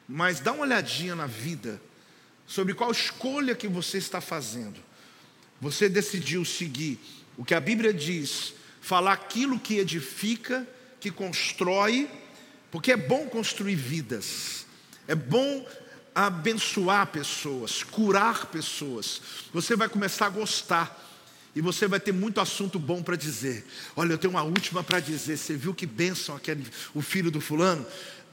mas 0.08 0.40
dá 0.40 0.54
uma 0.54 0.62
olhadinha 0.62 1.16
na 1.16 1.26
vida 1.26 1.82
sobre 2.48 2.74
qual 2.74 2.90
escolha 2.90 3.54
que 3.54 3.68
você 3.68 3.98
está 3.98 4.22
fazendo. 4.22 4.80
Você 5.60 5.90
decidiu 5.90 6.46
seguir 6.46 6.98
o 7.36 7.44
que 7.44 7.54
a 7.54 7.60
Bíblia 7.60 7.94
diz, 7.94 8.54
falar 8.80 9.12
aquilo 9.12 9.60
que 9.60 9.80
edifica, 9.80 10.66
que 10.98 11.12
constrói, 11.12 12.10
Porque 12.72 12.92
é 12.92 12.98
bom 12.98 13.28
construir 13.28 13.76
vidas, 13.76 14.67
é 15.08 15.16
bom 15.16 15.66
abençoar 16.14 17.08
pessoas, 17.08 17.84
curar 17.84 18.48
pessoas. 18.48 19.22
Você 19.54 19.76
vai 19.76 19.88
começar 19.88 20.26
a 20.26 20.30
gostar. 20.30 21.06
E 21.56 21.62
você 21.62 21.88
vai 21.88 22.00
ter 22.00 22.12
muito 22.12 22.40
assunto 22.40 22.78
bom 22.78 23.02
para 23.02 23.16
dizer. 23.16 23.66
Olha, 23.96 24.14
eu 24.14 24.18
tenho 24.20 24.32
uma 24.32 24.44
última 24.44 24.84
para 24.84 25.00
dizer. 25.00 25.38
Você 25.38 25.56
viu 25.56 25.74
que 25.74 25.88
bênção 25.88 26.36
aquele, 26.36 26.68
o 26.94 27.02
filho 27.02 27.32
do 27.32 27.42
fulano? 27.42 27.84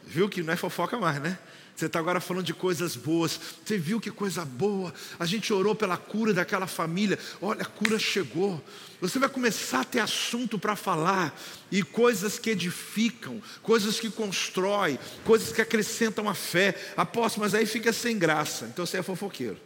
Viu 0.06 0.28
que 0.28 0.42
não 0.42 0.52
é 0.52 0.56
fofoca 0.56 0.98
mais, 0.98 1.22
né? 1.22 1.38
Você 1.74 1.86
está 1.86 1.98
agora 1.98 2.20
falando 2.20 2.44
de 2.44 2.54
coisas 2.54 2.94
boas. 2.94 3.38
Você 3.64 3.76
viu 3.76 4.00
que 4.00 4.10
coisa 4.10 4.44
boa. 4.44 4.94
A 5.18 5.26
gente 5.26 5.52
orou 5.52 5.74
pela 5.74 5.96
cura 5.96 6.32
daquela 6.32 6.68
família. 6.68 7.18
Olha, 7.42 7.62
a 7.62 7.64
cura 7.64 7.98
chegou. 7.98 8.62
Você 9.00 9.18
vai 9.18 9.28
começar 9.28 9.80
a 9.80 9.84
ter 9.84 9.98
assunto 9.98 10.56
para 10.56 10.76
falar. 10.76 11.36
E 11.72 11.82
coisas 11.82 12.38
que 12.38 12.50
edificam, 12.50 13.42
coisas 13.60 13.98
que 13.98 14.08
constroem, 14.08 14.98
coisas 15.24 15.52
que 15.52 15.60
acrescentam 15.60 16.28
a 16.28 16.34
fé. 16.34 16.74
Aposto, 16.96 17.40
mas 17.40 17.54
aí 17.54 17.66
fica 17.66 17.92
sem 17.92 18.16
graça. 18.16 18.66
Então 18.66 18.86
você 18.86 18.98
é 18.98 19.02
fofoqueiro. 19.02 19.58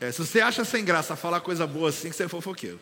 É, 0.00 0.10
se 0.10 0.18
você 0.18 0.40
acha 0.40 0.64
sem 0.64 0.82
graça 0.82 1.14
falar 1.14 1.40
coisa 1.42 1.66
boa 1.66 1.90
assim, 1.90 2.10
você 2.10 2.24
é 2.24 2.28
fofoqueiro. 2.28 2.80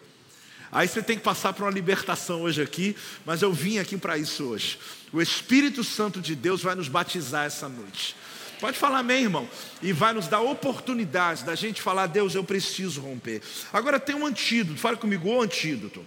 Aí 0.72 0.86
você 0.86 1.02
tem 1.02 1.16
que 1.16 1.24
passar 1.24 1.52
por 1.52 1.64
uma 1.64 1.70
libertação 1.70 2.42
hoje 2.42 2.62
aqui, 2.62 2.96
mas 3.26 3.42
eu 3.42 3.52
vim 3.52 3.78
aqui 3.78 3.96
para 3.96 4.16
isso 4.16 4.44
hoje. 4.44 4.78
O 5.12 5.20
Espírito 5.20 5.82
Santo 5.82 6.20
de 6.20 6.36
Deus 6.36 6.62
vai 6.62 6.76
nos 6.76 6.88
batizar 6.88 7.44
essa 7.44 7.68
noite. 7.68 8.14
Pode 8.60 8.78
falar 8.78 8.98
amém, 8.98 9.24
irmão. 9.24 9.48
E 9.82 9.92
vai 9.92 10.12
nos 10.12 10.28
dar 10.28 10.40
oportunidade 10.40 11.44
da 11.44 11.54
gente 11.54 11.82
falar, 11.82 12.06
Deus, 12.06 12.34
eu 12.34 12.44
preciso 12.44 13.00
romper. 13.00 13.42
Agora 13.72 13.98
tem 13.98 14.14
um 14.14 14.26
antídoto, 14.26 14.78
fala 14.78 14.96
comigo, 14.96 15.28
o 15.28 15.42
antídoto. 15.42 16.04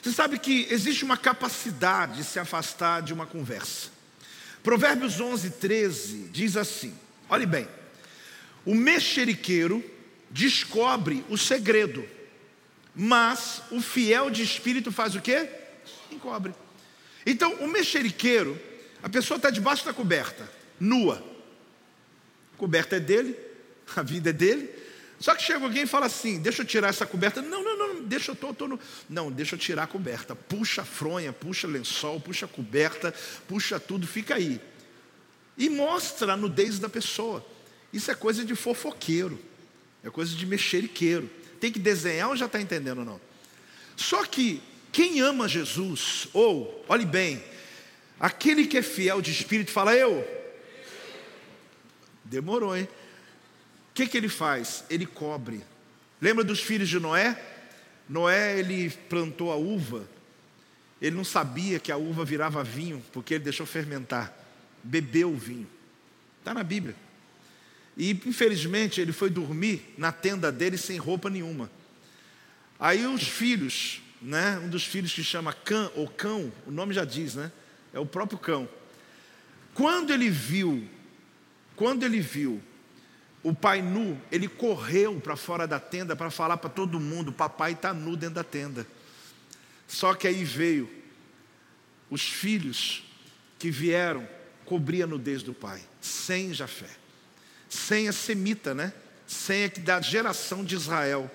Você 0.00 0.12
sabe 0.12 0.38
que 0.38 0.66
existe 0.70 1.04
uma 1.04 1.16
capacidade 1.16 2.18
de 2.18 2.24
se 2.24 2.38
afastar 2.38 3.02
de 3.02 3.12
uma 3.12 3.26
conversa. 3.26 3.88
Provérbios 4.62 5.20
11, 5.20 5.50
13 5.50 6.28
diz 6.30 6.56
assim: 6.56 6.94
olhe 7.28 7.46
bem, 7.46 7.66
o 8.64 8.74
mexeriqueiro 8.74 9.82
descobre 10.30 11.24
o 11.28 11.36
segredo 11.36 12.06
mas 13.02 13.62
o 13.70 13.80
fiel 13.80 14.28
de 14.28 14.42
espírito 14.42 14.92
faz 14.92 15.14
o 15.14 15.22
quê? 15.22 15.48
Encobre. 16.12 16.52
Então, 17.24 17.54
o 17.54 17.66
mexeriqueiro, 17.66 18.60
a 19.02 19.08
pessoa 19.08 19.36
está 19.36 19.48
debaixo 19.48 19.86
da 19.86 19.94
coberta, 19.94 20.46
nua. 20.78 21.24
A 22.52 22.58
coberta 22.58 22.96
é 22.96 23.00
dele, 23.00 23.34
a 23.96 24.02
vida 24.02 24.28
é 24.28 24.32
dele. 24.34 24.68
Só 25.18 25.34
que 25.34 25.42
chega 25.42 25.64
alguém 25.64 25.84
e 25.84 25.86
fala 25.86 26.04
assim: 26.04 26.40
deixa 26.40 26.60
eu 26.60 26.66
tirar 26.66 26.88
essa 26.88 27.06
coberta. 27.06 27.40
Não, 27.40 27.64
não, 27.64 27.78
não, 27.78 28.02
deixa 28.02 28.32
eu 28.32 28.36
tô, 28.36 28.52
tô 28.52 28.68
no... 28.68 28.78
Não, 29.08 29.32
deixa 29.32 29.54
eu 29.54 29.58
tirar 29.58 29.84
a 29.84 29.86
coberta. 29.86 30.36
Puxa 30.36 30.82
a 30.82 30.84
fronha, 30.84 31.32
puxa 31.32 31.66
lençol, 31.66 32.20
puxa 32.20 32.44
a 32.44 32.48
coberta, 32.50 33.14
puxa 33.48 33.80
tudo, 33.80 34.06
fica 34.06 34.34
aí. 34.34 34.60
E 35.56 35.70
mostra 35.70 36.34
a 36.34 36.36
nudez 36.36 36.78
da 36.78 36.88
pessoa. 36.90 37.42
Isso 37.94 38.10
é 38.10 38.14
coisa 38.14 38.44
de 38.44 38.54
fofoqueiro, 38.54 39.40
é 40.04 40.10
coisa 40.10 40.36
de 40.36 40.44
mexeriqueiro 40.44 41.39
tem 41.60 41.70
que 41.70 41.78
desenhar 41.78 42.30
ou 42.30 42.36
já 42.36 42.46
está 42.46 42.60
entendendo 42.60 43.04
não? 43.04 43.20
Só 43.96 44.24
que 44.24 44.62
quem 44.90 45.20
ama 45.20 45.46
Jesus, 45.46 46.26
ou, 46.32 46.84
olhe 46.88 47.04
bem, 47.04 47.42
aquele 48.18 48.66
que 48.66 48.78
é 48.78 48.82
fiel 48.82 49.20
de 49.20 49.30
espírito, 49.30 49.70
fala 49.70 49.94
eu. 49.94 50.26
Demorou, 52.24 52.76
hein? 52.76 52.88
O 53.90 53.94
que, 53.94 54.06
que 54.06 54.16
ele 54.16 54.28
faz? 54.28 54.84
Ele 54.88 55.04
cobre. 55.04 55.62
Lembra 56.20 56.42
dos 56.42 56.60
filhos 56.60 56.88
de 56.88 56.98
Noé? 56.98 57.40
Noé, 58.08 58.58
ele 58.58 58.90
plantou 59.08 59.52
a 59.52 59.56
uva, 59.56 60.08
ele 61.00 61.16
não 61.16 61.24
sabia 61.24 61.78
que 61.78 61.92
a 61.92 61.96
uva 61.96 62.24
virava 62.24 62.62
vinho, 62.64 63.02
porque 63.12 63.34
ele 63.34 63.44
deixou 63.44 63.64
fermentar, 63.64 64.34
bebeu 64.82 65.30
o 65.30 65.36
vinho. 65.36 65.68
Está 66.40 66.52
na 66.52 66.62
Bíblia. 66.62 66.96
E 68.00 68.12
infelizmente 68.12 68.98
ele 68.98 69.12
foi 69.12 69.28
dormir 69.28 69.92
na 69.98 70.10
tenda 70.10 70.50
dele 70.50 70.78
sem 70.78 70.96
roupa 70.96 71.28
nenhuma. 71.28 71.70
Aí 72.78 73.06
os 73.06 73.28
filhos, 73.28 74.00
né, 74.22 74.58
um 74.64 74.70
dos 74.70 74.86
filhos 74.86 75.12
que 75.12 75.22
chama 75.22 75.52
Cã 75.52 75.90
ou 75.94 76.08
Cão, 76.08 76.50
o 76.66 76.70
nome 76.70 76.94
já 76.94 77.04
diz, 77.04 77.34
né? 77.34 77.52
É 77.92 78.00
o 78.00 78.06
próprio 78.06 78.38
cão. 78.38 78.66
Quando 79.74 80.14
ele 80.14 80.30
viu, 80.30 80.88
quando 81.76 82.02
ele 82.02 82.20
viu 82.20 82.62
o 83.42 83.54
pai 83.54 83.82
nu, 83.82 84.18
ele 84.32 84.48
correu 84.48 85.20
para 85.20 85.36
fora 85.36 85.66
da 85.66 85.78
tenda 85.78 86.16
para 86.16 86.30
falar 86.30 86.56
para 86.56 86.70
todo 86.70 86.98
mundo: 86.98 87.30
papai 87.30 87.72
está 87.72 87.92
nu 87.92 88.16
dentro 88.16 88.36
da 88.36 88.44
tenda. 88.44 88.86
Só 89.86 90.14
que 90.14 90.26
aí 90.26 90.42
veio 90.42 90.88
os 92.08 92.22
filhos 92.22 93.04
que 93.58 93.70
vieram 93.70 94.26
cobrir 94.64 95.02
a 95.02 95.06
nudez 95.06 95.42
do 95.42 95.52
pai, 95.52 95.82
sem 96.00 96.54
Jafé 96.54 96.99
senha 97.70 98.12
semita, 98.12 98.74
né? 98.74 98.92
Senha 99.26 99.70
da 99.78 100.00
geração 100.00 100.62
de 100.62 100.74
Israel. 100.74 101.30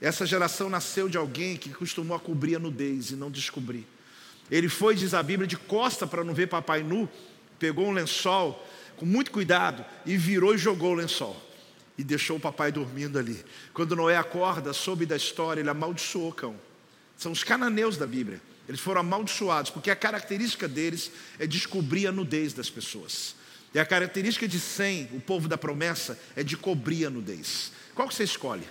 Essa 0.00 0.26
geração 0.26 0.68
nasceu 0.68 1.08
de 1.08 1.16
alguém 1.16 1.56
que 1.56 1.70
costumou 1.70 2.16
a 2.16 2.20
cobrir 2.20 2.56
a 2.56 2.58
nudez 2.58 3.10
e 3.10 3.16
não 3.16 3.30
descobrir. 3.30 3.86
Ele 4.50 4.68
foi, 4.68 4.94
diz 4.94 5.14
a 5.14 5.22
Bíblia, 5.22 5.48
de 5.48 5.56
costa 5.56 6.06
para 6.06 6.22
não 6.22 6.34
ver 6.34 6.48
papai 6.48 6.82
nu, 6.82 7.08
pegou 7.58 7.88
um 7.88 7.92
lençol 7.92 8.62
com 8.96 9.06
muito 9.06 9.30
cuidado 9.30 9.84
e 10.04 10.16
virou 10.16 10.54
e 10.54 10.58
jogou 10.58 10.92
o 10.92 10.94
lençol. 10.94 11.34
E 11.96 12.04
deixou 12.04 12.36
o 12.36 12.40
papai 12.40 12.70
dormindo 12.70 13.18
ali. 13.18 13.42
Quando 13.72 13.96
Noé 13.96 14.16
acorda, 14.16 14.72
soube 14.72 15.06
da 15.06 15.16
história, 15.16 15.60
ele 15.60 15.70
amaldiçoou 15.70 16.28
o 16.28 16.34
cão. 16.34 16.56
São 17.16 17.32
os 17.32 17.42
cananeus 17.42 17.96
da 17.96 18.06
Bíblia. 18.06 18.42
Eles 18.68 18.80
foram 18.80 19.00
amaldiçoados, 19.00 19.70
porque 19.70 19.90
a 19.90 19.96
característica 19.96 20.66
deles 20.68 21.10
é 21.38 21.46
descobrir 21.46 22.06
a 22.06 22.12
nudez 22.12 22.52
das 22.52 22.68
pessoas. 22.68 23.36
E 23.74 23.80
a 23.80 23.84
característica 23.84 24.46
de 24.46 24.60
Sem, 24.60 25.10
o 25.12 25.20
povo 25.20 25.48
da 25.48 25.58
promessa, 25.58 26.16
é 26.36 26.44
de 26.44 26.56
cobrir 26.56 27.06
a 27.06 27.10
nudez. 27.10 27.72
Qual 27.94 28.06
que 28.06 28.14
você 28.14 28.22
escolhe? 28.22 28.66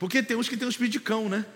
Porque 0.00 0.20
tem 0.20 0.36
uns 0.36 0.48
que 0.48 0.56
tem 0.56 0.66
um 0.66 0.70
espírito 0.70 0.94
de 0.94 1.00
cão, 1.00 1.28
né? 1.28 1.46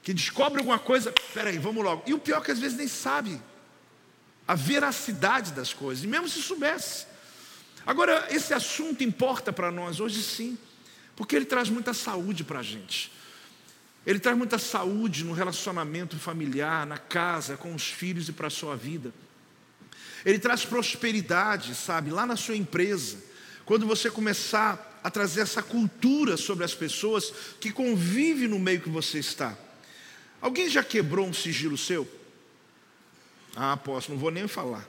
Que 0.00 0.14
descobre 0.14 0.60
alguma 0.60 0.78
coisa, 0.78 1.12
peraí, 1.34 1.58
vamos 1.58 1.82
logo. 1.82 2.04
E 2.06 2.14
o 2.14 2.18
pior 2.20 2.40
é 2.40 2.44
que 2.44 2.52
às 2.52 2.60
vezes 2.60 2.78
nem 2.78 2.86
sabe 2.86 3.42
a 4.46 4.54
veracidade 4.54 5.50
das 5.52 5.74
coisas, 5.74 6.04
e 6.04 6.06
mesmo 6.06 6.28
se 6.28 6.40
soubesse. 6.40 7.06
Agora, 7.84 8.28
esse 8.30 8.54
assunto 8.54 9.02
importa 9.02 9.52
para 9.52 9.72
nós 9.72 9.98
hoje 9.98 10.22
sim, 10.22 10.56
porque 11.16 11.34
ele 11.34 11.44
traz 11.44 11.68
muita 11.68 11.92
saúde 11.92 12.44
para 12.44 12.60
a 12.60 12.62
gente. 12.62 13.10
Ele 14.06 14.20
traz 14.20 14.38
muita 14.38 14.56
saúde 14.56 15.24
no 15.24 15.32
relacionamento 15.32 16.16
familiar, 16.16 16.86
na 16.86 16.98
casa, 16.98 17.56
com 17.56 17.74
os 17.74 17.88
filhos 17.88 18.28
e 18.28 18.32
para 18.32 18.46
a 18.46 18.50
sua 18.50 18.76
vida. 18.76 19.12
Ele 20.24 20.38
traz 20.38 20.64
prosperidade, 20.64 21.74
sabe, 21.74 22.10
lá 22.10 22.26
na 22.26 22.36
sua 22.36 22.56
empresa. 22.56 23.18
Quando 23.64 23.86
você 23.86 24.10
começar 24.10 25.00
a 25.06 25.10
trazer 25.10 25.42
essa 25.42 25.62
cultura 25.62 26.36
sobre 26.36 26.64
as 26.64 26.74
pessoas 26.74 27.32
que 27.60 27.70
convivem 27.70 28.48
no 28.48 28.58
meio 28.58 28.80
que 28.80 28.88
você 28.88 29.20
está. 29.20 29.56
Alguém 30.40 30.68
já 30.68 30.82
quebrou 30.82 31.28
um 31.28 31.32
sigilo 31.32 31.78
seu? 31.78 32.08
Ah, 33.54 33.76
posso, 33.76 34.10
não 34.10 34.18
vou 34.18 34.32
nem 34.32 34.48
falar. 34.48 34.84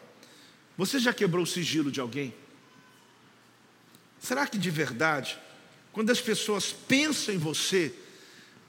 Você 0.75 0.97
já 0.97 1.13
quebrou 1.13 1.43
o 1.43 1.47
sigilo 1.47 1.91
de 1.91 1.99
alguém? 1.99 2.33
Será 4.19 4.47
que 4.47 4.57
de 4.57 4.71
verdade, 4.71 5.37
quando 5.91 6.09
as 6.09 6.19
pessoas 6.19 6.71
pensam 6.71 7.35
em 7.35 7.37
você, 7.37 7.93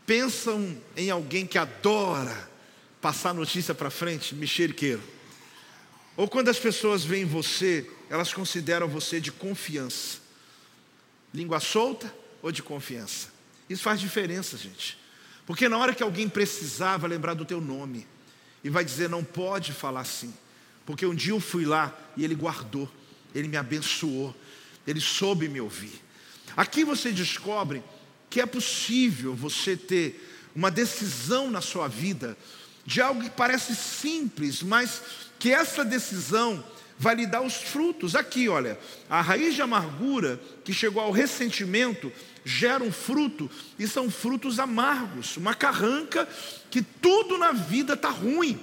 pensam 0.06 0.76
em 0.94 1.10
alguém 1.10 1.46
que 1.46 1.56
adora 1.56 2.48
passar 3.00 3.32
notícia 3.32 3.74
para 3.74 3.88
frente, 3.88 4.34
mexeriqueiro? 4.34 5.02
Ou 6.18 6.26
quando 6.26 6.48
as 6.48 6.58
pessoas 6.58 7.04
veem 7.04 7.24
você, 7.24 7.88
elas 8.10 8.34
consideram 8.34 8.88
você 8.88 9.20
de 9.20 9.30
confiança. 9.30 10.18
Língua 11.32 11.60
solta 11.60 12.12
ou 12.42 12.50
de 12.50 12.60
confiança? 12.60 13.28
Isso 13.70 13.84
faz 13.84 14.00
diferença, 14.00 14.56
gente. 14.56 14.98
Porque 15.46 15.68
na 15.68 15.78
hora 15.78 15.94
que 15.94 16.02
alguém 16.02 16.28
precisar, 16.28 16.96
vai 16.96 17.08
lembrar 17.08 17.34
do 17.34 17.44
teu 17.44 17.60
nome. 17.60 18.04
E 18.64 18.68
vai 18.68 18.84
dizer, 18.84 19.08
não 19.08 19.22
pode 19.22 19.72
falar 19.72 20.00
assim. 20.00 20.34
Porque 20.84 21.06
um 21.06 21.14
dia 21.14 21.30
eu 21.30 21.38
fui 21.38 21.64
lá 21.64 21.96
e 22.16 22.24
ele 22.24 22.34
guardou. 22.34 22.90
Ele 23.32 23.46
me 23.46 23.56
abençoou. 23.56 24.34
Ele 24.84 25.00
soube 25.00 25.48
me 25.48 25.60
ouvir. 25.60 26.02
Aqui 26.56 26.82
você 26.82 27.12
descobre 27.12 27.80
que 28.28 28.40
é 28.40 28.46
possível 28.46 29.36
você 29.36 29.76
ter 29.76 30.50
uma 30.52 30.68
decisão 30.68 31.48
na 31.48 31.60
sua 31.60 31.86
vida 31.86 32.36
de 32.84 33.00
algo 33.00 33.22
que 33.22 33.30
parece 33.30 33.76
simples, 33.76 34.64
mas 34.64 35.27
que 35.38 35.52
essa 35.52 35.84
decisão 35.84 36.62
vai 36.98 37.14
lhe 37.14 37.26
dar 37.26 37.42
os 37.42 37.54
frutos. 37.54 38.16
Aqui, 38.16 38.48
olha, 38.48 38.78
a 39.08 39.20
raiz 39.20 39.54
de 39.54 39.62
amargura 39.62 40.40
que 40.64 40.72
chegou 40.72 41.02
ao 41.02 41.12
ressentimento 41.12 42.12
gera 42.44 42.82
um 42.82 42.90
fruto 42.90 43.50
e 43.78 43.86
são 43.86 44.10
frutos 44.10 44.58
amargos, 44.58 45.36
uma 45.36 45.54
carranca 45.54 46.28
que 46.70 46.82
tudo 46.82 47.38
na 47.38 47.52
vida 47.52 47.94
está 47.94 48.08
ruim. 48.08 48.58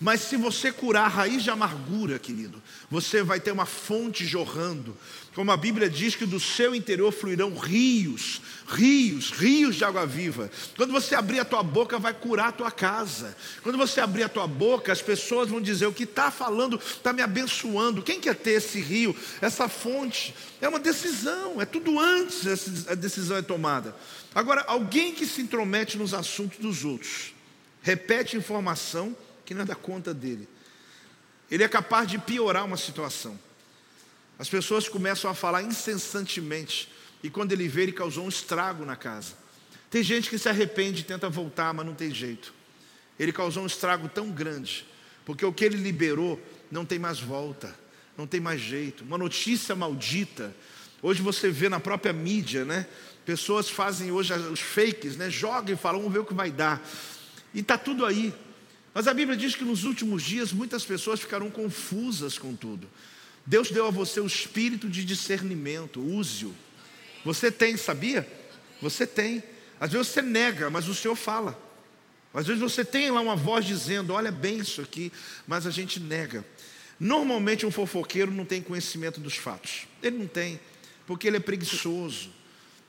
Mas 0.00 0.22
se 0.22 0.36
você 0.36 0.72
curar 0.72 1.04
a 1.04 1.08
raiz 1.08 1.42
de 1.42 1.50
amargura, 1.50 2.18
querido, 2.18 2.62
você 2.90 3.22
vai 3.22 3.38
ter 3.38 3.52
uma 3.52 3.66
fonte 3.66 4.26
jorrando. 4.26 4.96
Como 5.34 5.50
a 5.50 5.56
Bíblia 5.56 5.90
diz 5.90 6.14
que 6.14 6.24
do 6.24 6.38
seu 6.38 6.76
interior 6.76 7.10
fluirão 7.10 7.56
rios, 7.56 8.40
rios, 8.68 9.30
rios 9.32 9.74
de 9.74 9.84
água 9.84 10.06
viva. 10.06 10.48
Quando 10.76 10.92
você 10.92 11.16
abrir 11.16 11.40
a 11.40 11.44
tua 11.44 11.62
boca, 11.62 11.98
vai 11.98 12.14
curar 12.14 12.48
a 12.48 12.52
tua 12.52 12.70
casa. 12.70 13.36
Quando 13.60 13.76
você 13.76 14.00
abrir 14.00 14.22
a 14.22 14.28
tua 14.28 14.46
boca, 14.46 14.92
as 14.92 15.02
pessoas 15.02 15.48
vão 15.48 15.60
dizer: 15.60 15.86
o 15.86 15.92
que 15.92 16.04
está 16.04 16.30
falando 16.30 16.76
está 16.76 17.12
me 17.12 17.20
abençoando. 17.20 18.00
Quem 18.00 18.20
quer 18.20 18.36
ter 18.36 18.52
esse 18.52 18.80
rio, 18.80 19.14
essa 19.40 19.68
fonte? 19.68 20.32
É 20.60 20.68
uma 20.68 20.78
decisão, 20.78 21.60
é 21.60 21.64
tudo 21.64 21.98
antes 21.98 22.86
a 22.88 22.94
decisão 22.94 23.36
é 23.36 23.42
tomada. 23.42 23.94
Agora, 24.32 24.64
alguém 24.68 25.12
que 25.14 25.26
se 25.26 25.40
intromete 25.40 25.98
nos 25.98 26.14
assuntos 26.14 26.58
dos 26.58 26.84
outros, 26.84 27.34
repete 27.82 28.36
informação 28.36 29.16
que 29.44 29.52
não 29.52 29.62
é 29.62 29.64
da 29.64 29.74
conta 29.74 30.14
dele, 30.14 30.48
ele 31.50 31.64
é 31.64 31.68
capaz 31.68 32.06
de 32.06 32.18
piorar 32.18 32.64
uma 32.64 32.76
situação. 32.76 33.36
As 34.38 34.48
pessoas 34.48 34.88
começam 34.88 35.30
a 35.30 35.34
falar 35.34 35.62
incessantemente, 35.62 36.88
e 37.22 37.30
quando 37.30 37.52
ele 37.52 37.68
vê, 37.68 37.84
ele 37.84 37.92
causou 37.92 38.24
um 38.24 38.28
estrago 38.28 38.84
na 38.84 38.96
casa. 38.96 39.34
Tem 39.90 40.02
gente 40.02 40.28
que 40.28 40.38
se 40.38 40.48
arrepende 40.48 41.02
e 41.02 41.04
tenta 41.04 41.28
voltar, 41.30 41.72
mas 41.72 41.86
não 41.86 41.94
tem 41.94 42.12
jeito. 42.12 42.52
Ele 43.18 43.32
causou 43.32 43.62
um 43.62 43.66
estrago 43.66 44.08
tão 44.08 44.30
grande, 44.30 44.84
porque 45.24 45.44
o 45.44 45.52
que 45.52 45.64
ele 45.64 45.76
liberou 45.76 46.40
não 46.70 46.84
tem 46.84 46.98
mais 46.98 47.20
volta, 47.20 47.74
não 48.16 48.26
tem 48.26 48.40
mais 48.40 48.60
jeito. 48.60 49.04
Uma 49.04 49.16
notícia 49.16 49.74
maldita. 49.74 50.54
Hoje 51.00 51.22
você 51.22 51.48
vê 51.48 51.68
na 51.68 51.78
própria 51.78 52.12
mídia, 52.12 52.64
né? 52.64 52.86
Pessoas 53.24 53.70
fazem 53.70 54.10
hoje 54.10 54.34
os 54.34 54.60
fakes, 54.60 55.16
né? 55.16 55.30
Jogam 55.30 55.74
e 55.74 55.78
falam, 55.78 56.00
vamos 56.00 56.12
ver 56.12 56.20
o 56.20 56.24
que 56.24 56.34
vai 56.34 56.50
dar. 56.50 56.84
E 57.54 57.60
está 57.60 57.78
tudo 57.78 58.04
aí. 58.04 58.34
Mas 58.92 59.06
a 59.06 59.14
Bíblia 59.14 59.36
diz 59.36 59.54
que 59.54 59.64
nos 59.64 59.84
últimos 59.84 60.22
dias 60.22 60.52
muitas 60.52 60.84
pessoas 60.84 61.20
ficarão 61.20 61.50
confusas 61.50 62.38
com 62.38 62.54
tudo. 62.54 62.88
Deus 63.46 63.70
deu 63.70 63.86
a 63.86 63.90
você 63.90 64.20
o 64.20 64.26
espírito 64.26 64.88
de 64.88 65.04
discernimento, 65.04 66.00
use-o. 66.00 66.54
Você 67.24 67.50
tem, 67.50 67.76
sabia? 67.76 68.26
Você 68.80 69.06
tem. 69.06 69.42
Às 69.80 69.92
vezes 69.92 70.08
você 70.08 70.22
nega, 70.22 70.70
mas 70.70 70.88
o 70.88 70.94
Senhor 70.94 71.14
fala. 71.14 71.58
Às 72.32 72.46
vezes 72.46 72.60
você 72.60 72.84
tem 72.84 73.10
lá 73.10 73.20
uma 73.20 73.36
voz 73.36 73.64
dizendo: 73.64 74.12
Olha 74.12 74.32
bem 74.32 74.58
isso 74.58 74.80
aqui, 74.80 75.12
mas 75.46 75.66
a 75.66 75.70
gente 75.70 76.00
nega. 76.00 76.44
Normalmente 76.98 77.66
um 77.66 77.70
fofoqueiro 77.70 78.30
não 78.30 78.44
tem 78.44 78.62
conhecimento 78.62 79.20
dos 79.20 79.36
fatos. 79.36 79.86
Ele 80.02 80.18
não 80.18 80.26
tem, 80.26 80.60
porque 81.06 81.26
ele 81.26 81.36
é 81.36 81.40
preguiçoso. 81.40 82.30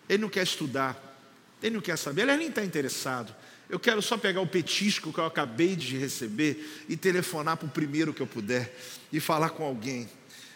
Ele 0.08 0.22
não 0.22 0.30
quer 0.30 0.44
estudar, 0.44 1.20
ele 1.62 1.76
não 1.76 1.82
quer 1.82 1.98
saber, 1.98 2.22
ele 2.24 2.38
nem 2.38 2.50
está 2.50 2.64
interessado. 2.64 3.36
Eu 3.68 3.80
quero 3.80 4.02
só 4.02 4.18
pegar 4.18 4.42
o 4.42 4.48
petisco 4.48 5.12
que 5.12 5.18
eu 5.18 5.26
acabei 5.26 5.76
de 5.76 5.98
receber 5.98 6.86
e 6.88 6.96
telefonar 6.96 7.58
para 7.58 7.66
o 7.66 7.72
primeiro 7.72 8.14
que 8.14 8.22
eu 8.22 8.28
puder 8.28 8.78
e 9.12 9.20
falar 9.20 9.50
com 9.50 9.64
alguém. 9.64 10.08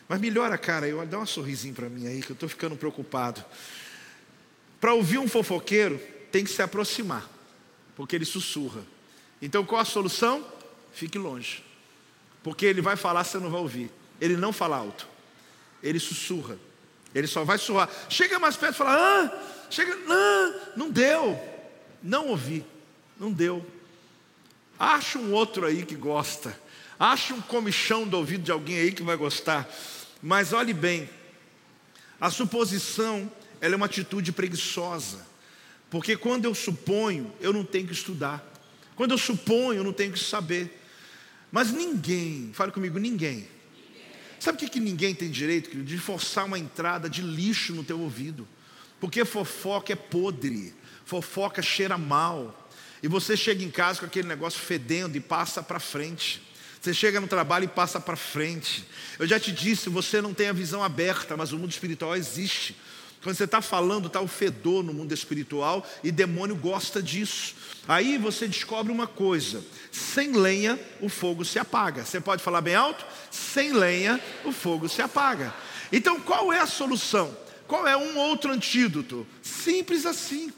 Mas 0.09 0.19
melhora, 0.19 0.57
cara, 0.57 0.87
eu, 0.87 1.05
dá 1.05 1.19
um 1.19 1.25
sorrisinho 1.25 1.75
para 1.75 1.87
mim 1.87 2.07
aí, 2.07 2.23
que 2.23 2.31
eu 2.31 2.33
estou 2.33 2.49
ficando 2.49 2.75
preocupado. 2.75 3.45
Para 4.81 4.95
ouvir 4.95 5.19
um 5.19 5.27
fofoqueiro, 5.27 6.01
tem 6.31 6.43
que 6.43 6.49
se 6.49 6.63
aproximar, 6.63 7.29
porque 7.95 8.15
ele 8.15 8.25
sussurra. 8.25 8.81
Então 9.39 9.63
qual 9.63 9.79
a 9.79 9.85
solução? 9.85 10.43
Fique 10.91 11.19
longe, 11.19 11.63
porque 12.41 12.65
ele 12.65 12.81
vai 12.81 12.95
falar, 12.95 13.23
você 13.23 13.37
não 13.37 13.51
vai 13.51 13.61
ouvir. 13.61 13.91
Ele 14.19 14.35
não 14.35 14.51
fala 14.51 14.77
alto, 14.77 15.07
ele 15.83 15.99
sussurra. 15.99 16.57
Ele 17.13 17.27
só 17.27 17.43
vai 17.43 17.57
suar. 17.57 17.89
Chega 18.09 18.37
mais 18.37 18.55
perto 18.55 18.75
e 18.75 18.77
fala: 18.77 18.95
ah, 18.95 19.67
chega, 19.69 19.95
não, 19.95 20.61
não 20.75 20.91
deu. 20.91 21.39
Não 22.01 22.27
ouvi, 22.27 22.65
não 23.19 23.31
deu. 23.31 23.65
Acha 24.77 25.19
um 25.19 25.33
outro 25.33 25.65
aí 25.65 25.85
que 25.85 25.95
gosta. 25.95 26.57
Acha 26.99 27.33
um 27.33 27.41
comichão 27.41 28.07
do 28.07 28.17
ouvido 28.17 28.43
de 28.43 28.51
alguém 28.51 28.77
aí 28.77 28.91
que 28.91 29.03
vai 29.03 29.15
gostar. 29.15 29.67
Mas 30.21 30.53
olhe 30.53 30.73
bem, 30.73 31.09
a 32.19 32.29
suposição 32.29 33.31
ela 33.61 33.75
é 33.75 33.77
uma 33.77 33.85
atitude 33.85 34.31
preguiçosa. 34.31 35.27
Porque 35.89 36.15
quando 36.15 36.45
eu 36.45 36.53
suponho, 36.53 37.33
eu 37.39 37.51
não 37.51 37.63
tenho 37.63 37.87
que 37.87 37.93
estudar. 37.93 38.45
Quando 38.95 39.11
eu 39.11 39.17
suponho, 39.17 39.79
eu 39.79 39.83
não 39.83 39.93
tenho 39.93 40.11
que 40.11 40.19
saber. 40.19 40.81
Mas 41.51 41.71
ninguém, 41.71 42.51
fale 42.53 42.71
comigo, 42.71 42.99
ninguém 42.99 43.47
Sabe 44.39 44.55
o 44.55 44.59
que, 44.59 44.69
que 44.69 44.79
ninguém 44.79 45.13
tem 45.13 45.29
direito, 45.29 45.69
querido? 45.69 45.85
De 45.85 45.97
forçar 45.97 46.45
uma 46.45 46.57
entrada 46.57 47.09
de 47.09 47.21
lixo 47.21 47.73
no 47.73 47.83
teu 47.83 47.99
ouvido. 47.99 48.47
Porque 48.99 49.25
fofoca 49.25 49.91
é 49.91 49.95
podre, 49.95 50.73
fofoca 51.05 51.61
cheira 51.61 51.97
mal. 51.97 52.69
E 53.03 53.07
você 53.07 53.35
chega 53.35 53.63
em 53.63 53.69
casa 53.69 53.99
com 53.99 54.05
aquele 54.05 54.27
negócio 54.27 54.59
fedendo 54.59 55.17
e 55.17 55.19
passa 55.19 55.61
para 55.61 55.79
frente. 55.79 56.41
Você 56.81 56.93
chega 56.93 57.19
no 57.19 57.27
trabalho 57.27 57.65
e 57.65 57.67
passa 57.67 57.99
para 57.99 58.15
frente. 58.15 58.85
Eu 59.17 59.27
já 59.27 59.39
te 59.39 59.51
disse, 59.51 59.89
você 59.89 60.21
não 60.21 60.33
tem 60.33 60.47
a 60.47 60.53
visão 60.53 60.83
aberta, 60.83 61.35
mas 61.35 61.51
o 61.51 61.57
mundo 61.57 61.71
espiritual 61.71 62.15
existe. 62.15 62.75
Quando 63.21 63.35
você 63.35 63.43
está 63.43 63.61
falando, 63.61 64.07
está 64.07 64.21
o 64.21 64.27
fedor 64.27 64.81
no 64.81 64.93
mundo 64.93 65.13
espiritual 65.13 65.85
e 66.01 66.09
demônio 66.09 66.55
gosta 66.55 67.03
disso. 67.03 67.53
Aí 67.85 68.17
você 68.17 68.47
descobre 68.47 68.93
uma 68.93 69.07
coisa: 69.07 69.61
sem 69.91 70.31
lenha 70.31 70.79
o 71.01 71.09
fogo 71.09 71.43
se 71.43 71.59
apaga. 71.59 72.05
Você 72.05 72.21
pode 72.21 72.41
falar 72.41 72.61
bem 72.61 72.75
alto? 72.75 73.05
Sem 73.29 73.73
lenha 73.73 74.21
o 74.45 74.53
fogo 74.53 74.87
se 74.87 75.01
apaga. 75.01 75.53
Então 75.91 76.19
qual 76.21 76.53
é 76.53 76.59
a 76.59 76.67
solução? 76.67 77.35
Qual 77.67 77.85
é 77.85 77.97
um 77.97 78.17
outro 78.17 78.53
antídoto? 78.53 79.27
Simples 79.41 80.05
assim. 80.05 80.53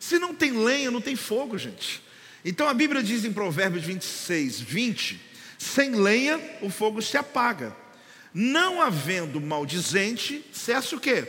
Se 0.00 0.18
não 0.18 0.34
tem 0.34 0.50
lenha, 0.50 0.90
não 0.90 1.00
tem 1.00 1.14
fogo, 1.14 1.56
gente. 1.56 2.02
Então 2.44 2.68
a 2.68 2.74
Bíblia 2.74 3.00
diz 3.00 3.24
em 3.24 3.32
Provérbios 3.32 3.84
26, 3.84 4.60
20: 4.60 5.20
sem 5.62 5.94
lenha 5.94 6.40
o 6.60 6.68
fogo 6.68 7.00
se 7.00 7.16
apaga. 7.16 7.74
Não 8.34 8.82
havendo 8.82 9.40
maldizente, 9.40 10.44
cessa 10.52 10.96
o 10.96 11.00
quê? 11.00 11.28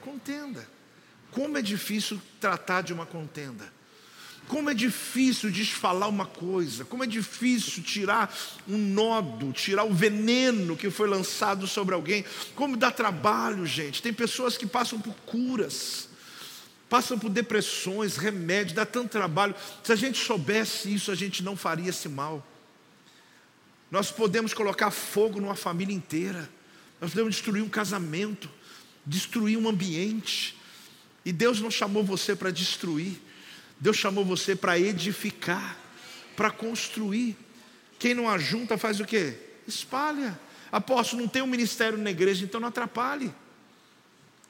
Contenda. 0.00 0.68
Como 1.30 1.56
é 1.56 1.62
difícil 1.62 2.20
tratar 2.40 2.82
de 2.82 2.92
uma 2.92 3.06
contenda. 3.06 3.72
Como 4.48 4.68
é 4.68 4.74
difícil 4.74 5.52
desfalar 5.52 6.08
uma 6.08 6.26
coisa, 6.26 6.84
como 6.84 7.04
é 7.04 7.06
difícil 7.06 7.84
tirar 7.84 8.34
um 8.66 8.76
nodo, 8.76 9.52
tirar 9.52 9.84
o 9.84 9.94
veneno 9.94 10.76
que 10.76 10.90
foi 10.90 11.08
lançado 11.08 11.68
sobre 11.68 11.94
alguém. 11.94 12.24
Como 12.56 12.76
dá 12.76 12.90
trabalho, 12.90 13.64
gente. 13.64 14.02
Tem 14.02 14.12
pessoas 14.12 14.56
que 14.56 14.66
passam 14.66 15.00
por 15.00 15.14
curas, 15.24 16.08
passam 16.88 17.16
por 17.16 17.30
depressões, 17.30 18.16
remédios, 18.16 18.74
dá 18.74 18.84
tanto 18.84 19.10
trabalho. 19.10 19.54
Se 19.84 19.92
a 19.92 19.96
gente 19.96 20.18
soubesse 20.18 20.92
isso, 20.92 21.12
a 21.12 21.14
gente 21.14 21.44
não 21.44 21.54
faria 21.54 21.90
esse 21.90 22.08
mal. 22.08 22.44
Nós 23.90 24.10
podemos 24.10 24.54
colocar 24.54 24.90
fogo 24.90 25.40
numa 25.40 25.56
família 25.56 25.94
inteira, 25.94 26.48
nós 27.00 27.10
podemos 27.10 27.34
destruir 27.34 27.62
um 27.62 27.68
casamento, 27.68 28.48
destruir 29.04 29.58
um 29.58 29.68
ambiente. 29.68 30.56
E 31.24 31.32
Deus 31.32 31.60
não 31.60 31.70
chamou 31.70 32.04
você 32.04 32.36
para 32.36 32.50
destruir, 32.50 33.20
Deus 33.78 33.96
chamou 33.96 34.24
você 34.24 34.54
para 34.54 34.78
edificar, 34.78 35.76
para 36.36 36.50
construir. 36.50 37.36
Quem 37.98 38.14
não 38.14 38.28
ajunta 38.28 38.78
faz 38.78 39.00
o 39.00 39.04
quê? 39.04 39.36
Espalha. 39.66 40.38
Apóstolo, 40.70 41.22
não 41.22 41.28
tem 41.28 41.42
um 41.42 41.46
ministério 41.46 41.98
na 41.98 42.10
igreja, 42.10 42.44
então 42.44 42.60
não 42.60 42.68
atrapalhe. 42.68 43.34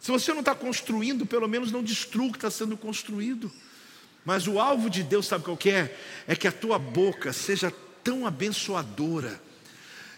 Se 0.00 0.10
você 0.10 0.32
não 0.32 0.40
está 0.40 0.54
construindo, 0.54 1.26
pelo 1.26 1.48
menos 1.48 1.72
não 1.72 1.82
destrua 1.82 2.28
o 2.28 2.32
que 2.32 2.38
está 2.38 2.50
sendo 2.50 2.76
construído. 2.76 3.50
Mas 4.24 4.46
o 4.46 4.60
alvo 4.60 4.90
de 4.90 5.02
Deus, 5.02 5.26
sabe 5.26 5.44
qual 5.44 5.56
que 5.56 5.70
é? 5.70 5.96
É 6.26 6.36
que 6.36 6.46
a 6.46 6.52
tua 6.52 6.78
boca 6.78 7.32
seja 7.32 7.72
tão 8.02 8.26
abençoadora, 8.26 9.40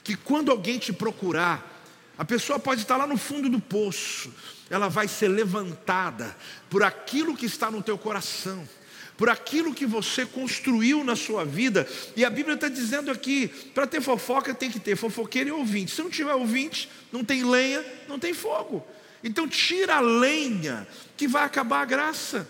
que 0.02 0.16
quando 0.16 0.50
alguém 0.50 0.78
te 0.78 0.92
procurar, 0.92 1.72
a 2.16 2.24
pessoa 2.24 2.58
pode 2.58 2.82
estar 2.82 2.96
lá 2.96 3.06
no 3.06 3.16
fundo 3.16 3.48
do 3.48 3.60
poço, 3.60 4.32
ela 4.68 4.88
vai 4.88 5.08
ser 5.08 5.28
levantada 5.28 6.36
por 6.70 6.82
aquilo 6.82 7.36
que 7.36 7.46
está 7.46 7.70
no 7.70 7.82
teu 7.82 7.98
coração, 7.98 8.68
por 9.16 9.28
aquilo 9.28 9.74
que 9.74 9.86
você 9.86 10.24
construiu 10.24 11.04
na 11.04 11.14
sua 11.14 11.44
vida. 11.44 11.86
E 12.16 12.24
a 12.24 12.30
Bíblia 12.30 12.54
está 12.54 12.68
dizendo 12.68 13.10
aqui: 13.10 13.48
para 13.74 13.86
ter 13.86 14.00
fofoca 14.00 14.54
tem 14.54 14.70
que 14.70 14.80
ter 14.80 14.96
fofoqueiro 14.96 15.48
e 15.48 15.52
ouvinte. 15.52 15.92
Se 15.92 16.02
não 16.02 16.10
tiver 16.10 16.34
ouvinte, 16.34 16.88
não 17.10 17.24
tem 17.24 17.44
lenha, 17.44 17.84
não 18.08 18.18
tem 18.18 18.32
fogo. 18.32 18.86
Então 19.22 19.46
tira 19.46 19.96
a 19.96 20.00
lenha, 20.00 20.86
que 21.16 21.28
vai 21.28 21.44
acabar 21.44 21.82
a 21.82 21.84
graça. 21.84 22.48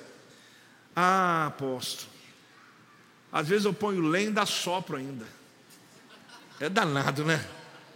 Ah, 0.94 1.46
apóstolo, 1.46 2.11
às 3.32 3.48
vezes 3.48 3.64
eu 3.64 3.72
ponho 3.72 4.02
lenha 4.02 4.28
e 4.28 4.32
dá 4.32 4.46
sopro 4.46 4.96
ainda. 4.96 5.26
É 6.60 6.68
danado, 6.68 7.24
né? 7.24 7.44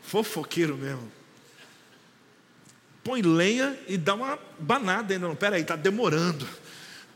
Fofoqueiro 0.03 0.77
mesmo 0.77 1.13
põe 3.07 3.23
lenha 3.23 3.79
e 3.87 3.97
dá 3.97 4.15
uma 4.15 4.37
banada 4.59 5.15
ainda. 5.15 5.29
Não, 5.29 5.37
peraí, 5.37 5.63
está 5.63 5.77
demorando. 5.77 6.47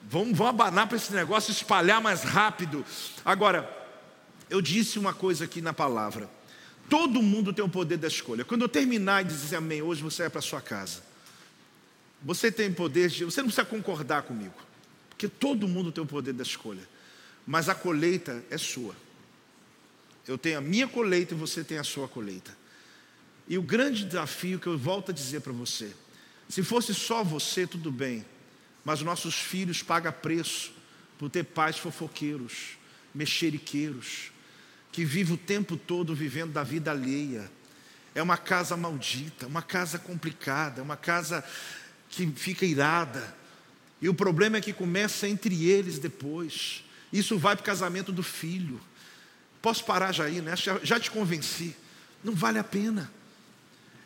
Vamos, 0.09 0.39
vamos 0.39 0.51
abanar 0.51 0.87
para 0.87 0.97
esse 0.97 1.13
negócio 1.13 1.51
espalhar 1.51 2.01
mais 2.01 2.23
rápido. 2.23 2.85
Agora, 3.25 3.69
eu 4.49 4.63
disse 4.63 5.01
uma 5.01 5.13
coisa 5.13 5.45
aqui 5.45 5.61
na 5.61 5.73
palavra. 5.73 6.31
Todo 6.89 7.21
mundo 7.21 7.53
tem 7.53 7.65
o 7.65 7.69
poder 7.69 7.97
da 7.97 8.07
escolha. 8.07 8.45
Quando 8.45 8.63
eu 8.63 8.69
terminar 8.69 9.23
e 9.23 9.25
dizer 9.25 9.57
amém, 9.57 9.83
hoje 9.83 10.01
você 10.01 10.23
vai 10.23 10.31
para 10.31 10.41
sua 10.41 10.61
casa. 10.61 11.03
Você 12.23 12.53
tem 12.53 12.73
poder 12.73 13.09
de. 13.09 13.25
Você 13.25 13.41
não 13.41 13.49
precisa 13.49 13.67
concordar 13.67 14.23
comigo. 14.23 14.55
Porque 15.09 15.27
todo 15.27 15.67
mundo 15.67 15.91
tem 15.91 16.05
o 16.05 16.07
poder 16.07 16.33
da 16.33 16.45
escolha. 16.45 16.89
Mas 17.51 17.69
a 17.69 17.75
colheita 17.75 18.45
é 18.49 18.57
sua. 18.57 18.95
Eu 20.25 20.39
tenho 20.39 20.59
a 20.59 20.61
minha 20.61 20.87
colheita 20.87 21.35
e 21.35 21.37
você 21.37 21.65
tem 21.65 21.79
a 21.79 21.83
sua 21.83 22.07
colheita. 22.07 22.57
E 23.49 23.59
o 23.59 23.63
grande 23.63 24.05
desafio 24.05 24.61
que 24.61 24.69
eu 24.69 24.79
volto 24.79 25.11
a 25.11 25.13
dizer 25.13 25.41
para 25.41 25.53
você: 25.53 25.93
se 26.49 26.63
fosse 26.63 26.95
só 26.95 27.25
você, 27.25 27.67
tudo 27.67 27.91
bem, 27.91 28.25
mas 28.85 29.03
nossos 29.03 29.35
filhos 29.35 29.83
pagam 29.83 30.13
preço 30.13 30.73
por 31.19 31.29
ter 31.29 31.43
pais 31.43 31.77
fofoqueiros, 31.77 32.79
mexeriqueiros, 33.13 34.31
que 34.93 35.05
vivem 35.05 35.35
o 35.35 35.37
tempo 35.37 35.77
todo 35.77 36.15
vivendo 36.15 36.53
da 36.53 36.63
vida 36.63 36.93
alheia. 36.93 37.51
É 38.15 38.23
uma 38.23 38.37
casa 38.37 38.77
maldita, 38.77 39.49
uma 39.49 39.61
casa 39.61 39.99
complicada, 39.99 40.85
uma 40.85 40.97
casa 40.97 41.43
que 42.11 42.29
fica 42.29 42.65
irada. 42.65 43.37
E 44.01 44.09
o 44.09 44.15
problema 44.15 44.59
é 44.59 44.61
que 44.61 44.73
começa 44.73 45.29
entre 45.29 45.69
eles 45.69 45.99
depois. 45.99 46.85
Isso 47.13 47.39
vai 47.39 47.57
para 47.57 47.63
o 47.63 47.67
casamento 47.67 48.13
do 48.13 48.23
filho. 48.23 48.81
Posso 49.61 49.85
parar 49.85 50.13
já 50.13 50.25
aí, 50.25 50.41
né? 50.41 50.55
Já 50.83 50.99
te 50.99 51.11
convenci. 51.11 51.75
Não 52.23 52.35
vale 52.35 52.59
a 52.59 52.65
pena. 52.65 53.11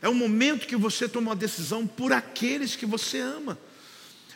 É 0.01 0.09
um 0.09 0.15
momento 0.15 0.67
que 0.67 0.77
você 0.77 1.09
toma 1.09 1.31
uma 1.31 1.37
decisão 1.37 1.87
por 1.87 2.13
aqueles 2.13 2.77
que 2.77 2.87
você 2.87 3.21
ama. 3.21 3.59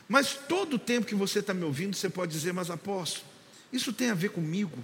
Mas 0.08 0.32
todo 0.32 0.74
o 0.74 0.78
tempo 0.78 1.06
que 1.06 1.14
você 1.14 1.40
está 1.40 1.52
me 1.52 1.64
ouvindo, 1.64 1.94
você 1.94 2.08
pode 2.08 2.32
dizer, 2.32 2.52
mas 2.52 2.70
apóstolo, 2.70 3.26
isso 3.70 3.92
tem 3.92 4.10
a 4.10 4.14
ver 4.14 4.30
comigo, 4.30 4.82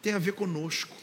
tem 0.00 0.12
a 0.12 0.18
ver 0.18 0.32
conosco. 0.32 0.96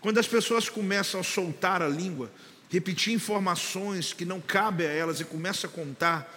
Quando 0.00 0.18
as 0.18 0.26
pessoas 0.26 0.68
começam 0.68 1.20
a 1.20 1.24
soltar 1.24 1.80
a 1.80 1.88
língua, 1.88 2.30
repetir 2.68 3.14
informações 3.14 4.12
que 4.12 4.24
não 4.26 4.40
cabem 4.40 4.86
a 4.86 4.90
elas 4.90 5.20
e 5.20 5.24
começam 5.24 5.70
a 5.70 5.72
contar, 5.72 6.30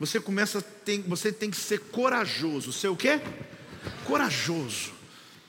você 0.00 0.18
começa 0.18 0.62
tem, 0.62 1.02
você 1.02 1.30
tem 1.30 1.50
que 1.50 1.56
ser 1.56 1.80
corajoso. 1.80 2.72
Ser 2.72 2.88
o 2.88 2.96
quê? 2.96 3.20
Corajoso. 4.06 4.92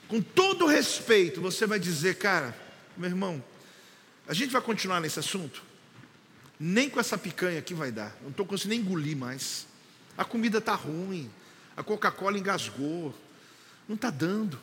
Com 0.08 0.20
todo 0.20 0.66
respeito, 0.66 1.40
você 1.40 1.66
vai 1.66 1.78
dizer, 1.78 2.16
cara, 2.16 2.56
meu 2.96 3.08
irmão, 3.10 3.42
a 4.26 4.34
gente 4.34 4.50
vai 4.50 4.60
continuar 4.60 5.00
nesse 5.00 5.18
assunto? 5.18 5.62
Nem 6.58 6.90
com 6.90 6.98
essa 6.98 7.16
picanha 7.16 7.58
aqui 7.58 7.72
vai 7.72 7.92
dar. 7.92 8.16
Não 8.22 8.30
estou 8.30 8.44
conseguindo 8.44 8.82
engolir 8.82 9.16
mais. 9.16 9.66
A 10.16 10.24
comida 10.24 10.58
está 10.58 10.74
ruim. 10.74 11.30
A 11.76 11.82
Coca-Cola 11.82 12.38
engasgou. 12.38 13.14
Não 13.86 13.94
está 13.94 14.10
dando. 14.10 14.60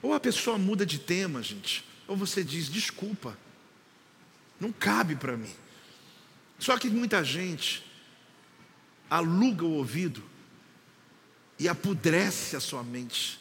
Ou 0.00 0.14
a 0.14 0.20
pessoa 0.20 0.56
muda 0.56 0.86
de 0.86 0.98
tema, 0.98 1.42
gente. 1.42 1.84
Ou 2.06 2.16
você 2.16 2.44
diz, 2.44 2.68
desculpa. 2.68 3.36
Não 4.60 4.70
cabe 4.70 5.16
para 5.16 5.36
mim. 5.36 5.52
Só 6.58 6.78
que 6.78 6.88
muita 6.88 7.24
gente 7.24 7.84
aluga 9.10 9.64
o 9.64 9.72
ouvido 9.72 10.22
e 11.58 11.68
apodrece 11.68 12.56
a 12.56 12.60
sua 12.60 12.82
mente. 12.82 13.40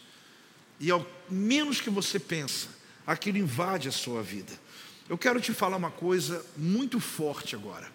E 0.80 0.92
ao 0.92 1.06
menos 1.30 1.82
que 1.82 1.90
você 1.90 2.20
pensa, 2.20 2.68
aquilo 3.06 3.38
invade 3.38 3.88
a 3.88 3.92
sua 3.92 4.22
vida. 4.22 4.52
Eu 5.08 5.18
quero 5.18 5.40
te 5.40 5.54
falar 5.54 5.78
uma 5.78 5.92
coisa 5.92 6.46
muito 6.58 7.00
forte 7.00 7.56
agora. 7.56 7.92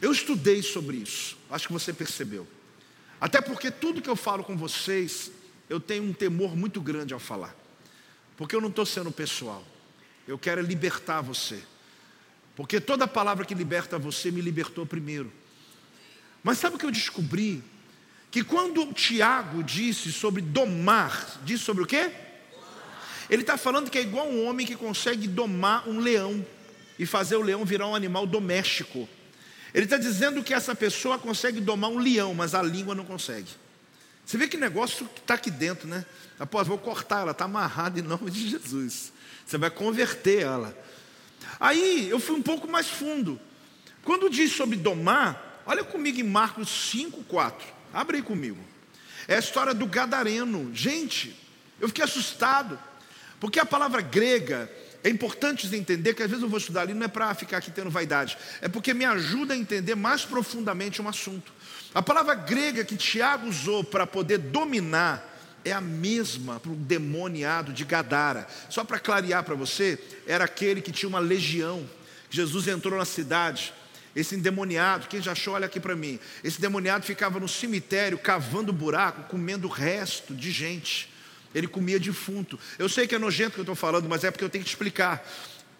Eu 0.00 0.12
estudei 0.12 0.62
sobre 0.62 0.98
isso, 0.98 1.36
acho 1.50 1.66
que 1.66 1.72
você 1.72 1.92
percebeu. 1.92 2.46
Até 3.20 3.40
porque 3.40 3.70
tudo 3.70 4.00
que 4.00 4.08
eu 4.08 4.14
falo 4.14 4.44
com 4.44 4.56
vocês, 4.56 5.30
eu 5.68 5.80
tenho 5.80 6.04
um 6.04 6.12
temor 6.12 6.56
muito 6.56 6.80
grande 6.80 7.12
ao 7.12 7.18
falar. 7.18 7.54
Porque 8.36 8.54
eu 8.54 8.60
não 8.60 8.68
estou 8.68 8.86
sendo 8.86 9.10
pessoal. 9.10 9.64
Eu 10.26 10.38
quero 10.38 10.60
libertar 10.60 11.20
você. 11.20 11.60
Porque 12.54 12.80
toda 12.80 13.08
palavra 13.08 13.44
que 13.44 13.54
liberta 13.54 13.98
você 13.98 14.30
me 14.30 14.40
libertou 14.40 14.86
primeiro. 14.86 15.32
Mas 16.44 16.58
sabe 16.58 16.76
o 16.76 16.78
que 16.78 16.86
eu 16.86 16.92
descobri? 16.92 17.62
Que 18.30 18.44
quando 18.44 18.92
Tiago 18.92 19.62
disse 19.62 20.12
sobre 20.12 20.42
domar, 20.42 21.40
disse 21.44 21.64
sobre 21.64 21.82
o 21.82 21.86
quê? 21.86 22.10
Ele 23.30 23.42
está 23.42 23.56
falando 23.56 23.90
que 23.90 23.98
é 23.98 24.02
igual 24.02 24.28
um 24.28 24.46
homem 24.46 24.66
que 24.66 24.76
consegue 24.76 25.26
domar 25.26 25.88
um 25.88 25.98
leão 25.98 26.44
e 26.98 27.06
fazer 27.06 27.36
o 27.36 27.42
leão 27.42 27.64
virar 27.64 27.86
um 27.88 27.94
animal 27.94 28.26
doméstico. 28.26 29.08
Ele 29.74 29.84
está 29.84 29.96
dizendo 29.96 30.42
que 30.42 30.54
essa 30.54 30.74
pessoa 30.74 31.18
consegue 31.18 31.60
domar 31.60 31.90
um 31.90 31.98
leão, 31.98 32.34
mas 32.34 32.54
a 32.54 32.62
língua 32.62 32.94
não 32.94 33.04
consegue. 33.04 33.48
Você 34.24 34.36
vê 34.36 34.48
que 34.48 34.56
negócio 34.56 35.08
está 35.16 35.34
aqui 35.34 35.50
dentro, 35.50 35.88
né? 35.88 36.04
Após, 36.38 36.66
vou 36.66 36.78
cortar, 36.78 37.20
ela 37.20 37.32
está 37.32 37.44
amarrada 37.44 37.98
em 37.98 38.02
nome 38.02 38.30
de 38.30 38.48
Jesus. 38.48 39.12
Você 39.46 39.58
vai 39.58 39.70
converter 39.70 40.42
ela. 40.42 40.76
Aí 41.58 42.08
eu 42.08 42.20
fui 42.20 42.36
um 42.36 42.42
pouco 42.42 42.68
mais 42.68 42.88
fundo. 42.88 43.40
Quando 44.02 44.30
diz 44.30 44.52
sobre 44.52 44.76
domar, 44.76 45.48
Olha 45.68 45.84
comigo 45.84 46.18
em 46.18 46.22
Marcos 46.22 46.66
5, 46.90 47.24
4. 47.24 47.68
Abre 47.92 48.18
aí 48.18 48.22
comigo. 48.22 48.58
É 49.26 49.36
a 49.36 49.38
história 49.38 49.74
do 49.74 49.86
gadareno. 49.86 50.70
Gente, 50.74 51.38
eu 51.80 51.88
fiquei 51.88 52.04
assustado. 52.04 52.78
Porque 53.40 53.60
a 53.60 53.66
palavra 53.66 54.00
grega, 54.00 54.70
é 55.02 55.08
importante 55.08 55.72
entender 55.74 56.14
que 56.14 56.22
às 56.22 56.28
vezes 56.28 56.42
eu 56.42 56.48
vou 56.48 56.58
estudar 56.58 56.82
ali, 56.82 56.94
não 56.94 57.04
é 57.04 57.08
para 57.08 57.32
ficar 57.34 57.58
aqui 57.58 57.70
tendo 57.70 57.90
vaidade, 57.90 58.36
é 58.60 58.68
porque 58.68 58.92
me 58.92 59.04
ajuda 59.04 59.54
a 59.54 59.56
entender 59.56 59.94
mais 59.94 60.24
profundamente 60.24 61.00
um 61.00 61.08
assunto. 61.08 61.52
A 61.94 62.02
palavra 62.02 62.34
grega 62.34 62.84
que 62.84 62.96
Tiago 62.96 63.48
usou 63.48 63.84
para 63.84 64.06
poder 64.06 64.38
dominar 64.38 65.36
é 65.64 65.72
a 65.72 65.80
mesma 65.80 66.58
para 66.60 66.72
o 66.72 66.76
demoniado 66.76 67.72
de 67.72 67.84
Gadara. 67.84 68.46
Só 68.68 68.84
para 68.84 68.98
clarear 68.98 69.44
para 69.44 69.54
você, 69.54 69.98
era 70.26 70.44
aquele 70.44 70.80
que 70.80 70.92
tinha 70.92 71.08
uma 71.08 71.18
legião. 71.18 71.88
Jesus 72.30 72.68
entrou 72.68 72.98
na 72.98 73.04
cidade, 73.04 73.72
esse 74.18 74.34
endemoniado, 74.34 75.06
quem 75.06 75.22
já 75.22 75.30
achou, 75.30 75.54
olha 75.54 75.66
aqui 75.66 75.78
para 75.78 75.94
mim. 75.94 76.18
Esse 76.42 76.58
endemoniado 76.58 77.06
ficava 77.06 77.38
no 77.38 77.48
cemitério, 77.48 78.18
cavando 78.18 78.72
buraco, 78.72 79.22
comendo 79.28 79.68
resto 79.68 80.34
de 80.34 80.50
gente. 80.50 81.08
Ele 81.54 81.68
comia 81.68 82.00
defunto. 82.00 82.58
Eu 82.80 82.88
sei 82.88 83.06
que 83.06 83.14
é 83.14 83.18
nojento 83.18 83.52
que 83.52 83.60
eu 83.60 83.62
estou 83.62 83.76
falando, 83.76 84.08
mas 84.08 84.24
é 84.24 84.30
porque 84.32 84.44
eu 84.44 84.50
tenho 84.50 84.64
que 84.64 84.70
explicar. 84.70 85.24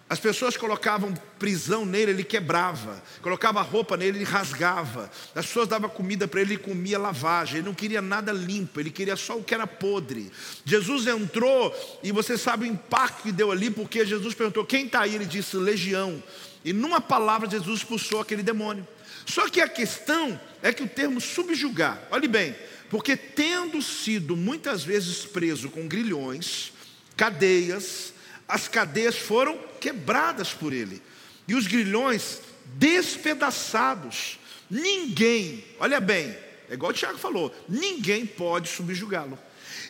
As 0.09 0.21
pessoas 0.21 0.57
colocavam 0.57 1.13
prisão 1.37 1.85
nele, 1.85 2.13
ele 2.13 2.25
quebrava. 2.25 3.03
Colocava 3.23 3.61
roupa 3.61 3.97
nele, 3.97 4.19
ele 4.19 4.25
rasgava. 4.25 5.11
As 5.35 5.45
pessoas 5.45 5.67
davam 5.67 5.91
comida 5.91 6.29
para 6.29 6.41
ele, 6.41 6.55
ele 6.55 6.63
comia 6.63 6.97
lavagem. 6.97 7.57
Ele 7.57 7.67
não 7.67 7.75
queria 7.75 8.01
nada 8.01 8.31
limpo, 8.31 8.79
ele 8.79 8.91
queria 8.91 9.17
só 9.17 9.37
o 9.37 9.43
que 9.43 9.53
era 9.53 9.67
podre. 9.67 10.31
Jesus 10.65 11.09
entrou 11.09 11.75
e 12.05 12.13
você 12.13 12.39
sabe 12.39 12.65
o 12.65 12.67
impacto 12.67 13.25
que 13.25 13.33
deu 13.33 13.51
ali, 13.51 13.69
porque 13.69 14.07
Jesus 14.07 14.33
perguntou: 14.33 14.65
quem 14.65 14.87
está 14.87 15.01
aí? 15.01 15.17
Ele 15.17 15.27
disse: 15.27 15.57
legião. 15.57 16.23
E 16.65 16.73
numa 16.73 17.01
palavra, 17.01 17.49
Jesus 17.49 17.81
expulsou 17.81 18.21
aquele 18.21 18.43
demônio. 18.43 18.87
Só 19.27 19.49
que 19.49 19.61
a 19.61 19.69
questão 19.69 20.41
é 20.63 20.73
que 20.73 20.83
o 20.83 20.89
termo 20.89 21.21
subjugar, 21.21 22.03
olhe 22.11 22.27
bem, 22.27 22.57
porque 22.89 23.17
tendo 23.17 23.83
sido 23.83 24.37
muitas 24.37 24.83
vezes 24.83 25.25
preso 25.25 25.69
com 25.69 25.87
grilhões, 25.87 26.73
cadeias, 27.17 28.15
as 28.49 28.69
cadeias 28.69 29.17
foram 29.17 29.59
quebradas 29.81 30.55
por 30.55 30.73
ele, 30.73 31.03
e 31.47 31.55
os 31.55 31.67
grilhões 31.67 32.41
despedaçados. 32.75 34.39
Ninguém, 34.71 35.65
olha 35.79 36.01
bem, 36.01 36.37
é 36.69 36.75
igual 36.75 36.91
o 36.91 36.95
Tiago 36.95 37.19
falou, 37.19 37.55
ninguém 37.69 38.25
pode 38.25 38.69
subjugá-lo. 38.69 39.39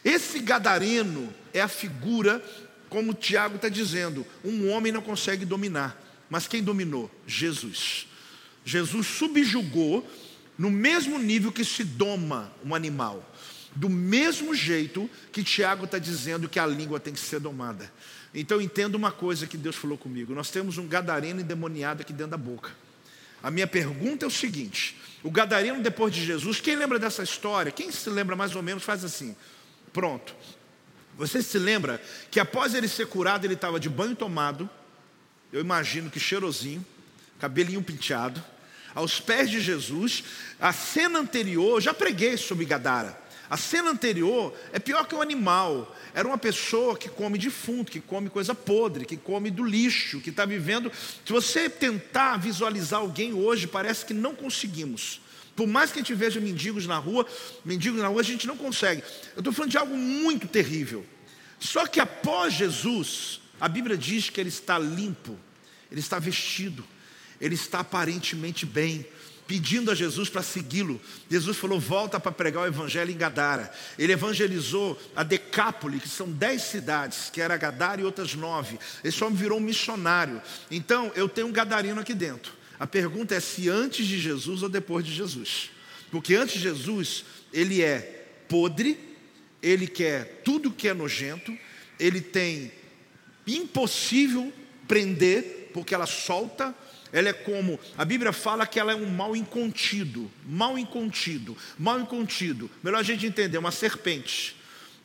Esse 0.04 0.40
gadareno 0.40 1.32
é 1.52 1.60
a 1.60 1.68
figura, 1.68 2.42
como 2.88 3.12
o 3.12 3.14
Tiago 3.14 3.56
está 3.56 3.68
dizendo, 3.68 4.26
um 4.44 4.70
homem 4.70 4.92
não 4.92 5.02
consegue 5.02 5.44
dominar. 5.44 6.07
Mas 6.28 6.46
quem 6.46 6.62
dominou? 6.62 7.10
Jesus. 7.26 8.06
Jesus 8.64 9.06
subjugou 9.06 10.06
no 10.58 10.70
mesmo 10.70 11.18
nível 11.18 11.52
que 11.52 11.64
se 11.64 11.84
doma 11.84 12.52
um 12.64 12.74
animal. 12.74 13.24
Do 13.74 13.88
mesmo 13.88 14.54
jeito 14.54 15.08
que 15.30 15.44
Tiago 15.44 15.84
está 15.84 15.98
dizendo 15.98 16.48
que 16.48 16.58
a 16.58 16.66
língua 16.66 16.98
tem 16.98 17.12
que 17.12 17.20
ser 17.20 17.38
domada. 17.38 17.90
Então 18.34 18.60
entenda 18.60 18.96
uma 18.96 19.12
coisa 19.12 19.46
que 19.46 19.56
Deus 19.56 19.76
falou 19.76 19.96
comigo. 19.96 20.34
Nós 20.34 20.50
temos 20.50 20.76
um 20.78 20.86
gadareno 20.86 21.40
endemoniado 21.40 22.02
aqui 22.02 22.12
dentro 22.12 22.32
da 22.32 22.36
boca. 22.36 22.70
A 23.42 23.50
minha 23.50 23.66
pergunta 23.66 24.24
é 24.24 24.28
o 24.28 24.30
seguinte: 24.30 24.96
o 25.22 25.30
gadareno 25.30 25.80
depois 25.80 26.12
de 26.12 26.24
Jesus, 26.24 26.60
quem 26.60 26.76
lembra 26.76 26.98
dessa 26.98 27.22
história? 27.22 27.72
Quem 27.72 27.90
se 27.90 28.10
lembra 28.10 28.34
mais 28.34 28.54
ou 28.56 28.62
menos 28.62 28.82
faz 28.82 29.04
assim. 29.04 29.36
Pronto. 29.92 30.34
Você 31.16 31.42
se 31.42 31.58
lembra 31.58 32.00
que 32.30 32.38
após 32.38 32.74
ele 32.74 32.86
ser 32.86 33.06
curado, 33.06 33.44
ele 33.44 33.54
estava 33.54 33.80
de 33.80 33.88
banho 33.88 34.14
tomado, 34.14 34.70
eu 35.52 35.60
imagino 35.60 36.10
que 36.10 36.20
cheirosinho, 36.20 36.84
cabelinho 37.38 37.82
penteado, 37.82 38.42
aos 38.94 39.20
pés 39.20 39.50
de 39.50 39.60
Jesus. 39.60 40.24
A 40.60 40.72
cena 40.72 41.18
anterior, 41.18 41.80
já 41.80 41.94
preguei 41.94 42.36
sobre 42.36 42.64
Gadara. 42.64 43.28
A 43.50 43.56
cena 43.56 43.90
anterior 43.90 44.54
é 44.72 44.78
pior 44.78 45.06
que 45.06 45.14
um 45.14 45.22
animal. 45.22 45.96
Era 46.14 46.28
uma 46.28 46.36
pessoa 46.36 46.96
que 46.98 47.08
come 47.08 47.38
defunto, 47.38 47.90
que 47.90 48.00
come 48.00 48.28
coisa 48.28 48.54
podre, 48.54 49.06
que 49.06 49.16
come 49.16 49.50
do 49.50 49.64
lixo, 49.64 50.20
que 50.20 50.30
está 50.30 50.44
vivendo. 50.44 50.92
Se 51.24 51.32
você 51.32 51.70
tentar 51.70 52.36
visualizar 52.36 53.00
alguém 53.00 53.32
hoje, 53.32 53.66
parece 53.66 54.04
que 54.04 54.12
não 54.12 54.34
conseguimos. 54.34 55.20
Por 55.56 55.66
mais 55.66 55.90
que 55.90 55.98
a 55.98 56.02
gente 56.02 56.14
veja 56.14 56.40
mendigos 56.40 56.86
na 56.86 56.98
rua, 56.98 57.26
mendigos 57.64 58.00
na 58.00 58.08
rua, 58.08 58.20
a 58.20 58.24
gente 58.24 58.46
não 58.46 58.56
consegue. 58.56 59.02
Eu 59.34 59.40
estou 59.40 59.52
falando 59.52 59.70
de 59.70 59.78
algo 59.78 59.96
muito 59.96 60.46
terrível. 60.46 61.04
Só 61.58 61.86
que 61.86 61.98
após 61.98 62.54
Jesus, 62.54 63.40
a 63.60 63.68
Bíblia 63.68 63.96
diz 63.96 64.30
que 64.30 64.40
ele 64.40 64.48
está 64.48 64.78
limpo, 64.78 65.38
ele 65.90 66.00
está 66.00 66.18
vestido, 66.18 66.84
ele 67.40 67.54
está 67.54 67.80
aparentemente 67.80 68.64
bem. 68.66 69.06
pedindo 69.48 69.90
a 69.90 69.94
Jesus 69.94 70.28
para 70.28 70.42
segui-lo. 70.42 71.00
Jesus 71.28 71.56
falou: 71.56 71.80
volta 71.80 72.20
para 72.20 72.30
pregar 72.30 72.62
o 72.62 72.66
evangelho 72.66 73.10
em 73.10 73.16
Gadara. 73.16 73.72
Ele 73.98 74.12
evangelizou 74.12 75.00
a 75.16 75.24
Decápole, 75.24 75.98
que 75.98 76.08
são 76.08 76.30
dez 76.30 76.62
cidades, 76.62 77.30
que 77.30 77.40
era 77.40 77.56
Gadara 77.56 78.02
e 78.02 78.04
outras 78.04 78.34
nove. 78.34 78.78
Esse 79.02 79.24
homem 79.24 79.36
virou 79.36 79.58
um 79.58 79.62
missionário. 79.62 80.40
Então, 80.70 81.10
eu 81.16 81.28
tenho 81.28 81.48
um 81.48 81.52
gadarino 81.52 82.00
aqui 82.00 82.12
dentro. 82.12 82.52
A 82.78 82.86
pergunta 82.86 83.34
é 83.34 83.40
se 83.40 83.68
antes 83.68 84.06
de 84.06 84.20
Jesus 84.20 84.62
ou 84.62 84.68
depois 84.68 85.04
de 85.04 85.12
Jesus. 85.12 85.70
Porque 86.10 86.34
antes 86.34 86.54
de 86.54 86.60
Jesus, 86.60 87.24
ele 87.52 87.82
é 87.82 88.26
podre, 88.48 88.98
ele 89.62 89.86
quer 89.86 90.42
tudo 90.44 90.70
que 90.70 90.88
é 90.88 90.94
nojento, 90.94 91.56
ele 91.98 92.20
tem 92.20 92.70
impossível 93.56 94.52
prender, 94.86 95.70
porque 95.72 95.94
ela 95.94 96.06
solta, 96.06 96.74
ela 97.12 97.28
é 97.28 97.32
como, 97.32 97.78
a 97.96 98.04
Bíblia 98.04 98.32
fala 98.32 98.66
que 98.66 98.78
ela 98.78 98.92
é 98.92 98.94
um 98.94 99.08
mal 99.08 99.34
incontido, 99.34 100.30
mal 100.46 100.78
incontido, 100.78 101.56
mal 101.78 101.98
incontido. 102.00 102.70
Melhor 102.82 102.98
a 102.98 103.02
gente 103.02 103.26
entender, 103.26 103.56
uma 103.58 103.70
serpente, 103.70 104.56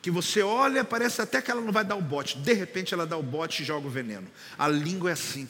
que 0.02 0.10
você 0.10 0.42
olha, 0.42 0.84
parece 0.84 1.22
até 1.22 1.40
que 1.40 1.50
ela 1.50 1.62
não 1.62 1.72
vai 1.72 1.84
dar 1.84 1.96
o 1.96 2.02
bote, 2.02 2.36
de 2.36 2.52
repente 2.52 2.92
ela 2.92 3.06
dá 3.06 3.16
o 3.16 3.22
bote 3.22 3.62
e 3.62 3.64
joga 3.64 3.86
o 3.86 3.90
veneno. 3.90 4.26
A 4.58 4.68
língua 4.68 5.10
é 5.10 5.12
assim. 5.14 5.48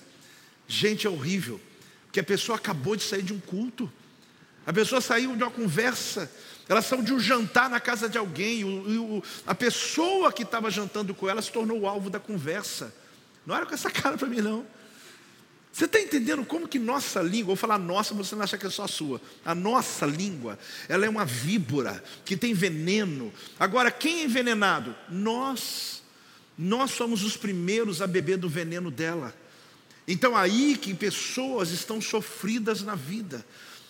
Gente, 0.68 1.06
é 1.06 1.10
horrível, 1.10 1.60
porque 2.06 2.20
a 2.20 2.24
pessoa 2.24 2.56
acabou 2.56 2.94
de 2.94 3.02
sair 3.02 3.22
de 3.22 3.32
um 3.32 3.40
culto, 3.40 3.92
a 4.64 4.72
pessoa 4.72 5.00
saiu 5.00 5.36
de 5.36 5.42
uma 5.42 5.50
conversa, 5.50 6.30
elas 6.68 6.86
são 6.86 7.02
de 7.02 7.12
um 7.12 7.20
jantar 7.20 7.68
na 7.68 7.78
casa 7.78 8.08
de 8.08 8.16
alguém, 8.16 8.60
e 8.62 9.22
a 9.46 9.54
pessoa 9.54 10.32
que 10.32 10.42
estava 10.42 10.70
jantando 10.70 11.14
com 11.14 11.28
ela 11.28 11.42
se 11.42 11.52
tornou 11.52 11.80
o 11.80 11.86
alvo 11.86 12.08
da 12.08 12.18
conversa. 12.18 12.94
Não 13.46 13.54
era 13.54 13.66
com 13.66 13.74
essa 13.74 13.90
cara 13.92 14.16
para 14.16 14.28
mim, 14.28 14.40
não. 14.40 14.66
Você 15.74 15.86
está 15.86 16.00
entendendo 16.00 16.44
como 16.44 16.68
que 16.68 16.78
nossa 16.78 17.20
língua, 17.20 17.46
vou 17.46 17.56
falar 17.56 17.78
nossa, 17.78 18.14
você 18.14 18.36
não 18.36 18.44
acha 18.44 18.56
que 18.56 18.64
é 18.64 18.70
só 18.70 18.86
sua. 18.86 19.20
A 19.44 19.56
nossa 19.56 20.06
língua, 20.06 20.56
ela 20.88 21.04
é 21.04 21.08
uma 21.08 21.24
víbora 21.24 22.02
que 22.24 22.36
tem 22.36 22.54
veneno. 22.54 23.32
Agora, 23.58 23.90
quem 23.90 24.20
é 24.20 24.24
envenenado? 24.24 24.94
Nós. 25.08 26.02
Nós 26.56 26.92
somos 26.92 27.24
os 27.24 27.36
primeiros 27.36 28.00
a 28.00 28.06
beber 28.06 28.36
do 28.36 28.48
veneno 28.48 28.88
dela. 28.88 29.34
Então, 30.06 30.36
aí 30.36 30.76
que 30.76 30.94
pessoas 30.94 31.70
estão 31.70 32.00
sofridas 32.00 32.82
na 32.82 32.94
vida. 32.94 33.44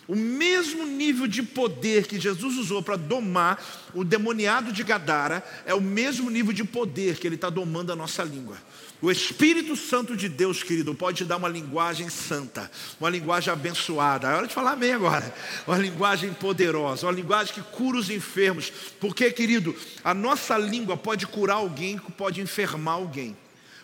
O 0.06 0.14
mesmo 0.14 0.84
nível 0.84 1.26
de 1.26 1.42
poder 1.42 2.06
que 2.06 2.20
Jesus 2.20 2.58
usou 2.58 2.82
para 2.82 2.96
domar 2.96 3.62
o 3.94 4.04
demoniado 4.04 4.72
de 4.72 4.82
Gadara 4.82 5.42
é 5.64 5.74
o 5.74 5.80
mesmo 5.80 6.30
nível 6.30 6.52
de 6.52 6.64
poder 6.64 7.18
que 7.18 7.26
ele 7.26 7.36
está 7.36 7.48
domando 7.48 7.92
a 7.92 7.96
nossa 7.96 8.22
língua. 8.22 8.58
O 9.00 9.10
Espírito 9.10 9.76
Santo 9.76 10.16
de 10.16 10.28
Deus, 10.28 10.62
querido, 10.62 10.94
pode 10.94 11.24
dar 11.24 11.36
uma 11.36 11.48
linguagem 11.48 12.08
santa, 12.08 12.70
uma 13.00 13.10
linguagem 13.10 13.52
abençoada. 13.52 14.28
É 14.28 14.34
hora 14.34 14.46
de 14.46 14.54
falar 14.54 14.72
amém 14.72 14.92
agora. 14.92 15.34
Uma 15.66 15.78
linguagem 15.78 16.32
poderosa, 16.32 17.06
uma 17.06 17.12
linguagem 17.12 17.54
que 17.54 17.62
cura 17.62 17.98
os 17.98 18.08
enfermos. 18.10 18.72
Porque, 19.00 19.30
querido, 19.30 19.74
a 20.02 20.14
nossa 20.14 20.56
língua 20.56 20.96
pode 20.96 21.26
curar 21.26 21.56
alguém, 21.56 21.98
pode 21.98 22.40
enfermar 22.40 22.94
alguém. 22.94 23.36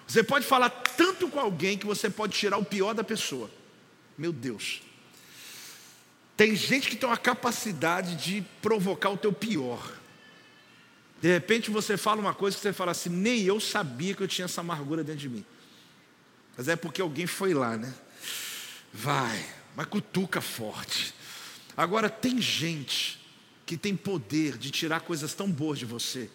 Você 0.07 0.23
pode 0.23 0.47
falar 0.47 0.71
tanto 0.71 1.29
com 1.29 1.39
alguém 1.39 1.79
que 1.79 1.87
você 1.87 2.11
pode 2.11 2.37
tirar 2.37 2.59
o 2.59 2.65
pior 2.65 2.95
da 2.95 3.05
pessoa. 3.05 3.51
Meu 4.17 4.33
Deus. 4.33 4.81
Tem 6.41 6.57
gente 6.57 6.89
que 6.89 6.97
tem 6.97 7.07
uma 7.07 7.19
capacidade 7.19 8.17
de 8.17 8.43
provocar 8.63 9.11
o 9.11 9.17
teu 9.19 9.31
pior. 9.31 9.93
De 11.21 11.31
repente 11.31 11.71
você 11.71 11.99
fala 11.99 12.19
uma 12.19 12.33
coisa 12.33 12.57
que 12.57 12.63
você 12.63 12.73
fala 12.73 12.93
assim, 12.93 13.11
nem 13.11 13.43
eu 13.43 13.61
sabia 13.61 14.15
que 14.15 14.23
eu 14.23 14.27
tinha 14.27 14.47
essa 14.47 14.63
amargura 14.63 15.05
dentro 15.05 15.21
de 15.21 15.29
mim. 15.29 15.45
Mas 16.57 16.67
é 16.67 16.77
porque 16.77 17.03
alguém 17.03 17.27
foi 17.27 17.53
lá, 17.53 17.77
né? 17.77 17.93
Vai, 18.91 19.45
mas 19.77 19.85
cutuca 19.85 20.41
forte. 20.41 21.13
Agora 21.77 22.09
tem 22.09 22.41
gente 22.41 23.21
que 23.67 23.77
tem 23.77 23.95
poder 23.95 24.57
de 24.57 24.71
tirar 24.71 25.01
coisas 25.01 25.35
tão 25.35 25.47
boas 25.47 25.79
de 25.79 25.85
você, 25.85 26.31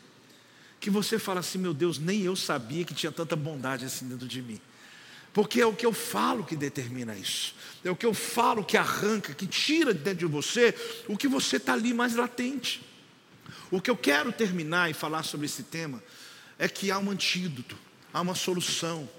que 0.79 0.91
você 0.91 1.17
fala 1.17 1.39
assim, 1.39 1.57
meu 1.57 1.73
Deus, 1.73 1.97
nem 1.97 2.21
eu 2.21 2.35
sabia 2.35 2.85
que 2.85 2.93
tinha 2.93 3.11
tanta 3.11 3.35
bondade 3.35 3.85
assim 3.85 4.07
dentro 4.07 4.27
de 4.27 4.39
mim. 4.39 4.61
Porque 5.35 5.59
é 5.59 5.65
o 5.65 5.73
que 5.73 5.85
eu 5.85 5.91
falo 5.91 6.45
que 6.45 6.55
determina 6.55 7.13
isso. 7.13 7.53
É 7.83 7.91
o 7.91 7.95
que 7.95 8.05
eu 8.05 8.13
falo 8.13 8.63
que 8.63 8.77
arranca, 8.77 9.33
que 9.33 9.45
tira 9.45 9.93
de 9.93 9.99
dentro 9.99 10.19
de 10.19 10.33
você 10.33 10.73
o 11.09 11.17
que 11.17 11.27
você 11.27 11.57
está 11.57 11.73
ali 11.73 11.93
mais 11.93 12.15
latente. 12.15 12.81
O 13.69 13.81
que 13.81 13.91
eu 13.91 13.97
quero 13.97 14.31
terminar 14.31 14.89
e 14.89 14.93
falar 14.93 15.23
sobre 15.23 15.45
esse 15.45 15.63
tema 15.63 16.01
é 16.57 16.69
que 16.69 16.89
há 16.89 16.97
um 16.97 17.11
antídoto, 17.11 17.77
há 18.13 18.21
uma 18.21 18.33
solução. 18.33 19.09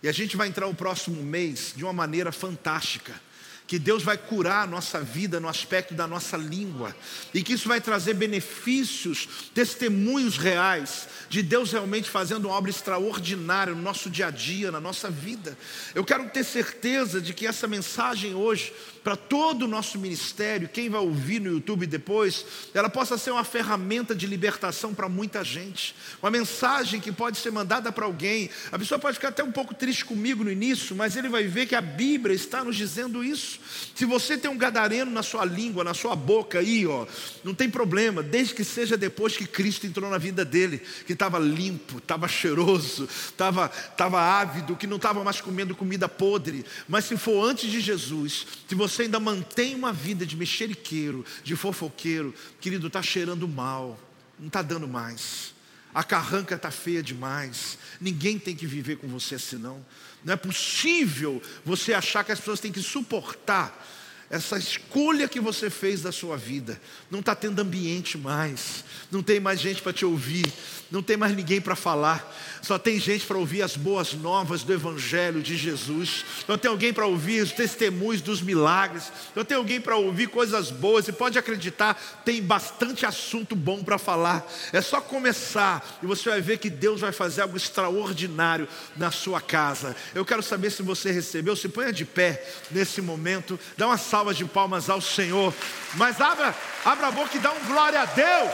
E 0.00 0.08
a 0.08 0.12
gente 0.12 0.36
vai 0.36 0.46
entrar 0.46 0.68
o 0.68 0.74
próximo 0.76 1.20
mês 1.20 1.74
de 1.76 1.82
uma 1.82 1.92
maneira 1.92 2.30
fantástica 2.30 3.20
que 3.66 3.78
Deus 3.78 4.02
vai 4.02 4.18
curar 4.18 4.64
a 4.64 4.66
nossa 4.66 5.00
vida 5.00 5.40
no 5.40 5.48
aspecto 5.48 5.94
da 5.94 6.06
nossa 6.06 6.36
língua, 6.36 6.94
e 7.32 7.42
que 7.42 7.54
isso 7.54 7.68
vai 7.68 7.80
trazer 7.80 8.14
benefícios, 8.14 9.50
testemunhos 9.54 10.36
reais 10.36 11.08
de 11.30 11.42
Deus 11.42 11.72
realmente 11.72 12.10
fazendo 12.10 12.46
uma 12.46 12.54
obra 12.54 12.70
extraordinária 12.70 13.74
no 13.74 13.80
nosso 13.80 14.10
dia 14.10 14.26
a 14.26 14.30
dia, 14.30 14.70
na 14.70 14.80
nossa 14.80 15.10
vida. 15.10 15.56
Eu 15.94 16.04
quero 16.04 16.28
ter 16.28 16.44
certeza 16.44 17.20
de 17.20 17.32
que 17.32 17.46
essa 17.46 17.66
mensagem 17.66 18.34
hoje 18.34 18.72
para 19.04 19.16
todo 19.16 19.66
o 19.66 19.68
nosso 19.68 19.98
ministério, 19.98 20.66
quem 20.66 20.88
vai 20.88 21.00
ouvir 21.00 21.38
no 21.38 21.50
YouTube 21.50 21.86
depois, 21.86 22.46
ela 22.72 22.88
possa 22.88 23.18
ser 23.18 23.30
uma 23.30 23.44
ferramenta 23.44 24.14
de 24.14 24.26
libertação 24.26 24.94
para 24.94 25.10
muita 25.10 25.44
gente, 25.44 25.94
uma 26.22 26.30
mensagem 26.30 26.98
que 26.98 27.12
pode 27.12 27.36
ser 27.36 27.52
mandada 27.52 27.92
para 27.92 28.06
alguém. 28.06 28.48
A 28.72 28.78
pessoa 28.78 28.98
pode 28.98 29.16
ficar 29.16 29.28
até 29.28 29.44
um 29.44 29.52
pouco 29.52 29.74
triste 29.74 30.06
comigo 30.06 30.42
no 30.42 30.50
início, 30.50 30.96
mas 30.96 31.16
ele 31.16 31.28
vai 31.28 31.44
ver 31.44 31.66
que 31.66 31.74
a 31.74 31.82
Bíblia 31.82 32.34
está 32.34 32.64
nos 32.64 32.76
dizendo 32.76 33.22
isso. 33.22 33.60
Se 33.94 34.06
você 34.06 34.38
tem 34.38 34.50
um 34.50 34.56
gadareno 34.56 35.10
na 35.10 35.22
sua 35.22 35.44
língua, 35.44 35.84
na 35.84 35.92
sua 35.92 36.16
boca 36.16 36.60
aí, 36.60 36.86
ó, 36.86 37.06
não 37.44 37.54
tem 37.54 37.68
problema, 37.68 38.22
desde 38.22 38.54
que 38.54 38.64
seja 38.64 38.96
depois 38.96 39.36
que 39.36 39.46
Cristo 39.46 39.86
entrou 39.86 40.08
na 40.08 40.16
vida 40.16 40.46
dele, 40.46 40.80
que 41.06 41.12
estava 41.12 41.38
limpo, 41.38 41.98
estava 41.98 42.26
cheiroso, 42.26 43.06
estava 43.28 43.68
tava 43.68 44.20
ávido, 44.20 44.76
que 44.76 44.86
não 44.86 44.96
estava 44.96 45.22
mais 45.22 45.40
comendo 45.40 45.74
comida 45.74 46.08
podre. 46.08 46.64
Mas 46.88 47.04
se 47.04 47.16
for 47.18 47.44
antes 47.44 47.70
de 47.70 47.80
Jesus, 47.80 48.46
se 48.66 48.74
você 48.74 48.93
você 48.94 49.02
ainda 49.02 49.18
mantém 49.18 49.74
uma 49.74 49.92
vida 49.92 50.24
de 50.24 50.36
mexeriqueiro, 50.36 51.24
de 51.42 51.56
fofoqueiro, 51.56 52.34
querido, 52.60 52.86
está 52.86 53.02
cheirando 53.02 53.48
mal, 53.48 53.98
não 54.38 54.46
está 54.46 54.62
dando 54.62 54.86
mais. 54.86 55.54
A 55.92 56.02
carranca 56.02 56.56
está 56.56 56.70
feia 56.70 57.02
demais. 57.02 57.78
Ninguém 58.00 58.38
tem 58.38 58.56
que 58.56 58.66
viver 58.66 58.96
com 58.96 59.06
você 59.06 59.36
assim, 59.36 59.56
não. 59.56 59.84
Não 60.24 60.34
é 60.34 60.36
possível 60.36 61.40
você 61.64 61.94
achar 61.94 62.24
que 62.24 62.32
as 62.32 62.38
pessoas 62.38 62.60
têm 62.60 62.72
que 62.72 62.82
suportar 62.82 63.86
essa 64.34 64.58
escolha 64.58 65.28
que 65.28 65.38
você 65.38 65.70
fez 65.70 66.02
da 66.02 66.10
sua 66.10 66.36
vida. 66.36 66.80
Não 67.08 67.20
está 67.20 67.36
tendo 67.36 67.60
ambiente 67.60 68.18
mais, 68.18 68.84
não 69.08 69.22
tem 69.22 69.38
mais 69.38 69.60
gente 69.60 69.80
para 69.80 69.92
te 69.92 70.04
ouvir, 70.04 70.52
não 70.90 71.02
tem 71.02 71.16
mais 71.16 71.36
ninguém 71.36 71.60
para 71.60 71.76
falar, 71.76 72.34
só 72.62 72.78
tem 72.78 72.98
gente 72.98 73.26
para 73.26 73.38
ouvir 73.38 73.62
as 73.62 73.76
boas 73.76 74.12
novas 74.14 74.62
do 74.62 74.72
Evangelho 74.72 75.42
de 75.42 75.56
Jesus, 75.56 76.24
não 76.48 76.58
tem 76.58 76.70
alguém 76.70 76.92
para 76.92 77.06
ouvir 77.06 77.42
os 77.42 77.52
testemunhos 77.52 78.20
dos 78.20 78.40
milagres, 78.40 79.12
não 79.34 79.44
tem 79.44 79.56
alguém 79.56 79.80
para 79.80 79.96
ouvir 79.96 80.28
coisas 80.28 80.70
boas, 80.70 81.06
e 81.06 81.12
pode 81.12 81.38
acreditar, 81.38 81.94
tem 82.24 82.42
bastante 82.42 83.06
assunto 83.06 83.54
bom 83.54 83.82
para 83.82 83.98
falar, 83.98 84.46
é 84.72 84.80
só 84.80 85.00
começar 85.00 85.98
e 86.02 86.06
você 86.06 86.30
vai 86.30 86.40
ver 86.40 86.58
que 86.58 86.70
Deus 86.70 87.00
vai 87.00 87.12
fazer 87.12 87.42
algo 87.42 87.56
extraordinário 87.56 88.68
na 88.96 89.10
sua 89.10 89.40
casa. 89.40 89.94
Eu 90.14 90.24
quero 90.24 90.42
saber 90.42 90.70
se 90.70 90.82
você 90.82 91.10
recebeu, 91.10 91.56
se 91.56 91.68
ponha 91.68 91.92
de 91.92 92.04
pé 92.04 92.44
nesse 92.70 93.00
momento, 93.00 93.58
dá 93.76 93.86
uma 93.86 93.98
salva 93.98 94.23
de 94.32 94.44
palmas 94.44 94.88
ao 94.88 95.00
Senhor, 95.00 95.52
mas 95.94 96.20
abra, 96.20 96.54
abra 96.84 97.08
a 97.08 97.10
boca 97.10 97.36
e 97.36 97.40
dá 97.40 97.52
um 97.52 97.64
glória 97.66 98.00
a 98.00 98.04
Deus. 98.04 98.52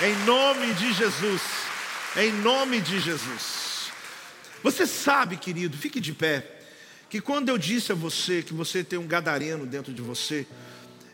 Em 0.00 0.16
nome 0.24 0.72
de 0.74 0.92
Jesus. 0.92 1.42
Em 2.16 2.32
nome 2.32 2.80
de 2.80 2.98
Jesus. 2.98 3.92
Você 4.62 4.86
sabe, 4.86 5.36
querido, 5.36 5.76
fique 5.76 6.00
de 6.00 6.12
pé, 6.12 6.60
que 7.08 7.20
quando 7.20 7.48
eu 7.48 7.58
disse 7.58 7.92
a 7.92 7.94
você 7.94 8.42
que 8.42 8.54
você 8.54 8.82
tem 8.82 8.98
um 8.98 9.06
gadareno 9.06 9.66
dentro 9.66 9.92
de 9.92 10.00
você, 10.00 10.46